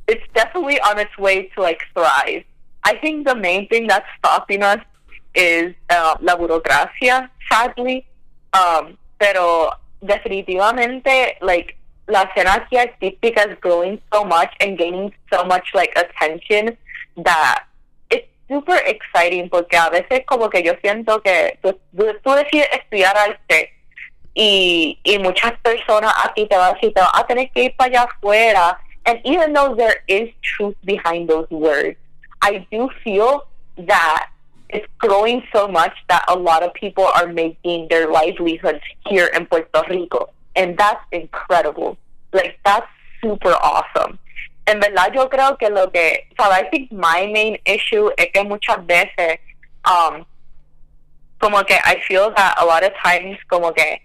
it's 0.08 0.24
definitely 0.34 0.78
on 0.80 0.98
its 0.98 1.16
way 1.16 1.48
to 1.54 1.62
like 1.62 1.80
thrive. 1.94 2.44
I 2.84 2.96
think 2.96 3.26
the 3.26 3.34
main 3.34 3.68
thing 3.68 3.86
that's 3.86 4.06
stopping 4.18 4.62
us 4.62 4.80
is 5.34 5.74
uh, 5.88 6.16
la 6.20 6.36
burocracia, 6.36 7.30
sadly. 7.50 8.04
Um, 8.52 8.98
pero 9.18 9.70
definitivamente, 10.02 11.38
like, 11.40 11.76
la 12.06 12.22
escena 12.22 12.54
aquí 12.54 12.76
artística 12.76 13.48
is 13.48 13.58
growing 13.60 14.00
so 14.12 14.24
much 14.24 14.50
and 14.60 14.76
gaining 14.76 15.14
so 15.32 15.44
much, 15.44 15.64
like, 15.74 15.92
attention 15.96 16.76
that 17.16 17.64
it's 18.10 18.28
super 18.48 18.76
exciting 18.86 19.48
porque 19.48 19.76
a 19.76 19.88
veces 19.90 20.24
como 20.26 20.50
que 20.50 20.62
yo 20.62 20.74
siento 20.82 21.22
que 21.22 21.58
tú, 21.62 21.78
tú 22.22 22.30
decides 22.34 22.68
estudiar 22.72 23.16
arte 23.16 23.72
y, 24.34 24.98
y 25.04 25.18
muchas 25.18 25.52
personas 25.62 26.12
aquí 26.24 26.46
te 26.46 26.56
van 26.56 26.70
a 26.70 26.74
decir, 26.74 26.92
te 26.92 27.00
vas 27.00 27.12
a 27.14 27.26
tener 27.26 27.50
que 27.52 27.64
ir 27.64 27.76
para 27.76 27.90
allá 27.90 28.02
afuera. 28.02 28.78
And 29.04 29.20
even 29.24 29.52
though 29.52 29.74
there 29.74 30.02
is 30.06 30.30
truth 30.42 30.76
behind 30.84 31.28
those 31.28 31.48
words, 31.50 31.96
I 32.40 32.66
do 32.70 32.88
feel 33.02 33.44
that 33.76 34.31
it's 34.72 34.86
growing 34.98 35.42
so 35.52 35.68
much 35.68 35.92
that 36.08 36.24
a 36.28 36.36
lot 36.36 36.62
of 36.62 36.72
people 36.74 37.04
are 37.04 37.26
making 37.26 37.88
their 37.88 38.10
livelihoods 38.10 38.80
here 39.06 39.26
in 39.26 39.46
Puerto 39.46 39.82
Rico. 39.88 40.30
And 40.56 40.76
that's 40.76 41.04
incredible. 41.12 41.98
Like, 42.32 42.58
that's 42.64 42.86
super 43.22 43.52
awesome. 43.52 44.18
En 44.66 44.80
verdad, 44.80 45.14
yo 45.14 45.28
creo 45.28 45.58
que 45.58 45.68
lo 45.68 45.88
que, 45.88 46.24
so 46.38 46.50
I 46.50 46.68
think 46.70 46.92
my 46.92 47.26
main 47.32 47.58
issue 47.66 48.10
es 48.16 48.28
que 48.32 48.44
muchas 48.44 48.86
veces, 48.86 49.38
um, 49.84 50.24
como 51.40 51.62
que 51.64 51.76
I 51.84 52.00
feel 52.06 52.32
that 52.36 52.54
a 52.58 52.64
lot 52.64 52.84
of 52.84 52.92
times, 53.02 53.38
como 53.50 53.72
que 53.72 53.98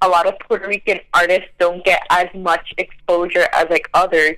a 0.00 0.08
lot 0.08 0.26
of 0.26 0.38
Puerto 0.38 0.68
Rican 0.68 1.00
artists 1.12 1.48
don't 1.58 1.84
get 1.84 2.02
as 2.10 2.28
much 2.34 2.72
exposure 2.78 3.48
as 3.52 3.66
like 3.68 3.88
others. 3.94 4.36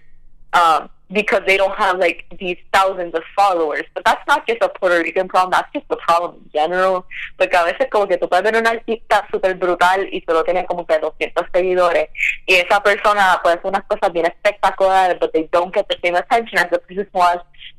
Um, 0.54 0.88
because 1.10 1.42
they 1.46 1.56
don't 1.56 1.76
have 1.76 1.98
like 1.98 2.24
these 2.38 2.58
thousands 2.72 3.14
of 3.14 3.22
followers. 3.34 3.84
But 3.94 4.04
that's 4.04 4.22
not 4.26 4.46
just 4.46 4.62
a 4.62 4.68
Puerto 4.68 5.02
Rican 5.02 5.28
problem, 5.28 5.52
that's 5.52 5.72
just 5.72 5.86
a 5.90 5.96
problem 5.96 6.36
in 6.44 6.50
general. 6.52 7.06
Porque 7.38 7.56
a 7.56 7.64
veces 7.64 7.88
como 7.90 8.06
que 8.06 8.18
tú 8.18 8.28
puedes 8.28 8.44
ver 8.44 8.56
un 8.56 8.66
artista 8.66 9.26
súper 9.30 9.54
brutal 9.54 10.08
y 10.12 10.22
solo 10.26 10.44
tiene 10.44 10.66
como 10.66 10.86
que 10.86 10.98
200 10.98 11.46
seguidores 11.52 12.08
y 12.46 12.54
esa 12.54 12.82
persona 12.82 13.40
puede 13.42 13.56
hacer 13.56 13.66
unas 13.66 13.84
cosas 13.84 14.12
bien 14.12 14.26
espectaculares, 14.26 15.18
but 15.18 15.32
they 15.32 15.48
don't 15.52 15.74
get 15.74 15.86
the 15.88 15.96
same 16.02 16.16
attention 16.16 16.58
as 16.58 16.70
the 16.70 16.78
person 16.78 17.06
who 17.12 17.20
has 17.20 17.38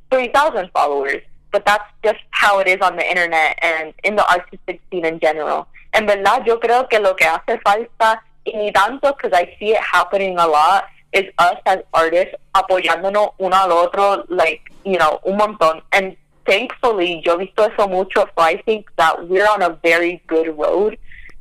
3,000 0.09 0.69
followers. 0.71 1.21
But 1.51 1.65
that's 1.65 1.85
just 2.03 2.19
how 2.31 2.59
it 2.59 2.67
is 2.67 2.77
on 2.81 2.95
the 2.95 3.07
internet 3.07 3.57
and 3.61 3.93
in 4.03 4.15
the 4.15 4.27
artistic 4.29 4.81
scene 4.89 5.05
in 5.05 5.19
general. 5.19 5.67
En 5.93 6.05
verdad, 6.05 6.45
yo 6.45 6.59
creo 6.59 6.87
que 6.87 6.99
lo 6.99 7.15
que 7.15 7.25
hace 7.25 7.59
falta, 7.61 8.23
y 8.45 8.55
ni 8.55 8.71
tanto, 8.71 9.15
because 9.15 9.33
I 9.33 9.55
see 9.57 9.71
it 9.71 9.81
happening 9.81 10.37
a 10.37 10.45
lot, 10.45 10.85
is 11.13 11.25
us 11.37 11.57
as 11.65 11.79
artists 11.93 12.35
apoyándonos 12.53 13.33
uno 13.39 13.55
al 13.55 13.71
otro, 13.71 14.25
like, 14.29 14.61
you 14.85 14.97
know, 14.97 15.19
un 15.25 15.37
montón. 15.37 15.81
And 15.91 16.15
thankfully, 16.45 17.21
yo 17.25 17.37
he 17.37 17.45
visto 17.45 17.63
eso 17.63 17.87
mucho, 17.87 18.25
so 18.25 18.43
I 18.43 18.61
think 18.65 18.89
that 18.97 19.27
we're 19.27 19.47
on 19.47 19.61
a 19.61 19.77
very 19.81 20.21
good 20.27 20.57
road 20.57 20.97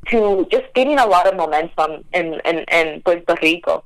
to 0.07 0.47
just 0.51 0.73
getting 0.73 0.97
a 0.97 1.05
lot 1.05 1.27
of 1.27 1.35
momentum 1.35 2.03
in, 2.13 2.39
in, 2.45 2.65
in 2.71 3.01
Puerto 3.01 3.35
Rico. 3.41 3.83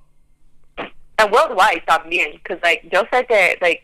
And 0.78 1.32
worldwide 1.32 1.84
también, 1.88 2.34
because, 2.34 2.60
like, 2.64 2.88
yo 2.92 3.04
sé 3.12 3.28
que, 3.28 3.58
like, 3.62 3.84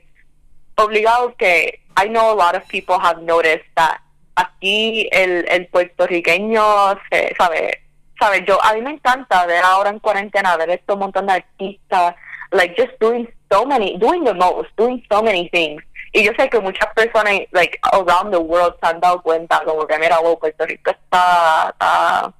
obligado 0.77 1.37
que 1.37 1.79
I 1.97 2.07
know 2.07 2.33
a 2.33 2.35
lot 2.35 2.55
of 2.55 2.67
people 2.69 2.97
have 2.97 3.21
noticed 3.21 3.65
that 3.75 3.99
aquí 4.37 5.09
el, 5.11 5.43
el 5.49 5.67
puertorriqueño 5.67 6.97
se, 7.11 7.35
sabe, 7.37 7.81
sabes, 8.19 8.43
yo, 8.47 8.61
a 8.63 8.73
mí 8.73 8.81
me 8.81 8.91
encanta 8.91 9.45
ver 9.45 9.63
ahora 9.63 9.89
en 9.89 9.99
cuarentena, 9.99 10.57
ver 10.57 10.69
este 10.71 10.95
montón 10.95 11.27
de 11.27 11.33
artistas, 11.33 12.15
like, 12.51 12.75
just 12.77 12.99
doing 12.99 13.27
so 13.51 13.65
many, 13.65 13.97
doing 13.97 14.23
the 14.23 14.33
most, 14.33 14.69
doing 14.77 15.03
so 15.09 15.21
many 15.21 15.49
things. 15.49 15.83
Y 16.11 16.23
yo 16.23 16.31
sé 16.37 16.49
que 16.49 16.59
muchas 16.59 16.87
personas, 16.95 17.41
like, 17.51 17.79
around 17.93 18.31
the 18.31 18.39
world 18.39 18.75
se 18.81 18.89
han 18.89 18.99
dado 18.99 19.21
cuenta, 19.21 19.61
como 19.63 19.85
que, 19.85 19.97
mira, 19.99 20.19
wow, 20.19 20.39
Puerto 20.39 20.65
Rico 20.65 20.91
está, 20.91 21.69
está, 21.69 22.33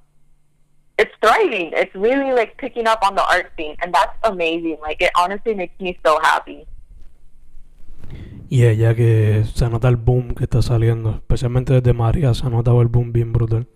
it's 0.97 1.11
thriving. 1.21 1.71
It's 1.73 1.93
really, 1.93 2.31
like, 2.31 2.55
picking 2.57 2.87
up 2.87 2.99
on 3.03 3.15
the 3.15 3.23
art 3.29 3.51
scene, 3.55 3.75
and 3.81 3.93
that's 3.93 4.17
amazing. 4.23 4.77
Like, 4.81 5.03
it 5.03 5.11
honestly 5.15 5.53
makes 5.53 5.79
me 5.79 5.97
so 6.03 6.19
happy. 6.21 6.65
Y 8.49 8.65
ella 8.65 8.95
que 8.95 9.43
se 9.53 9.69
nota 9.69 9.87
el 9.89 9.97
boom 9.97 10.33
que 10.33 10.45
está 10.45 10.63
saliendo, 10.63 11.11
especialmente 11.11 11.73
desde 11.73 11.93
María, 11.93 12.33
se 12.33 12.47
ha 12.47 12.49
notado 12.49 12.81
el 12.81 12.87
boom 12.87 13.13
bien 13.13 13.31
brutal. 13.31 13.67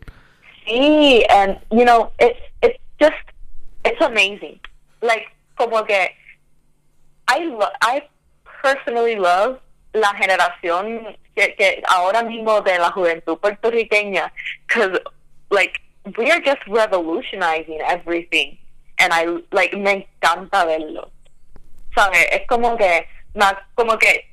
Sí, 0.65 1.25
and 1.29 1.59
you 1.71 1.85
know, 1.85 2.11
it's 2.19 2.39
it's 2.61 2.79
just 2.99 3.23
it's 3.85 4.01
amazing. 4.01 4.59
Like 5.01 5.27
como 5.57 5.83
que 5.83 6.09
I 7.27 7.39
lo 7.45 7.67
I 7.81 8.03
personally 8.61 9.15
love 9.15 9.59
la 9.93 10.13
generación 10.13 11.15
que, 11.35 11.55
que 11.55 11.83
ahora 11.87 12.23
mismo 12.23 12.61
de 12.61 12.79
la 12.79 12.91
juventud 12.91 13.37
puertorriqueña 13.39 14.31
because 14.67 14.97
like 15.51 15.79
we 16.17 16.31
are 16.31 16.41
just 16.41 16.61
revolutionizing 16.67 17.79
everything 17.81 18.57
and 18.99 19.13
I 19.13 19.25
like 19.51 19.73
me 19.73 20.05
encanta 20.21 20.65
verlo. 20.65 21.11
¿Sabes? 21.95 22.25
Es 22.31 22.47
como 22.47 22.77
que 22.77 23.05
como 23.75 23.97
que, 23.97 24.29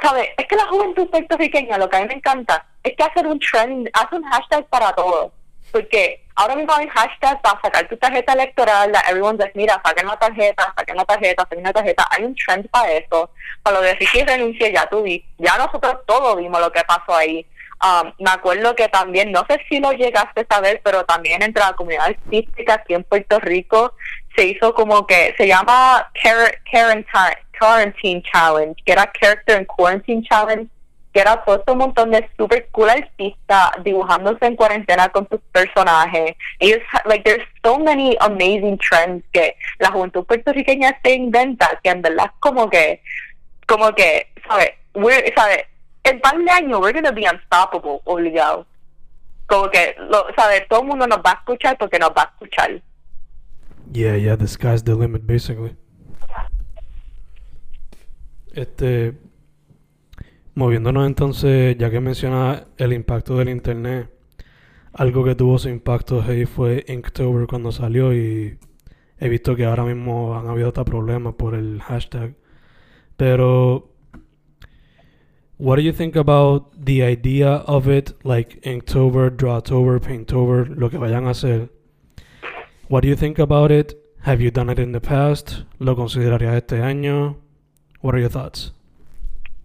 ¿sabes? 0.00 0.28
Es 0.36 0.46
que 0.46 0.56
la 0.56 0.66
juventud 0.66 1.08
puertorriqueña, 1.08 1.78
lo 1.78 1.88
que 1.88 1.96
a 1.96 2.00
mí 2.00 2.06
me 2.06 2.14
encanta, 2.14 2.66
es 2.82 2.94
que 2.96 3.02
hacer 3.02 3.26
un 3.26 3.38
trend, 3.38 3.88
hace 3.92 4.16
un 4.16 4.24
hashtag 4.24 4.66
para 4.66 4.92
todo. 4.92 5.32
Porque 5.72 6.24
ahora 6.36 6.56
mismo 6.56 6.72
hay 6.72 6.88
hashtag 6.88 7.40
para 7.42 7.60
sacar 7.60 7.88
tu 7.88 7.96
tarjeta 7.96 8.32
electoral, 8.32 8.92
la 8.92 9.00
everyone's 9.08 9.40
like, 9.40 9.58
mira, 9.58 9.80
saquen 9.84 10.06
la 10.06 10.16
tarjeta, 10.16 10.72
saquen 10.76 10.96
la 10.96 11.04
tarjeta, 11.04 11.42
saquen 11.42 11.64
la 11.64 11.72
tarjeta. 11.72 12.06
Hay 12.10 12.24
un 12.24 12.34
trend 12.34 12.68
para 12.70 12.92
eso. 12.92 13.30
Para 13.62 13.80
lo 13.80 13.82
de 13.82 13.96
que 13.96 14.24
renuncia, 14.24 14.68
ya 14.70 14.86
tú 14.86 15.02
vi. 15.02 15.24
Ya 15.38 15.56
nosotros 15.58 15.96
todos 16.06 16.36
vimos 16.36 16.60
lo 16.60 16.70
que 16.70 16.82
pasó 16.84 17.16
ahí. 17.16 17.46
Um, 17.82 18.12
me 18.18 18.30
acuerdo 18.30 18.74
que 18.76 18.88
también, 18.88 19.32
no 19.32 19.44
sé 19.48 19.60
si 19.68 19.80
lo 19.80 19.92
llegaste 19.92 20.46
a 20.48 20.54
saber, 20.54 20.80
pero 20.84 21.04
también 21.04 21.42
entre 21.42 21.62
la 21.62 21.72
comunidad 21.72 22.06
artística 22.06 22.74
aquí 22.74 22.94
en 22.94 23.04
Puerto 23.04 23.40
Rico 23.40 23.94
se 24.36 24.46
hizo 24.46 24.74
como 24.74 25.06
que 25.06 25.34
se 25.36 25.46
llama 25.46 26.10
Quarantine 27.58 28.22
Challenge, 28.22 28.74
Get 28.86 28.98
era 28.98 29.10
Character 29.12 29.56
and 29.56 29.66
Quarantine 29.66 30.22
Challenge, 30.22 30.68
que 31.14 31.20
era 31.20 31.42
todo 31.44 31.62
un 31.68 31.78
montón 31.78 32.10
de 32.10 32.28
super 32.36 32.66
cool 32.72 32.90
artistas 32.90 33.70
dibujándose 33.84 34.44
en 34.46 34.56
cuarentena 34.56 35.08
con 35.10 35.28
sus 35.28 35.40
personajes. 35.52 36.34
Like, 37.04 37.22
there's 37.24 37.46
so 37.62 37.78
many 37.78 38.16
amazing 38.20 38.78
trends 38.78 39.24
que 39.32 39.54
la 39.78 39.90
juventud 39.90 40.24
puertorriqueña 40.26 40.98
se 41.04 41.14
inventa, 41.14 41.78
que 41.84 41.90
en 41.90 42.02
verdad 42.02 42.32
como 42.40 42.68
que, 42.68 43.00
como 43.68 43.94
que, 43.94 44.26
¿sabes? 44.48 44.72
¿Sabes? 45.36 45.66
En 46.02 46.20
par 46.20 46.36
de 46.36 46.50
años, 46.50 46.80
we're 46.80 46.92
gonna 46.92 47.12
be 47.12 47.26
unstoppable, 47.30 48.00
obligado. 48.04 48.66
Como 49.46 49.70
que, 49.70 49.94
lo, 49.98 50.26
¿sabes? 50.36 50.66
Todo 50.68 50.80
el 50.80 50.88
mundo 50.88 51.06
nos 51.06 51.18
va 51.18 51.30
a 51.30 51.34
escuchar 51.34 51.78
porque 51.78 51.98
nos 51.98 52.10
va 52.10 52.22
a 52.22 52.30
escuchar. 52.32 52.82
Yeah, 53.92 54.16
yeah, 54.16 54.36
the 54.36 54.48
sky's 54.48 54.82
the 54.82 54.96
limit, 54.96 55.26
basically. 55.26 55.76
Este, 58.54 59.14
moviéndonos 60.54 61.06
entonces, 61.06 61.76
ya 61.76 61.90
que 61.90 62.00
menciona 62.00 62.68
el 62.76 62.92
impacto 62.92 63.36
del 63.36 63.48
internet, 63.48 64.10
algo 64.92 65.24
que 65.24 65.34
tuvo 65.34 65.58
su 65.58 65.68
impacto 65.68 66.22
ahí 66.22 66.46
fue 66.46 66.84
Inktober 66.86 67.48
cuando 67.48 67.72
salió 67.72 68.14
y 68.14 68.56
he 69.18 69.28
visto 69.28 69.56
que 69.56 69.64
ahora 69.64 69.84
mismo 69.84 70.38
han 70.38 70.46
habido 70.46 70.68
hasta 70.68 70.84
problemas 70.84 71.34
por 71.34 71.56
el 71.56 71.80
hashtag. 71.82 72.36
Pero, 73.16 73.90
what 75.58 75.76
do 75.76 75.82
you 75.82 75.92
think 75.92 76.16
about 76.16 76.72
the 76.84 77.02
idea 77.02 77.56
of 77.66 77.88
it, 77.88 78.12
like 78.22 78.60
Inktober, 78.62 79.36
Drawtober, 79.36 80.00
Painttober, 80.00 80.68
lo 80.68 80.90
que 80.90 80.98
vayan 80.98 81.26
a 81.26 81.30
hacer? 81.30 81.70
What 82.88 83.02
do 83.02 83.08
you 83.08 83.16
think 83.16 83.40
about 83.40 83.72
it? 83.72 83.96
Have 84.20 84.40
you 84.40 84.52
done 84.52 84.70
it 84.70 84.78
in 84.78 84.92
the 84.92 85.00
past? 85.00 85.64
¿Lo 85.80 85.96
considerarías 85.96 86.54
este 86.54 86.82
año? 86.82 87.43
What 88.04 88.14
are 88.14 88.18
your 88.18 88.28
thoughts? 88.28 88.70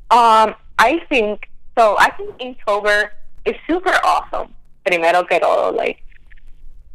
Um, 0.10 0.56
I 0.80 1.04
think 1.10 1.50
so. 1.78 1.98
I 2.00 2.10
think 2.12 2.38
Inktober 2.40 3.10
is 3.44 3.56
super 3.68 3.92
awesome. 4.02 4.56
Primero 4.86 5.28
que 5.28 5.42
todo, 5.42 5.76
like, 5.76 6.00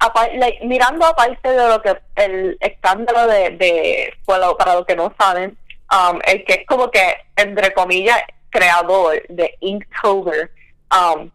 apart, 0.00 0.32
like 0.38 0.62
mirando 0.64 1.04
aparte 1.04 1.44
de 1.44 1.68
lo 1.68 1.82
que 1.82 2.00
el 2.16 2.56
escándalo 2.62 3.28
de, 3.28 3.58
de 3.58 4.14
bueno, 4.24 4.56
para 4.56 4.72
los 4.72 4.86
que 4.86 4.96
no 4.96 5.12
saben, 5.20 5.54
um, 5.92 6.18
el 6.26 6.46
que 6.46 6.54
es 6.54 6.66
como 6.66 6.90
que 6.90 7.14
entre 7.36 7.74
comillas 7.74 8.22
creador 8.48 9.20
de 9.28 9.54
Inktober, 9.60 10.50
um, 10.92 11.30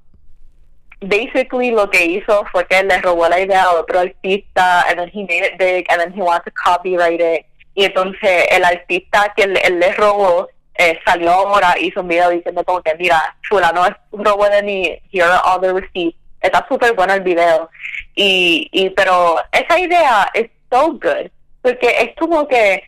basically 1.01 1.69
lo 1.69 1.87
que 1.87 2.03
hizo 2.03 2.45
fue 2.51 2.65
que 2.65 2.81
le 2.81 2.99
robó 2.99 3.29
la 3.29 3.41
idea 3.41 3.61
a 3.61 3.73
otro 3.73 3.99
artista, 3.99 4.89
and 4.89 4.97
then 4.97 5.07
he 5.13 5.21
made 5.25 5.43
it 5.43 5.59
big, 5.59 5.85
and 5.91 6.01
then 6.01 6.11
he 6.11 6.19
wanted 6.19 6.45
to 6.45 6.51
copyright 6.51 7.21
it. 7.21 7.45
Y 7.79 7.85
entonces 7.85 8.45
el 8.51 8.65
artista 8.65 9.31
que 9.37 9.43
él, 9.43 9.57
él 9.63 9.79
le 9.79 9.93
robó 9.93 10.49
eh, 10.77 10.99
salió 11.05 11.31
ahora, 11.31 11.75
hizo 11.79 12.01
un 12.01 12.09
video 12.09 12.29
diciendo 12.29 12.61
como 12.65 12.81
que, 12.81 12.93
mira, 12.95 13.37
chula, 13.41 13.71
no 13.71 13.85
es 13.85 13.93
un 14.11 14.25
robo 14.25 14.49
de 14.49 14.61
mí, 14.63 14.99
here 15.13 15.23
are 15.23 15.39
all 15.45 15.61
the 15.61 15.71
receipts. 15.71 16.17
Está 16.41 16.65
súper 16.67 16.93
bueno 16.93 17.13
el 17.13 17.21
video. 17.21 17.69
Y, 18.15 18.67
y, 18.73 18.89
pero 18.89 19.37
esa 19.53 19.79
idea 19.79 20.29
es 20.33 20.49
so 20.69 20.91
good, 20.91 21.31
porque 21.61 21.87
es 21.87 22.09
como 22.19 22.45
que, 22.49 22.83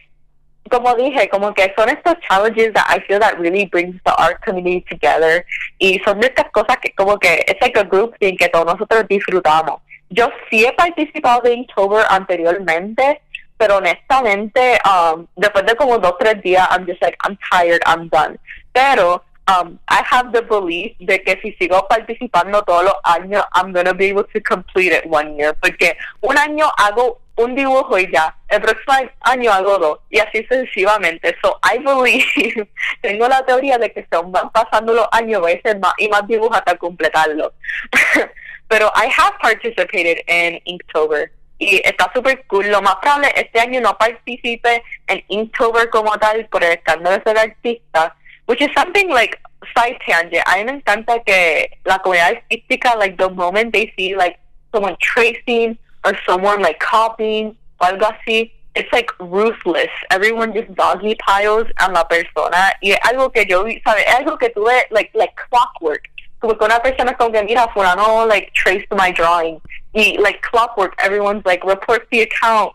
como 0.69 0.93
dije, 0.95 1.29
como 1.29 1.53
que 1.53 1.73
son 1.77 1.87
estos 1.87 2.15
challenges 2.27 2.73
that 2.73 2.87
I 2.89 2.99
feel 3.07 3.21
that 3.21 3.39
really 3.39 3.67
brings 3.67 3.95
the 4.03 4.11
art 4.17 4.43
community 4.43 4.81
together. 4.81 5.45
Y 5.79 5.99
son 5.99 6.19
de 6.19 6.27
estas 6.27 6.51
cosas 6.51 6.79
que 6.81 6.93
como 6.95 7.17
que 7.17 7.45
es 7.47 7.55
like 7.61 7.79
a 7.79 7.83
group 7.83 8.13
thing 8.19 8.35
que 8.35 8.49
todos 8.49 8.65
nosotros 8.65 9.07
disfrutamos. 9.07 9.79
Yo 10.09 10.29
sí 10.49 10.65
he 10.65 10.73
participado 10.73 11.43
de 11.43 11.53
Inktober 11.53 12.05
anteriormente, 12.09 13.21
pero 13.61 13.77
honestamente, 13.77 14.79
um, 14.89 15.27
después 15.35 15.63
de 15.67 15.75
como 15.75 15.99
dos 15.99 16.15
tres 16.17 16.41
días, 16.41 16.67
I'm 16.71 16.83
just 16.87 16.99
like, 16.99 17.15
I'm 17.23 17.37
tired, 17.51 17.79
I'm 17.85 18.09
done. 18.09 18.39
Pero 18.73 19.23
um, 19.47 19.77
I 19.87 20.01
have 20.09 20.31
the 20.31 20.41
belief 20.41 20.97
de 20.97 21.21
que 21.21 21.39
si 21.43 21.51
sigo 21.59 21.87
participando 21.87 22.63
todos 22.63 22.85
los 22.85 22.95
años, 23.03 23.43
I'm 23.53 23.71
gonna 23.71 23.93
be 23.93 24.09
able 24.09 24.23
to 24.33 24.41
complete 24.41 24.91
it 24.91 25.05
one 25.05 25.37
year. 25.37 25.53
Porque 25.61 25.95
un 26.21 26.39
año 26.39 26.71
hago 26.75 27.21
un 27.35 27.53
dibujo 27.53 27.99
y 27.99 28.11
ya, 28.11 28.35
el 28.49 28.61
próximo 28.63 29.11
año 29.21 29.51
hago 29.53 29.77
dos, 29.77 29.99
y 30.09 30.17
así 30.17 30.43
sucesivamente. 30.49 31.35
So 31.43 31.59
I 31.61 31.77
believe, 31.77 32.67
tengo 33.03 33.27
la 33.27 33.45
teoría 33.45 33.77
de 33.77 33.93
que 33.93 34.07
según 34.09 34.31
van 34.31 34.49
pasando 34.49 34.91
los 34.91 35.07
años, 35.11 35.39
voy 35.39 35.51
a 35.51 35.61
ser 35.61 35.77
más 35.77 35.93
y 35.99 36.09
más 36.09 36.25
dibujos 36.25 36.57
hasta 36.57 36.75
completarlo. 36.77 37.53
Pero 38.67 38.91
I 38.95 39.07
have 39.15 39.37
participated 39.39 40.23
in 40.27 40.59
Inktober 40.65 41.29
y 41.61 41.79
está 41.85 42.11
súper 42.13 42.43
cool. 42.47 42.67
Lo 42.69 42.81
más 42.81 42.95
probable 42.95 43.31
este 43.35 43.59
año 43.59 43.79
no 43.81 43.95
participe 43.95 44.83
en 45.05 45.23
Inktober 45.27 45.91
como 45.91 46.17
tal 46.17 46.47
por 46.47 46.63
el 46.63 46.71
escándalo 46.71 47.15
de 47.15 47.23
ser 47.23 47.37
artista, 47.37 48.15
which 48.47 48.61
is 48.61 48.69
something 48.75 49.09
like 49.09 49.37
side 49.75 49.97
tangent. 50.05 50.43
A 50.47 50.57
mí 50.57 50.65
me 50.65 50.71
encanta 50.71 51.21
que 51.23 51.69
la 51.85 51.99
comunidad 51.99 52.33
artística, 52.33 52.95
like 52.97 53.15
the 53.17 53.29
moment 53.29 53.73
they 53.73 53.93
see 53.95 54.15
like 54.15 54.39
someone 54.73 54.97
tracing 54.99 55.77
or 56.03 56.17
someone 56.25 56.63
like 56.63 56.79
copying 56.79 57.55
o 57.79 57.85
algo 57.85 58.07
así, 58.07 58.51
it's 58.73 58.91
like 58.91 59.11
ruthless. 59.19 59.91
Everyone 60.09 60.53
just 60.53 60.73
doggy 60.73 61.15
piles 61.15 61.67
a 61.77 61.91
la 61.91 62.07
persona 62.07 62.73
y 62.81 62.95
algo 63.03 63.31
que 63.31 63.45
yo 63.45 63.65
vi, 63.65 63.79
¿sabes? 63.85 64.03
Es 64.07 64.15
algo 64.15 64.39
que 64.39 64.49
tuve 64.49 64.87
like 64.89 65.11
like 65.13 65.35
clockwork 65.35 66.09
como 66.41 66.57
que 66.57 66.65
una 66.65 66.81
persona 66.81 67.15
como 67.15 67.31
que 67.31 67.43
mira 67.43 67.67
fulano 67.73 68.25
like 68.25 68.51
traced 68.53 68.87
my 68.91 69.11
drawing. 69.11 69.61
Y 69.93 70.17
like 70.19 70.41
clockwork 70.41 70.93
everyone's 70.97 71.45
like 71.45 71.63
report 71.63 72.07
the 72.11 72.21
account. 72.21 72.73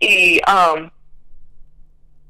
Y 0.00 0.40
um 0.48 0.90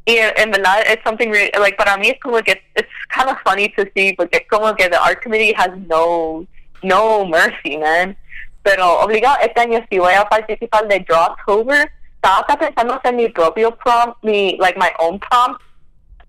y 0.04 0.18
en 0.18 0.50
verdad 0.50 0.82
it's 0.86 1.02
something 1.04 1.30
really, 1.30 1.50
like 1.58 1.76
para 1.76 1.96
mí 1.96 2.08
es 2.10 2.18
como 2.20 2.42
que 2.42 2.60
it's 2.76 2.88
kind 3.10 3.30
of 3.30 3.38
funny 3.44 3.68
to 3.68 3.86
see 3.94 4.12
porque 4.14 4.46
como 4.50 4.74
que 4.74 4.88
the 4.88 5.00
art 5.00 5.22
committee 5.22 5.54
has 5.54 5.70
no 5.86 6.44
no 6.82 7.24
mercy 7.24 7.78
man. 7.78 8.16
Pero 8.64 9.00
obligado 9.00 9.38
este 9.42 9.60
año 9.60 9.84
si 9.88 9.98
voy 9.98 10.14
a 10.14 10.24
participar 10.28 10.86
de 10.88 11.00
Drawtober. 11.00 11.90
Estaba 12.16 12.56
pensando 12.56 12.94
hacer 12.94 13.14
mi 13.14 13.28
propio 13.28 13.74
prompt 13.76 14.22
mi 14.22 14.56
like 14.60 14.78
my 14.78 14.90
own 14.98 15.18
prompt 15.18 15.60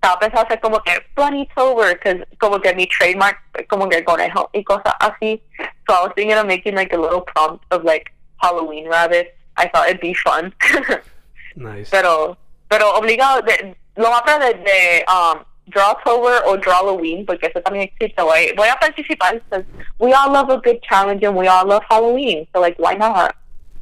estaba 0.04 0.18
pensando 0.18 0.46
hacer 0.46 0.60
como 0.60 0.80
que 0.82 0.92
Bunny 1.16 1.48
Tober, 1.54 1.98
como 2.38 2.60
que 2.60 2.74
mi 2.74 2.86
trademark, 2.86 3.38
como 3.68 3.88
que 3.88 4.04
conejo 4.04 4.50
y 4.52 4.62
cosas 4.62 4.94
así. 5.00 5.40
So 5.86 5.94
I 5.94 6.04
was 6.04 6.12
thinking 6.14 6.36
of 6.36 6.46
making 6.46 6.74
like 6.74 6.92
a 6.92 6.98
little 6.98 7.22
prompt 7.22 7.64
of 7.70 7.84
like 7.84 8.12
Halloween 8.36 8.86
rabbits. 8.88 9.30
I 9.56 9.68
thought 9.68 9.88
it'd 9.88 10.00
be 10.00 10.14
fun. 10.14 10.52
nice. 11.56 11.90
Pero, 11.90 12.36
pero 12.68 12.94
obligado, 12.96 13.40
de, 13.42 13.76
lo 13.96 14.10
más 14.10 14.24
de, 14.24 14.54
de 14.54 15.04
um, 15.08 15.44
Drawtober 15.68 16.42
o 16.46 16.58
Drawloween, 16.58 17.24
porque 17.24 17.46
eso 17.46 17.62
también 17.62 17.88
existe, 17.88 18.20
voy, 18.20 18.52
voy 18.56 18.68
a 18.68 18.76
participar, 18.76 19.34
because 19.34 19.64
we 19.98 20.12
all 20.12 20.30
love 20.30 20.50
a 20.50 20.58
good 20.58 20.82
challenge 20.82 21.24
and 21.24 21.36
we 21.36 21.46
all 21.46 21.64
love 21.66 21.82
Halloween, 21.88 22.46
so 22.52 22.60
like, 22.60 22.76
why 22.78 22.94
not? 22.94 23.34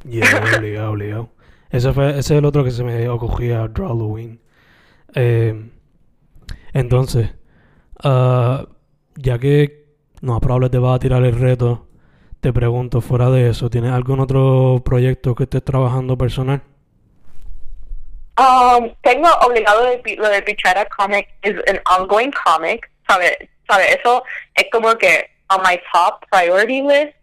Yeah, 0.05 0.23
obligado, 0.55 0.91
obligado. 0.91 1.29
Ese, 1.71 1.91
fue, 1.91 2.11
ese 2.11 2.19
es 2.19 2.31
el 2.31 2.45
otro 2.45 2.63
que 2.63 2.71
se 2.71 2.83
me 2.83 3.09
ocurría, 3.09 3.67
Drawloween. 3.67 4.39
Eh, 5.15 5.53
entonces, 6.73 7.31
uh, 8.03 8.65
ya 9.15 9.39
que 9.39 9.85
no 10.21 10.39
probable 10.39 10.69
te 10.69 10.79
va 10.79 10.95
a 10.95 10.99
tirar 10.99 11.23
el 11.23 11.37
reto, 11.39 11.87
te 12.39 12.51
pregunto, 12.51 13.01
fuera 13.01 13.29
de 13.29 13.49
eso, 13.49 13.69
¿tienes 13.69 13.91
algún 13.91 14.19
otro 14.19 14.81
proyecto 14.83 15.35
que 15.35 15.43
estés 15.43 15.63
trabajando 15.63 16.17
personal? 16.17 16.61
Um, 18.37 18.93
tengo 19.01 19.29
obligado 19.45 19.83
de, 19.85 20.01
lo 20.17 20.27
de 20.27 20.41
Pichara 20.41 20.85
Comic, 20.85 21.27
es 21.43 21.55
an 21.69 21.79
ongoing 21.97 22.31
comic, 22.31 22.89
¿sabes? 23.07 23.37
¿Sabe? 23.67 23.93
Eso 23.93 24.23
es 24.55 24.65
como 24.71 24.95
que 24.97 25.29
on 25.49 25.61
my 25.61 25.79
top 25.93 26.25
priority 26.31 26.81
list. 26.81 27.15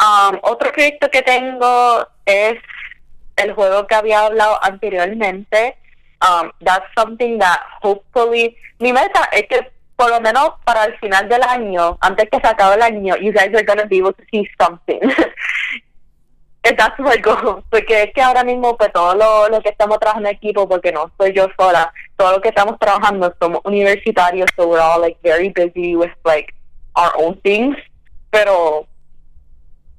Um, 0.00 0.38
otro 0.42 0.70
proyecto 0.70 1.10
que 1.10 1.22
tengo 1.22 2.06
es 2.26 2.58
el 3.36 3.52
juego 3.54 3.86
que 3.86 3.94
había 3.94 4.26
hablado 4.26 4.62
anteriormente, 4.62 5.76
um, 6.20 6.52
that's 6.60 6.86
something 6.96 7.38
that 7.38 7.60
hopefully 7.82 8.56
mi 8.78 8.92
meta 8.92 9.28
es 9.32 9.46
que 9.48 9.60
por 9.96 10.08
lo 10.08 10.20
menos 10.20 10.52
para 10.64 10.84
el 10.84 10.98
final 10.98 11.28
del 11.28 11.42
año, 11.42 11.98
antes 12.00 12.30
que 12.30 12.40
se 12.40 12.46
acabe 12.46 12.76
el 12.76 12.82
año, 12.82 13.16
you 13.16 13.32
guys 13.32 13.54
are 13.54 13.64
to 13.64 13.86
be 13.86 13.98
able 13.98 14.14
to 14.14 14.22
see 14.32 14.48
something. 14.58 14.98
that's 16.62 16.98
my 16.98 17.16
goal, 17.18 17.62
porque 17.70 18.04
es 18.04 18.12
que 18.14 18.22
ahora 18.22 18.42
mismo 18.42 18.76
pues 18.78 18.90
todo 18.92 19.14
lo, 19.14 19.48
lo 19.50 19.60
que 19.60 19.68
estamos 19.68 19.98
trabajando 19.98 20.30
en 20.30 20.36
equipo, 20.36 20.66
porque 20.66 20.90
no 20.90 21.10
soy 21.18 21.34
yo 21.34 21.48
sola, 21.58 21.92
todo 22.16 22.32
lo 22.32 22.40
que 22.40 22.48
estamos 22.48 22.78
trabajando 22.78 23.34
somos 23.38 23.60
universitarios, 23.64 24.48
so 24.56 24.68
we're 24.68 24.80
all 24.80 25.00
like 25.00 25.18
very 25.22 25.50
busy 25.50 25.94
with 25.94 26.12
like 26.24 26.54
our 26.94 27.12
own 27.18 27.38
things, 27.42 27.76
pero 28.30 28.86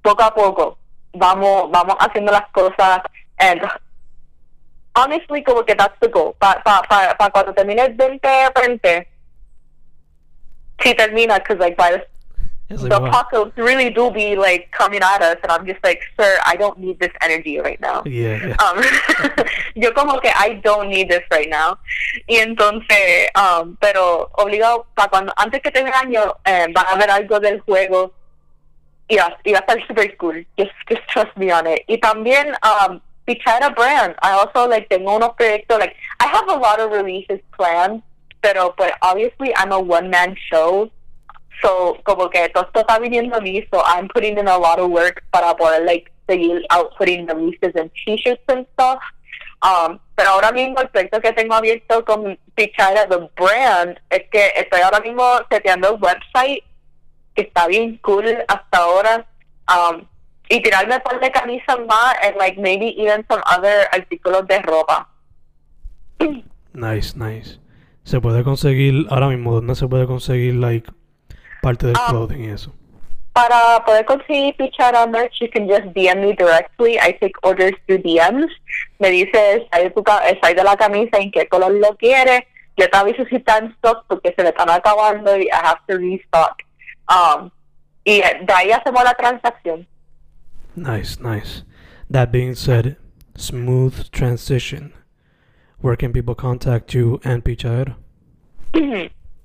poco 0.02 0.24
a 0.24 0.34
poco 0.34 0.78
vamos 1.14 1.70
vamos 1.70 1.96
haciendo 2.00 2.32
las 2.32 2.48
cosas 2.52 3.02
and 3.38 3.62
honestly 4.96 5.44
como 5.44 5.64
que 5.64 5.76
that's 5.76 5.98
the 6.00 6.08
goal, 6.08 6.36
para 6.40 6.62
pa, 6.64 6.82
pa, 6.88 7.16
pa 7.18 7.30
cuando 7.30 7.54
termine 7.54 7.82
el 7.82 7.98
2020, 7.98 9.08
si 10.82 10.94
termina, 10.96 11.40
because 11.40 11.60
like 11.60 11.78
by 11.78 11.92
the 11.92 12.06
like, 12.78 12.90
the 12.90 13.00
wow. 13.00 13.08
apocalypse 13.08 13.58
really 13.58 13.90
do 13.90 14.12
be 14.12 14.36
like 14.36 14.72
coming 14.72 15.02
at 15.02 15.22
us, 15.22 15.38
and 15.44 15.52
I'm 15.52 15.66
just 15.66 15.84
like, 15.84 16.02
sir, 16.20 16.38
I 16.46 16.56
don't 16.56 16.80
need 16.80 17.00
this 17.00 17.12
energy 17.22 17.60
right 17.60 17.80
now. 17.82 18.04
Yeah, 18.06 18.48
yeah. 18.48 18.56
Um, 18.64 18.82
yo 19.76 19.92
como 19.92 20.20
que 20.20 20.32
I 20.34 20.62
don't 20.64 20.90
need 20.90 21.10
this 21.10 21.24
right 21.32 21.50
now. 21.50 21.78
Y 22.28 22.38
entonces, 22.38 23.28
um, 23.36 23.78
pero 23.82 24.30
obligado 24.38 24.86
para 24.96 25.10
cuando 25.10 25.34
antes 25.38 25.62
que 25.62 25.72
termine 25.72 25.94
el 25.96 26.08
año 26.08 26.36
eh, 26.46 26.68
van 26.74 26.86
a 26.88 26.96
ver 26.96 27.10
algo 27.10 27.40
del 27.40 27.60
juego 27.62 28.14
y 29.08 29.18
va, 29.18 29.38
y 29.44 29.52
va 29.52 29.60
a 29.60 29.62
estar 29.62 29.88
super 29.88 30.16
cool. 30.18 30.46
Just, 30.58 30.72
just 30.88 31.02
trust 31.08 31.36
me 31.36 31.52
on 31.52 31.68
it. 31.68 31.84
Y 31.88 31.98
también 31.98 32.56
um, 32.64 33.02
Pichaera 33.28 33.74
brand. 33.76 34.16
I 34.22 34.32
also 34.32 34.68
like 34.68 34.90
tengo 34.90 35.18
unos 35.18 35.36
proyectos 35.36 35.80
like 35.80 35.96
I 36.20 36.28
have 36.28 36.48
a 36.50 36.56
lot 36.56 36.80
of 36.80 36.92
releases 36.92 37.40
planned, 37.58 38.02
pero 38.42 38.74
but 38.78 38.94
obviously 39.02 39.54
I'm 39.56 39.72
a 39.72 39.80
one 39.80 40.10
man 40.10 40.36
show. 40.50 40.90
So, 41.62 42.00
como 42.04 42.30
que 42.30 42.50
todo 42.50 42.72
está 42.74 42.98
viniendo 43.00 43.36
a 43.36 43.40
mí, 43.40 43.68
so 43.72 43.84
I'm 43.86 44.08
putting 44.08 44.38
in 44.40 44.48
a 44.48 44.58
lot 44.58 44.80
of 44.80 44.90
work 44.90 45.22
para 45.32 45.54
poder, 45.54 45.86
like, 45.86 46.12
seguir 46.28 46.64
outputting 46.72 47.28
releases 47.28 47.76
and 47.76 47.92
t-shirts 47.94 48.42
and 48.48 48.66
stuff. 48.74 49.00
Um, 49.62 50.00
pero 50.16 50.32
ahora 50.32 50.52
mismo 50.52 50.82
el 50.82 50.90
proyecto 50.90 51.22
que 51.22 51.34
tengo 51.34 51.54
abierto 51.54 52.04
con 52.04 52.38
Pichaera, 52.56 53.08
the 53.08 53.30
brand, 53.36 54.00
es 54.10 54.24
que 54.32 54.54
estoy 54.56 54.82
ahora 54.82 55.02
mismo 55.02 55.24
seteando 55.52 55.90
el 55.90 56.02
website, 56.02 56.64
que 57.36 57.44
está 57.44 57.68
bien 57.68 58.00
cool 58.02 58.26
hasta 58.48 58.78
ahora. 58.78 59.28
Um, 59.68 60.08
y 60.52 60.62
tirarme 60.62 60.96
un 60.96 61.02
par 61.02 61.20
de 61.20 61.32
camisas 61.32 61.78
más, 61.88 62.16
and 62.24 62.36
like 62.38 62.60
maybe 62.60 62.94
even 63.02 63.26
some 63.30 63.42
other 63.58 63.88
artículos 63.94 64.46
de 64.48 64.60
ropa. 64.60 65.08
Nice, 66.74 67.16
nice. 67.18 67.60
Se 68.04 68.20
puede 68.20 68.44
conseguir 68.44 69.06
ahora 69.10 69.28
mismo, 69.28 69.54
¿dónde 69.54 69.76
se 69.76 69.88
puede 69.88 70.06
conseguir, 70.08 70.56
like, 70.56 70.90
parte 71.62 71.88
del 71.88 71.96
Um, 71.98 72.10
clothing 72.10 72.44
y 72.46 72.50
eso? 72.50 72.74
Para 73.34 73.84
poder 73.86 74.06
conseguir 74.06 74.56
Pichara 74.58 75.06
merch, 75.08 75.40
you 75.40 75.48
can 75.50 75.68
just 75.70 75.86
DM 75.96 76.20
me 76.20 76.34
directly. 76.34 76.98
I 76.98 77.14
take 77.20 77.34
orders 77.44 77.74
through 77.86 78.02
DMs. 78.04 78.52
Me 79.00 79.10
dices, 79.10 79.62
"Hay 79.72 79.90
tu 79.92 80.04
ca- 80.04 80.28
el 80.28 80.38
size 80.42 80.56
de 80.56 80.64
la 80.64 80.76
camisa, 80.76 81.18
en 81.18 81.32
qué 81.32 81.48
color 81.48 81.72
lo 81.72 81.96
quieres. 81.98 82.42
Yo 82.78 82.90
te 82.90 82.98
aviso 82.98 83.24
si 83.30 83.36
está 83.38 83.58
en 83.60 83.68
stock 83.78 84.06
porque 84.08 84.34
se 84.36 84.44
me 84.44 84.50
están 84.50 84.70
acabando 84.70 85.38
y 85.38 85.44
I 85.44 85.50
have 85.52 85.80
to 85.88 85.98
restock. 85.98 86.56
Um, 87.10 87.50
y 88.04 88.20
de 88.20 88.54
ahí 88.54 88.72
hacemos 88.72 89.04
la 89.04 89.14
transacción. 89.14 89.88
Nice, 90.76 91.20
nice. 91.20 91.64
That 92.10 92.32
being 92.32 92.56
said, 92.56 92.98
smooth 93.36 94.10
transition. 94.12 94.94
Where 95.80 95.96
can 95.96 96.14
people 96.14 96.36
contact 96.36 96.94
you 96.94 97.20
and 97.24 97.44
Pichadera? 97.44 97.96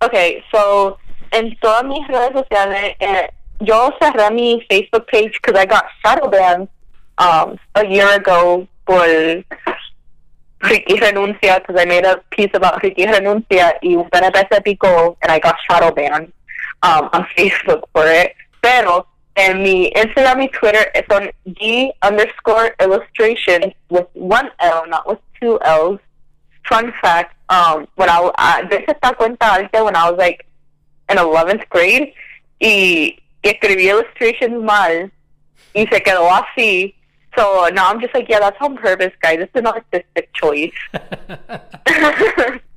okay, 0.03 0.45
so 0.53 0.99
en 1.33 1.57
todas 1.63 1.85
mis 1.85 2.07
redes 2.09 2.33
sociales, 2.33 2.95
eh, 3.01 3.29
yo 3.61 3.91
cerré 4.01 4.33
mi 4.33 4.65
Facebook 4.71 5.07
page 5.09 5.33
because 5.41 5.59
I 5.59 5.67
got 5.67 5.87
shadow 6.05 6.29
banned 6.29 6.69
um, 7.19 7.59
a 7.75 7.87
year 7.87 8.09
ago 8.15 8.69
por 8.87 9.07
Ricky 10.63 10.95
Renuncia 10.97 11.59
because 11.59 11.81
I 11.81 11.85
made 11.87 12.05
a 12.05 12.23
piece 12.31 12.51
about 12.55 12.83
Ricky 12.83 13.07
Renuncia 13.07 13.75
y 13.83 13.97
PNP 13.97 14.63
picó 14.65 15.17
and 15.23 15.33
I 15.33 15.39
got 15.39 15.57
shadow 15.69 15.91
banned 15.91 16.33
um, 16.83 17.09
on 17.13 17.27
Facebook 17.37 17.85
for 17.93 18.07
it. 18.07 18.35
Pero 18.63 19.07
en 19.37 19.63
mi 19.63 19.93
Instagram 19.95 20.43
y 20.43 20.49
Twitter 20.49 20.91
son 21.09 21.31
G 21.47 21.93
underscore 22.03 22.75
illustration 22.81 23.73
with 23.91 24.07
one 24.15 24.51
L, 24.61 24.87
not 24.89 25.07
with 25.07 25.19
two 25.41 25.59
L's. 25.63 26.01
Fun 26.69 26.93
fact, 27.01 27.37
um, 27.49 27.87
when 27.95 28.11
I, 28.11 28.31
I 28.37 28.63
hecho 28.63 28.93
esta 28.93 29.15
cuenta 29.15 29.53
arte 29.53 29.85
when 29.85 29.95
I 29.95 30.11
was 30.11 30.19
like 30.19 30.45
in 31.09 31.17
11th 31.17 31.69
grade 31.69 32.13
y, 32.61 33.19
y 33.45 33.51
escribí 33.51 33.89
illustrations 33.89 34.61
mal 34.63 35.13
y 35.75 35.87
se 35.87 36.01
quedó 36.01 36.29
así. 36.31 36.95
So 37.37 37.69
now 37.73 37.91
I'm 37.91 38.01
just 38.01 38.15
like, 38.15 38.29
yeah, 38.29 38.41
that's 38.41 38.57
on 38.61 38.77
purpose, 38.79 39.13
guys. 39.21 39.39
It's 39.41 39.55
an 39.55 39.67
artistic 39.67 40.33
choice. 40.33 40.73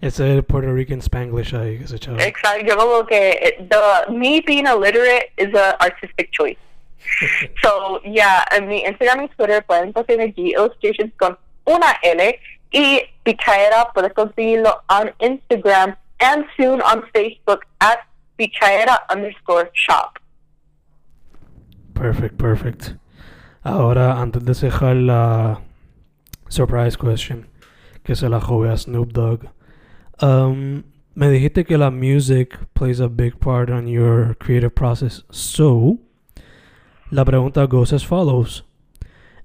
It's 0.00 0.20
a 0.20 0.42
Puerto 0.42 0.72
Rican 0.72 1.00
Spanglish 1.00 1.50
que 1.50 1.86
se 1.86 1.96
echaba. 1.96 2.18
Exacto. 2.22 2.64
Yo 2.66 2.76
como 2.76 3.04
que 3.06 3.30
it- 3.42 3.68
the 3.68 4.12
me 4.12 4.40
being 4.46 4.66
illiterate 4.66 5.30
is 5.36 5.52
a 5.54 5.76
artistic 5.80 6.30
choice. 6.32 6.58
So 7.62 8.00
yeah, 8.04 8.44
en 8.52 8.68
mi 8.68 8.84
Instagram 8.84 9.24
y 9.24 9.28
Twitter 9.36 9.62
pueden 9.66 9.92
conseguir 9.92 10.34
G 10.34 10.52
illustrations 10.56 11.12
con 11.16 11.36
una 11.66 11.96
L 12.02 12.38
y 12.72 13.00
Pichaera 13.24 13.88
puedes 13.94 14.12
conseguirlo 14.14 14.82
on 14.88 15.10
Instagram 15.20 15.96
and 16.20 16.44
soon 16.56 16.80
on 16.82 17.02
Facebook 17.14 17.60
at 17.80 17.98
Pichaera 18.38 19.00
underscore 19.10 19.70
shop. 19.74 20.18
Perfect, 21.94 22.36
perfect. 22.38 22.96
Ahora, 23.64 24.20
antes 24.20 24.44
de 24.44 24.54
cerrar 24.54 24.94
la 24.96 25.60
surprise 26.48 26.96
question, 26.96 27.48
que 28.04 28.14
se 28.14 28.28
la 28.28 28.40
jove 28.40 28.70
a 28.70 28.76
Snoop 28.76 29.12
Dogg, 29.12 29.46
um, 30.20 30.84
me 31.14 31.28
dijiste 31.28 31.66
que 31.66 31.76
la 31.76 31.90
music 31.90 32.58
plays 32.74 33.00
a 33.00 33.08
big 33.08 33.40
part 33.40 33.70
on 33.70 33.88
your 33.88 34.34
creative 34.34 34.74
process. 34.74 35.24
So, 35.30 35.98
la 37.10 37.24
pregunta 37.24 37.68
goes 37.68 37.92
as 37.92 38.04
follows. 38.04 38.62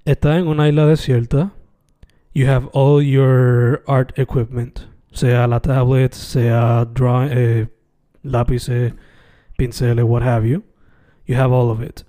Estás 0.06 0.38
en 0.38 0.46
una 0.46 0.68
isla 0.68 0.86
desierta. 0.86 1.52
You 2.32 2.46
have 2.46 2.66
all 2.72 3.00
your 3.00 3.82
art 3.86 4.18
equipment, 4.18 4.86
sea 5.12 5.46
la 5.46 5.60
tablet, 5.60 6.14
sea 6.14 6.84
draw, 6.84 7.24
eh, 7.24 7.66
lápices, 8.24 8.94
pinceles, 9.58 10.04
what 10.04 10.22
have 10.22 10.44
you. 10.44 10.64
You 11.26 11.36
have 11.36 11.52
all 11.52 11.70
of 11.70 11.80
it. 11.80 12.04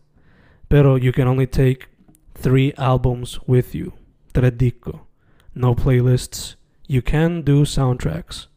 Pero 0.70 0.95
you 0.95 1.11
can 1.11 1.28
only 1.28 1.47
take 1.47 1.88
three 2.34 2.74
albums 2.78 3.39
with 3.47 3.74
you. 3.74 3.93
Tres 4.34 4.51
discos. 4.51 4.99
No 5.53 5.74
playlists. 5.74 6.55
You 6.88 7.01
can 7.01 7.41
do 7.43 7.63
soundtracks. 7.63 8.47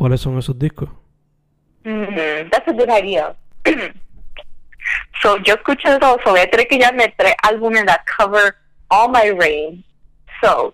¿Cuáles 0.00 0.22
son 0.22 0.38
esos 0.38 0.58
discos? 0.58 0.88
Mm, 1.84 2.48
that's 2.50 2.66
a 2.66 2.72
good 2.72 2.88
idea. 2.88 3.36
so 5.20 5.36
yo 5.42 5.52
escucho 5.52 5.98
todo, 5.98 6.16
so 6.24 6.30
voy 6.30 6.40
a 6.40 6.50
tener 6.50 6.66
que 6.66 6.78
llamarme 6.78 7.12
tres 7.18 7.34
álbumes 7.42 7.84
that 7.84 8.00
cover 8.06 8.54
all 8.88 9.10
my 9.10 9.30
range. 9.30 9.84
So, 10.40 10.72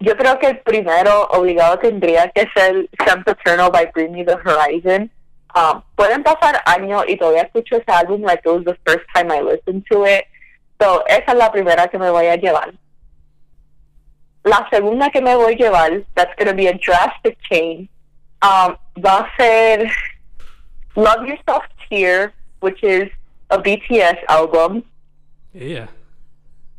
yo 0.00 0.14
creo 0.14 0.38
que 0.38 0.48
el 0.48 0.58
primero 0.58 1.26
obligado 1.30 1.78
tendría 1.78 2.30
que 2.32 2.46
ser 2.54 2.90
Sam 3.02 3.24
Eternal 3.26 3.70
by 3.70 3.86
Bring 3.94 4.12
Me 4.12 4.26
the 4.26 4.36
Horizon. 4.44 5.10
Um, 5.54 5.80
pueden 5.96 6.22
pasar 6.22 6.60
años 6.66 7.04
y 7.08 7.16
todavía 7.16 7.44
escucho 7.44 7.76
ese 7.76 7.90
álbum 7.90 8.20
like 8.20 8.42
it 8.44 8.52
was 8.52 8.64
the 8.66 8.76
first 8.84 9.06
time 9.14 9.32
I 9.32 9.40
listened 9.40 9.86
to 9.90 10.04
it. 10.04 10.26
So, 10.78 11.02
esa 11.06 11.32
es 11.32 11.34
la 11.34 11.50
primera 11.50 11.88
que 11.88 11.98
me 11.98 12.10
voy 12.10 12.26
a 12.26 12.36
llevar. 12.36 12.74
La 14.44 14.68
segunda 14.70 15.08
que 15.08 15.22
me 15.22 15.34
voy 15.34 15.54
a 15.54 15.56
llevar, 15.56 16.04
that's 16.14 16.34
going 16.36 16.48
to 16.48 16.54
be 16.54 16.68
a 16.68 16.74
drastic 16.74 17.38
change, 17.50 17.88
um, 18.42 18.76
va 18.98 19.20
a 19.24 19.30
ser 19.38 19.90
Love 20.96 21.26
Yourself 21.26 21.64
Tear, 21.88 22.32
which 22.60 22.82
is 22.82 23.08
a 23.50 23.58
BTS 23.58 24.18
album. 24.28 24.82
Yeah. 25.52 25.88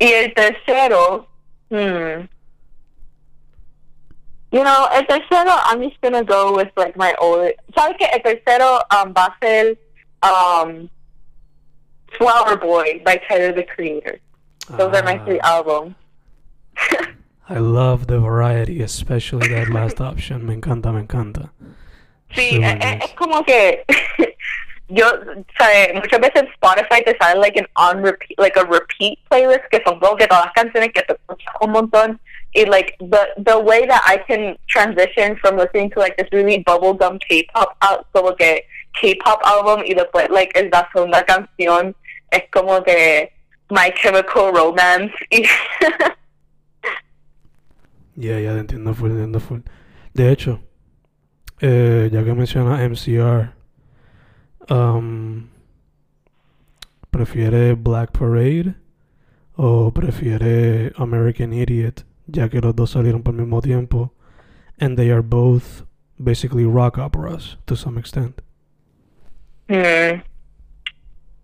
Y 0.00 0.12
el 0.12 0.32
tercero, 0.34 1.26
hmm. 1.70 2.26
You 4.52 4.64
know, 4.64 4.88
el 4.92 5.02
tercero, 5.06 5.52
I'm 5.64 5.80
just 5.82 6.00
gonna 6.00 6.24
go 6.24 6.54
with 6.56 6.68
like 6.76 6.96
my 6.96 7.14
old. 7.20 7.52
¿Sabes 7.76 7.96
qué? 7.98 8.08
El 8.12 8.20
tercero 8.20 8.80
um, 8.90 9.12
va 9.12 9.28
a 9.28 9.34
ser 9.40 9.76
um, 10.22 10.88
Flower 12.18 12.56
Boy 12.56 13.00
by 13.04 13.20
Tyler 13.28 13.52
the 13.52 13.62
Creator. 13.64 14.18
Those 14.70 14.94
are 14.96 15.02
my 15.04 15.18
three 15.24 15.40
Ah, 15.42 15.56
albums. 15.58 15.94
I 17.50 17.58
love 17.58 18.06
the 18.06 18.20
variety, 18.20 18.80
especially 18.80 19.48
that 19.48 19.68
last 19.70 20.00
option. 20.00 20.46
Me 20.46 20.54
encanta, 20.54 20.94
me 20.94 21.02
encanta. 21.02 21.50
Sí, 22.32 22.50
Super 22.50 22.64
eh, 22.64 22.78
eh, 22.80 22.94
nice. 22.94 23.04
es 23.06 23.12
como 23.14 23.42
que 23.42 23.84
yo, 24.88 25.04
sabe, 25.58 25.94
muchas 25.94 26.20
veces 26.20 26.44
Spotify 26.54 27.04
te 27.04 27.16
sale 27.20 27.40
like 27.40 27.56
an 27.56 27.66
on 27.74 28.02
repeat, 28.02 28.38
like 28.38 28.56
a 28.56 28.64
repeat 28.64 29.18
playlist 29.28 29.68
que 29.72 29.82
son 29.84 29.98
como 29.98 30.16
que 30.16 30.28
todas 30.28 30.44
las 30.44 30.54
canciones 30.54 30.90
que 30.94 31.02
te 31.02 31.14
escuchas 31.14 31.54
un 31.60 31.72
montón. 31.72 32.20
Y 32.54 32.66
like 32.66 32.96
the 33.00 33.26
the 33.44 33.58
way 33.58 33.84
that 33.84 34.02
I 34.06 34.18
can 34.18 34.56
transition 34.68 35.36
from 35.36 35.56
listening 35.56 35.90
to 35.90 35.98
like 35.98 36.16
this 36.16 36.28
really 36.32 36.62
bubblegum 36.62 37.20
K-pop 37.28 37.76
out, 37.82 38.06
como 38.12 38.36
que 38.36 38.64
K-pop 38.94 39.40
album 39.44 39.82
y 39.84 39.94
después 39.94 40.30
like 40.30 40.52
es 40.54 40.70
la 40.70 40.88
segunda 40.92 41.24
canción 41.24 41.96
es 42.30 42.42
como 42.52 42.82
que 42.84 43.32
My 43.70 43.90
Chemical 43.90 44.52
Romance. 44.52 45.12
Ya, 48.16 48.38
ya, 48.40 48.54
te 48.54 48.60
entiendo 48.60 48.94
full, 48.94 49.10
entiendo 49.10 49.40
full. 49.40 49.60
De 50.14 50.30
hecho, 50.30 50.60
eh, 51.60 52.08
ya 52.12 52.24
que 52.24 52.34
menciona 52.34 52.84
MCR, 52.84 53.54
um, 54.68 55.48
¿prefiere 57.10 57.74
Black 57.74 58.12
Parade 58.12 58.74
o 59.56 59.92
prefiere 59.92 60.92
American 60.96 61.52
Idiot? 61.52 62.04
Ya 62.26 62.48
que 62.48 62.60
los 62.60 62.74
dos 62.74 62.90
salieron 62.90 63.22
por 63.22 63.34
el 63.34 63.40
mismo 63.40 63.60
tiempo. 63.60 64.12
And 64.78 64.96
they 64.96 65.10
are 65.10 65.22
both 65.22 65.84
basically 66.22 66.64
rock 66.64 66.98
operas 66.98 67.56
to 67.66 67.76
some 67.76 67.98
extent. 67.98 68.40
Hmm. 69.68 70.20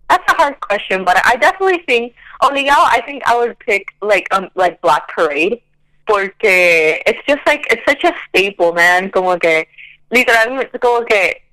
That's 0.09 0.23
a 0.31 0.35
hard 0.35 0.59
question, 0.61 1.03
but 1.03 1.17
I 1.25 1.35
definitely 1.35 1.83
think, 1.85 2.13
obligado, 2.41 2.85
I 2.85 3.01
think 3.05 3.23
I 3.25 3.37
would 3.37 3.59
pick 3.59 3.93
like 4.01 4.27
um 4.31 4.49
like 4.55 4.81
Black 4.81 5.07
Parade, 5.09 5.61
porque 6.07 7.01
it's 7.05 7.21
just 7.27 7.45
like 7.45 7.65
it's 7.69 7.83
such 7.85 8.03
a 8.03 8.13
staple, 8.27 8.73
man. 8.73 9.09
Como 9.09 9.37
que 9.37 9.67
literalmente 10.11 10.79
como 10.79 11.05
que 11.05 11.43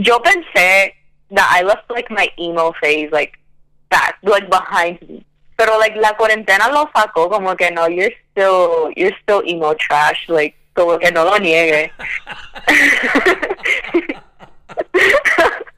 yo 0.00 0.18
pensé 0.20 0.94
that 1.30 1.48
I 1.50 1.62
left 1.62 1.90
like 1.90 2.10
my 2.10 2.28
emo 2.38 2.72
phase 2.80 3.10
like 3.12 3.38
back 3.90 4.16
like 4.22 4.48
behind 4.48 5.00
me. 5.08 5.24
Pero 5.56 5.78
like 5.78 5.94
la 5.96 6.16
cuarentena 6.16 6.72
lo 6.72 6.88
sacó 6.94 7.30
como 7.30 7.54
que 7.54 7.70
no, 7.70 7.86
you're 7.86 8.12
still 8.30 8.90
you're 8.96 9.14
still 9.22 9.42
emo 9.46 9.74
trash, 9.74 10.28
like 10.28 10.54
como 10.74 10.98
que 10.98 11.10
no 11.10 11.24
lo 11.24 11.38
niegue. 11.38 11.90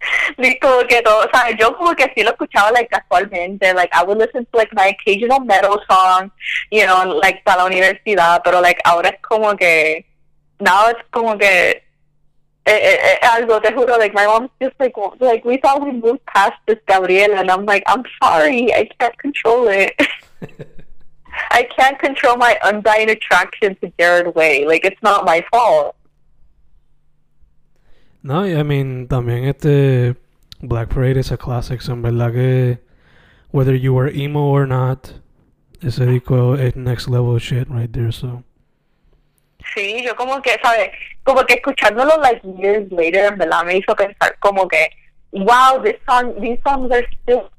Como 0.60 0.86
que 0.86 1.02
todo, 1.02 1.18
o 1.20 1.30
sea, 1.32 1.50
yo 1.56 1.76
como 1.76 1.94
que 1.94 2.12
sí 2.14 2.22
lo 2.22 2.30
escuchaba 2.30 2.70
like 2.72 2.88
casualmente, 2.88 3.72
like 3.74 3.90
I 3.92 4.04
would 4.04 4.18
listen 4.18 4.44
to 4.46 4.56
like 4.56 4.72
my 4.74 4.88
occasional 4.88 5.40
metal 5.40 5.80
song, 5.88 6.30
you 6.70 6.86
know, 6.86 7.04
like 7.20 7.42
para 7.44 7.58
la 7.58 7.64
universidad, 7.66 8.42
pero 8.44 8.60
like 8.60 8.80
ahora 8.84 9.10
es 9.10 9.20
como 9.20 9.56
que, 9.56 10.04
now 10.60 10.88
it's 10.90 11.00
como 11.10 11.36
que 11.38 11.82
eh, 12.66 12.72
eh, 12.72 12.98
eh, 13.22 13.26
algo, 13.26 13.60
te 13.60 13.72
juro, 13.72 13.98
like 13.98 14.14
my 14.14 14.26
mom's 14.26 14.50
just 14.60 14.74
like, 14.80 14.94
like 15.20 15.44
we 15.44 15.58
thought 15.58 15.84
we 15.84 15.92
moved 15.92 16.24
past 16.26 16.54
this 16.66 16.78
Gabriela, 16.86 17.36
and 17.36 17.50
I'm 17.50 17.66
like, 17.66 17.82
I'm 17.86 18.04
sorry, 18.22 18.72
I 18.72 18.88
can't 18.98 19.16
control 19.18 19.68
it. 19.68 19.94
I 21.50 21.64
can't 21.76 21.98
control 21.98 22.36
my 22.36 22.58
undying 22.64 23.10
attraction 23.10 23.76
to 23.76 23.92
Gerard 23.98 24.34
Way. 24.34 24.66
Like 24.66 24.84
it's 24.84 25.02
not 25.02 25.24
my 25.24 25.44
fault. 25.50 25.96
No, 28.24 28.44
I 28.44 28.64
mean, 28.64 29.06
también 29.06 29.44
este 29.44 30.16
Black 30.62 30.88
Parade 30.88 31.18
is 31.18 31.30
a 31.30 31.36
classic. 31.36 31.82
so 31.82 31.92
En 31.92 32.02
verdad 32.02 32.32
que, 32.32 32.78
whether 33.52 33.74
you 33.74 33.92
were 33.92 34.08
emo 34.08 34.50
or 34.50 34.66
not, 34.66 35.20
ese 35.82 36.06
disco 36.06 36.54
es 36.54 36.74
next 36.74 37.06
level 37.06 37.38
shit 37.38 37.68
right 37.68 37.92
there, 37.92 38.10
so. 38.10 38.42
Sí, 39.74 40.02
yo 40.02 40.16
como 40.16 40.40
que, 40.40 40.56
¿sabes? 40.62 40.90
Como 41.22 41.44
que 41.44 41.54
escuchándolo 41.54 42.16
like 42.22 42.40
years 42.58 42.90
later, 42.90 43.26
en 43.32 43.38
verdad 43.38 43.64
me 43.64 43.76
hizo 43.76 43.94
pensar 43.94 44.36
como 44.40 44.66
que, 44.68 44.88
wow, 45.32 45.82
this 45.82 45.96
song, 46.08 46.34
these 46.40 46.58
songs 46.64 46.90
are 46.90 47.06
still, 47.22 47.50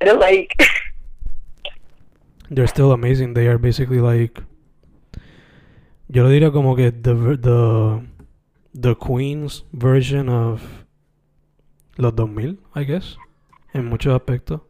they're 0.00 0.18
like, 0.18 0.56
They're 2.50 2.68
still 2.68 2.92
amazing. 2.92 3.34
They 3.34 3.48
are 3.48 3.58
basically 3.58 4.00
like. 4.00 4.42
Yo 6.08 6.22
lo 6.22 6.30
diría 6.30 6.52
como 6.52 6.76
que 6.76 6.92
the, 6.92 7.36
the, 7.36 8.00
the 8.76 8.94
Queen's 8.94 9.62
version 9.72 10.28
of 10.28 10.84
los 11.98 12.14
2000, 12.14 12.58
I 12.74 12.84
guess, 12.84 13.16
en 13.72 13.86
muchos 13.86 14.14
aspectos. 14.14 14.60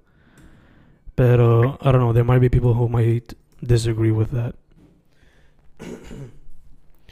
Pero, 1.16 1.78
I 1.80 1.92
don't 1.92 2.00
know, 2.00 2.12
there 2.12 2.24
might 2.24 2.40
be 2.40 2.48
people 2.48 2.74
who 2.74 2.88
might 2.88 3.34
disagree 3.62 4.12
with 4.12 4.30
that. 4.30 4.54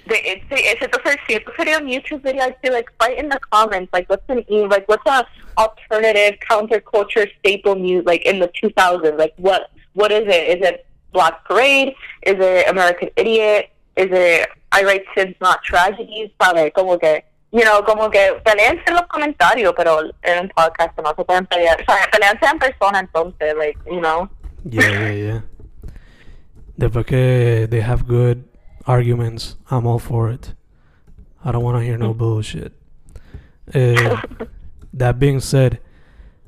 de, 0.07 0.14
eh, 0.14 0.42
ese, 0.51 0.61
ese 0.72 0.84
entonces 0.84 1.16
si 1.26 1.34
esto 1.34 1.53
sería 1.57 1.78
un 1.78 1.86
YouTube 1.86 2.22
video, 2.22 2.42
I'd 2.42 2.57
say 2.62 2.70
like 2.70 2.90
fight 2.99 3.18
in 3.18 3.28
the 3.28 3.38
comments, 3.51 3.92
like 3.92 4.09
what's 4.09 4.24
an 4.28 4.45
e 4.51 4.66
like 4.66 4.86
what's 4.88 5.07
a 5.07 5.26
alternative 5.59 6.38
counterculture 6.49 7.28
staple 7.38 7.74
music 7.74 8.07
like 8.07 8.22
in 8.26 8.38
the 8.38 8.49
2000s, 8.62 9.18
like 9.18 9.34
what 9.36 9.70
what 9.95 10.12
is 10.12 10.26
it? 10.26 10.59
Is 10.59 10.66
it 10.66 10.86
Black 11.12 11.45
Parade? 11.45 11.95
Is 12.22 12.36
it 12.38 12.68
American 12.68 13.11
Idiot? 13.16 13.70
Is 13.97 14.11
it 14.11 14.49
I 14.72 14.82
Write 14.84 15.05
Sins 15.14 15.36
Not 15.40 15.62
Tragedies? 15.62 16.30
¿Sabes? 16.40 16.72
Como 16.74 16.99
que, 16.99 17.24
you 17.53 17.62
know, 17.62 17.84
como 17.84 18.11
que 18.11 18.40
peleense 18.45 18.82
en 18.86 18.95
los 18.95 19.07
comentarios, 19.07 19.72
pero 19.76 20.01
en 20.22 20.40
un 20.40 20.49
podcast 20.51 20.99
no 20.99 21.14
se 21.16 21.24
pueden 21.24 21.47
pelear. 21.47 21.80
O 21.80 21.84
sea, 21.84 22.09
peleense 22.11 22.47
en 22.47 22.59
persona 22.59 23.01
entonces, 23.01 23.55
like, 23.57 23.78
you 23.86 24.01
know. 24.01 24.28
Yeah, 24.64 24.90
yeah, 24.90 25.12
yeah. 25.12 25.45
Después 26.76 27.07
que 27.07 27.68
they 27.70 27.80
have 27.80 28.05
good 28.07 28.45
arguments, 28.86 29.57
I'm 29.70 29.86
all 29.86 30.01
for 30.01 30.30
it. 30.30 30.55
I 31.45 31.53
don't 31.53 31.62
want 31.62 31.76
to 31.76 31.84
hear 31.84 31.99
no 31.99 32.14
bullshit. 32.14 32.72
Eh, 33.72 34.16
that 34.92 35.18
being 35.18 35.40
said, 35.40 35.80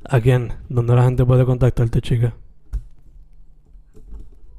again, 0.05 0.55
¿dónde 0.69 0.95
la 0.95 1.05
gente 1.05 1.25
puede 1.25 1.45
contactarte, 1.45 2.01
chica? 2.01 2.33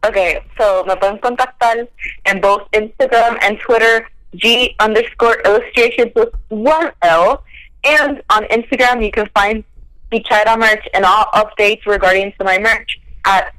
Okay, 0.08 0.40
so 0.58 0.86
me 0.86 0.96
pueden 0.96 1.20
contactar 1.20 1.88
en 2.24 2.40
both 2.40 2.64
Instagram 2.72 3.38
and 3.42 3.60
Twitter, 3.60 4.08
G 4.36 4.74
underscore 4.80 5.36
illustrations 5.44 6.14
with 6.16 6.30
one 6.48 6.92
L. 7.02 7.44
And 7.84 8.24
on 8.30 8.46
Instagram, 8.46 9.04
you 9.04 9.12
can 9.12 9.28
find 9.34 9.66
Bichara 10.12 10.58
merch 10.58 10.88
and 10.94 11.04
all 11.04 11.26
updates 11.34 11.86
regarding 11.86 12.32
to 12.40 12.46
my 12.46 12.58
merch 12.58 13.00
at 13.26 13.54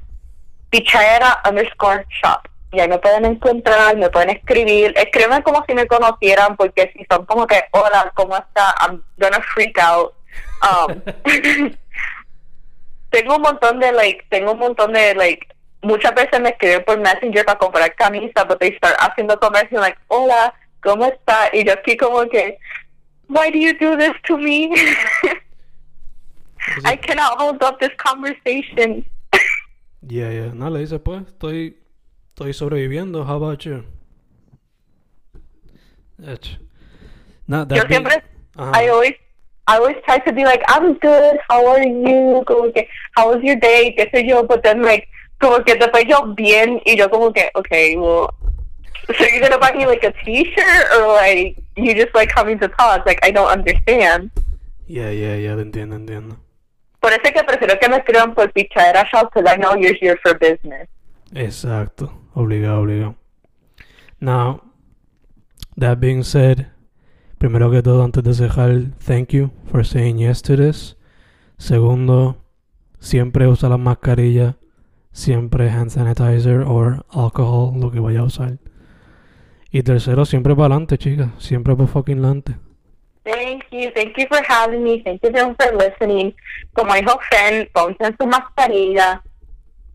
Bichara 0.71 1.37
underscore 1.45 2.05
shop. 2.09 2.47
Y 2.71 2.79
ahí 2.79 2.87
me 2.87 2.97
pueden 2.97 3.25
encontrar, 3.25 3.97
me 3.97 4.09
pueden 4.09 4.29
escribir. 4.29 4.93
Escríbanme 4.95 5.43
como 5.43 5.63
si 5.67 5.75
me 5.75 5.87
conocieran, 5.87 6.55
porque 6.55 6.91
si 6.95 7.05
son 7.09 7.25
como 7.25 7.45
que, 7.45 7.63
hola, 7.71 8.11
¿cómo 8.15 8.35
está? 8.35 8.75
I'm 8.81 9.03
gonna 9.19 9.41
freak 9.53 9.77
out. 9.77 10.15
Um, 10.61 11.01
tengo 13.09 13.35
un 13.35 13.41
montón 13.41 13.79
de 13.79 13.91
like 13.91 14.25
tengo 14.29 14.53
un 14.53 14.59
montón 14.59 14.93
de 14.93 15.15
like 15.15 15.47
muchas 15.81 16.13
veces 16.13 16.39
me 16.41 16.49
escriben 16.49 16.83
por 16.85 16.99
messenger 16.99 17.45
para 17.45 17.57
comprar 17.57 17.95
camisa 17.95 18.43
but 18.45 18.59
they 18.59 18.75
start 18.75 18.95
haciendo 18.99 19.39
comercio 19.39 19.79
like 19.79 19.97
hola 20.07 20.53
cómo 20.81 21.05
está 21.05 21.49
y 21.53 21.63
yo 21.63 21.73
aquí 21.73 21.95
como 21.97 22.27
que 22.29 22.57
why 23.27 23.49
do 23.51 23.57
you 23.57 23.73
do 23.79 23.97
this 23.97 24.13
to 24.23 24.37
me 24.37 24.71
I 26.85 26.97
cannot 26.97 27.39
hold 27.39 27.63
up 27.63 27.79
this 27.79 27.95
conversation 27.97 29.05
Yeah, 30.07 30.31
yeah. 30.31 30.51
No, 30.53 30.69
le 30.69 30.79
dice, 30.79 30.99
pues, 30.99 31.23
estoy, 31.27 31.77
estoy 32.29 32.53
sobreviviendo. 32.53 33.25
How 33.25 33.35
about 33.35 33.65
you? 33.65 33.83
Nah, 37.47 37.65
that 37.65 37.77
yo 37.77 37.83
siempre 37.87 38.21
Ajá. 38.55 38.71
I 38.75 38.89
always 38.89 39.13
I 39.67 39.77
always 39.77 39.95
try 40.05 40.19
to 40.19 40.33
be 40.33 40.43
like 40.43 40.61
I'm 40.67 40.95
good 40.95 41.39
how 41.47 41.65
are 41.65 41.81
you 41.81 42.43
como 42.45 42.71
que 42.71 42.87
how 43.15 43.33
was 43.33 43.41
your 43.41 43.55
day 43.55 43.95
qué 43.97 44.11
sé 44.11 44.27
yo 44.27 44.43
but 44.43 44.61
then 44.61 44.81
like 44.81 45.07
como 45.39 45.63
que 45.63 45.75
después 45.75 46.05
yo 46.07 46.33
bien 46.35 46.81
y 46.85 46.95
yo 46.97 47.09
como 47.09 47.31
que 47.33 47.49
okay 47.55 47.95
well 47.97 48.27
so 49.07 49.23
you're 49.25 49.39
gonna 49.41 49.57
buy 49.57 49.71
me 49.75 49.85
like 49.85 50.05
a 50.05 50.11
t-shirt 50.23 50.87
or 50.97 51.13
like 51.15 51.55
you 51.75 51.93
just 51.95 52.13
like 52.13 52.31
coming 52.33 52.59
to 52.59 52.67
talk 52.69 53.05
like 53.05 53.19
I 53.23 53.31
don't 53.31 53.49
understand 53.49 54.31
Yeah, 54.87 55.11
yeah, 55.11 55.35
yeah, 55.37 55.53
entiendo, 55.53 55.95
entiendo. 55.95 56.37
por 56.99 57.11
eso 57.13 57.21
es 57.23 57.31
que 57.31 57.43
prefiero 57.43 57.77
que 57.79 57.87
me 57.89 57.97
escriban 57.97 58.33
por 58.33 58.51
pichadera 58.51 59.05
shop 59.11 59.31
because 59.33 59.47
I 59.51 59.57
know 59.57 59.75
you're 59.75 59.95
here 59.99 60.17
for 60.23 60.37
business 60.37 60.87
Exacto, 61.33 62.11
obligado, 62.33 62.81
obligado. 62.81 63.15
Now, 64.19 64.61
that 65.77 65.99
being 65.99 66.23
said, 66.23 66.67
primero 67.37 67.69
que 67.71 67.83
todo, 67.83 68.03
antes 68.03 68.23
de 68.23 68.33
cerrar, 68.33 68.91
thank 68.99 69.31
you 69.31 69.51
for 69.71 69.83
saying 69.85 70.17
yes 70.17 70.41
to 70.41 70.57
this. 70.57 70.97
Segundo, 71.59 72.37
siempre 72.99 73.45
usa 73.47 73.69
la 73.69 73.77
mascarilla, 73.77 74.57
siempre 75.11 75.69
hand 75.69 75.91
sanitizer 75.91 76.63
or 76.65 77.05
alcohol, 77.11 77.79
lo 77.79 77.91
que 77.91 77.99
vaya 77.99 78.21
a 78.21 78.23
usar. 78.23 78.57
Y 79.71 79.83
tercero, 79.83 80.25
siempre 80.25 80.55
para 80.55 80.65
adelante, 80.65 80.97
chicas, 80.97 81.29
siempre 81.37 81.75
para 81.75 81.87
fucking 81.87 82.19
adelante. 82.19 82.55
Thank 83.23 83.65
you, 83.71 83.91
thank 83.93 84.17
you 84.17 84.25
for 84.27 84.41
having 84.47 84.83
me, 84.83 85.03
thank 85.03 85.21
you 85.21 85.31
for 85.31 85.75
listening. 85.75 86.33
Como 86.73 86.93
dijo 86.93 87.19
Fen, 87.29 87.69
pónganse 87.73 88.15
su 88.19 88.25
mascarilla, 88.25 89.21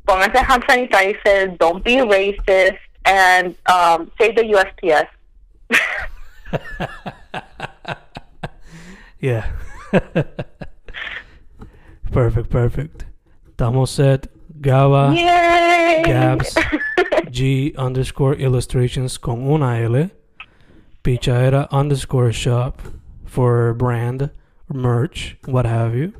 pónganse 0.04 0.38
hand 0.38 0.62
sanitizer, 0.68 1.56
don't 1.58 1.82
be 1.82 1.96
racist, 1.96 2.78
and 3.04 3.56
um, 3.66 4.12
save 4.18 4.36
the 4.36 4.42
USPS. 4.42 5.08
yeah. 9.20 9.50
perfect, 12.12 12.50
perfect. 12.50 13.04
Estamos 13.50 13.88
set. 13.88 14.33
Gaba. 14.64 15.12
Yay! 15.14 16.02
Gabs. 16.06 16.54
G 17.30 17.74
underscore 17.76 18.34
illustrations 18.34 19.18
con 19.18 19.46
una 19.46 19.78
L. 19.78 20.10
Pichaera 21.02 21.68
underscore 21.70 22.32
shop 22.32 22.80
for 23.26 23.74
brand, 23.74 24.30
merch, 24.72 25.36
what 25.46 25.66
have 25.66 25.94
you. 25.94 26.14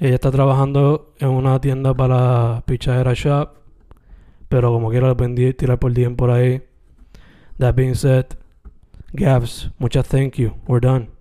Ella 0.00 0.16
está 0.16 0.32
trabajando 0.32 1.14
en 1.20 1.28
una 1.28 1.60
tienda 1.60 1.94
para 1.94 2.62
Pichadera 2.66 3.14
Shop. 3.14 3.56
Pero 4.48 4.72
como 4.72 4.90
quiera, 4.90 5.06
lo 5.06 5.14
vendí 5.14 5.54
tirar 5.54 5.78
por 5.78 5.92
DM 5.92 6.16
por 6.16 6.30
ahí. 6.30 6.62
That 7.58 7.76
being 7.76 7.94
said, 7.94 8.36
Gabs, 9.12 9.70
muchas 9.78 10.08
thank 10.08 10.38
you. 10.38 10.54
We're 10.66 10.80
done. 10.80 11.15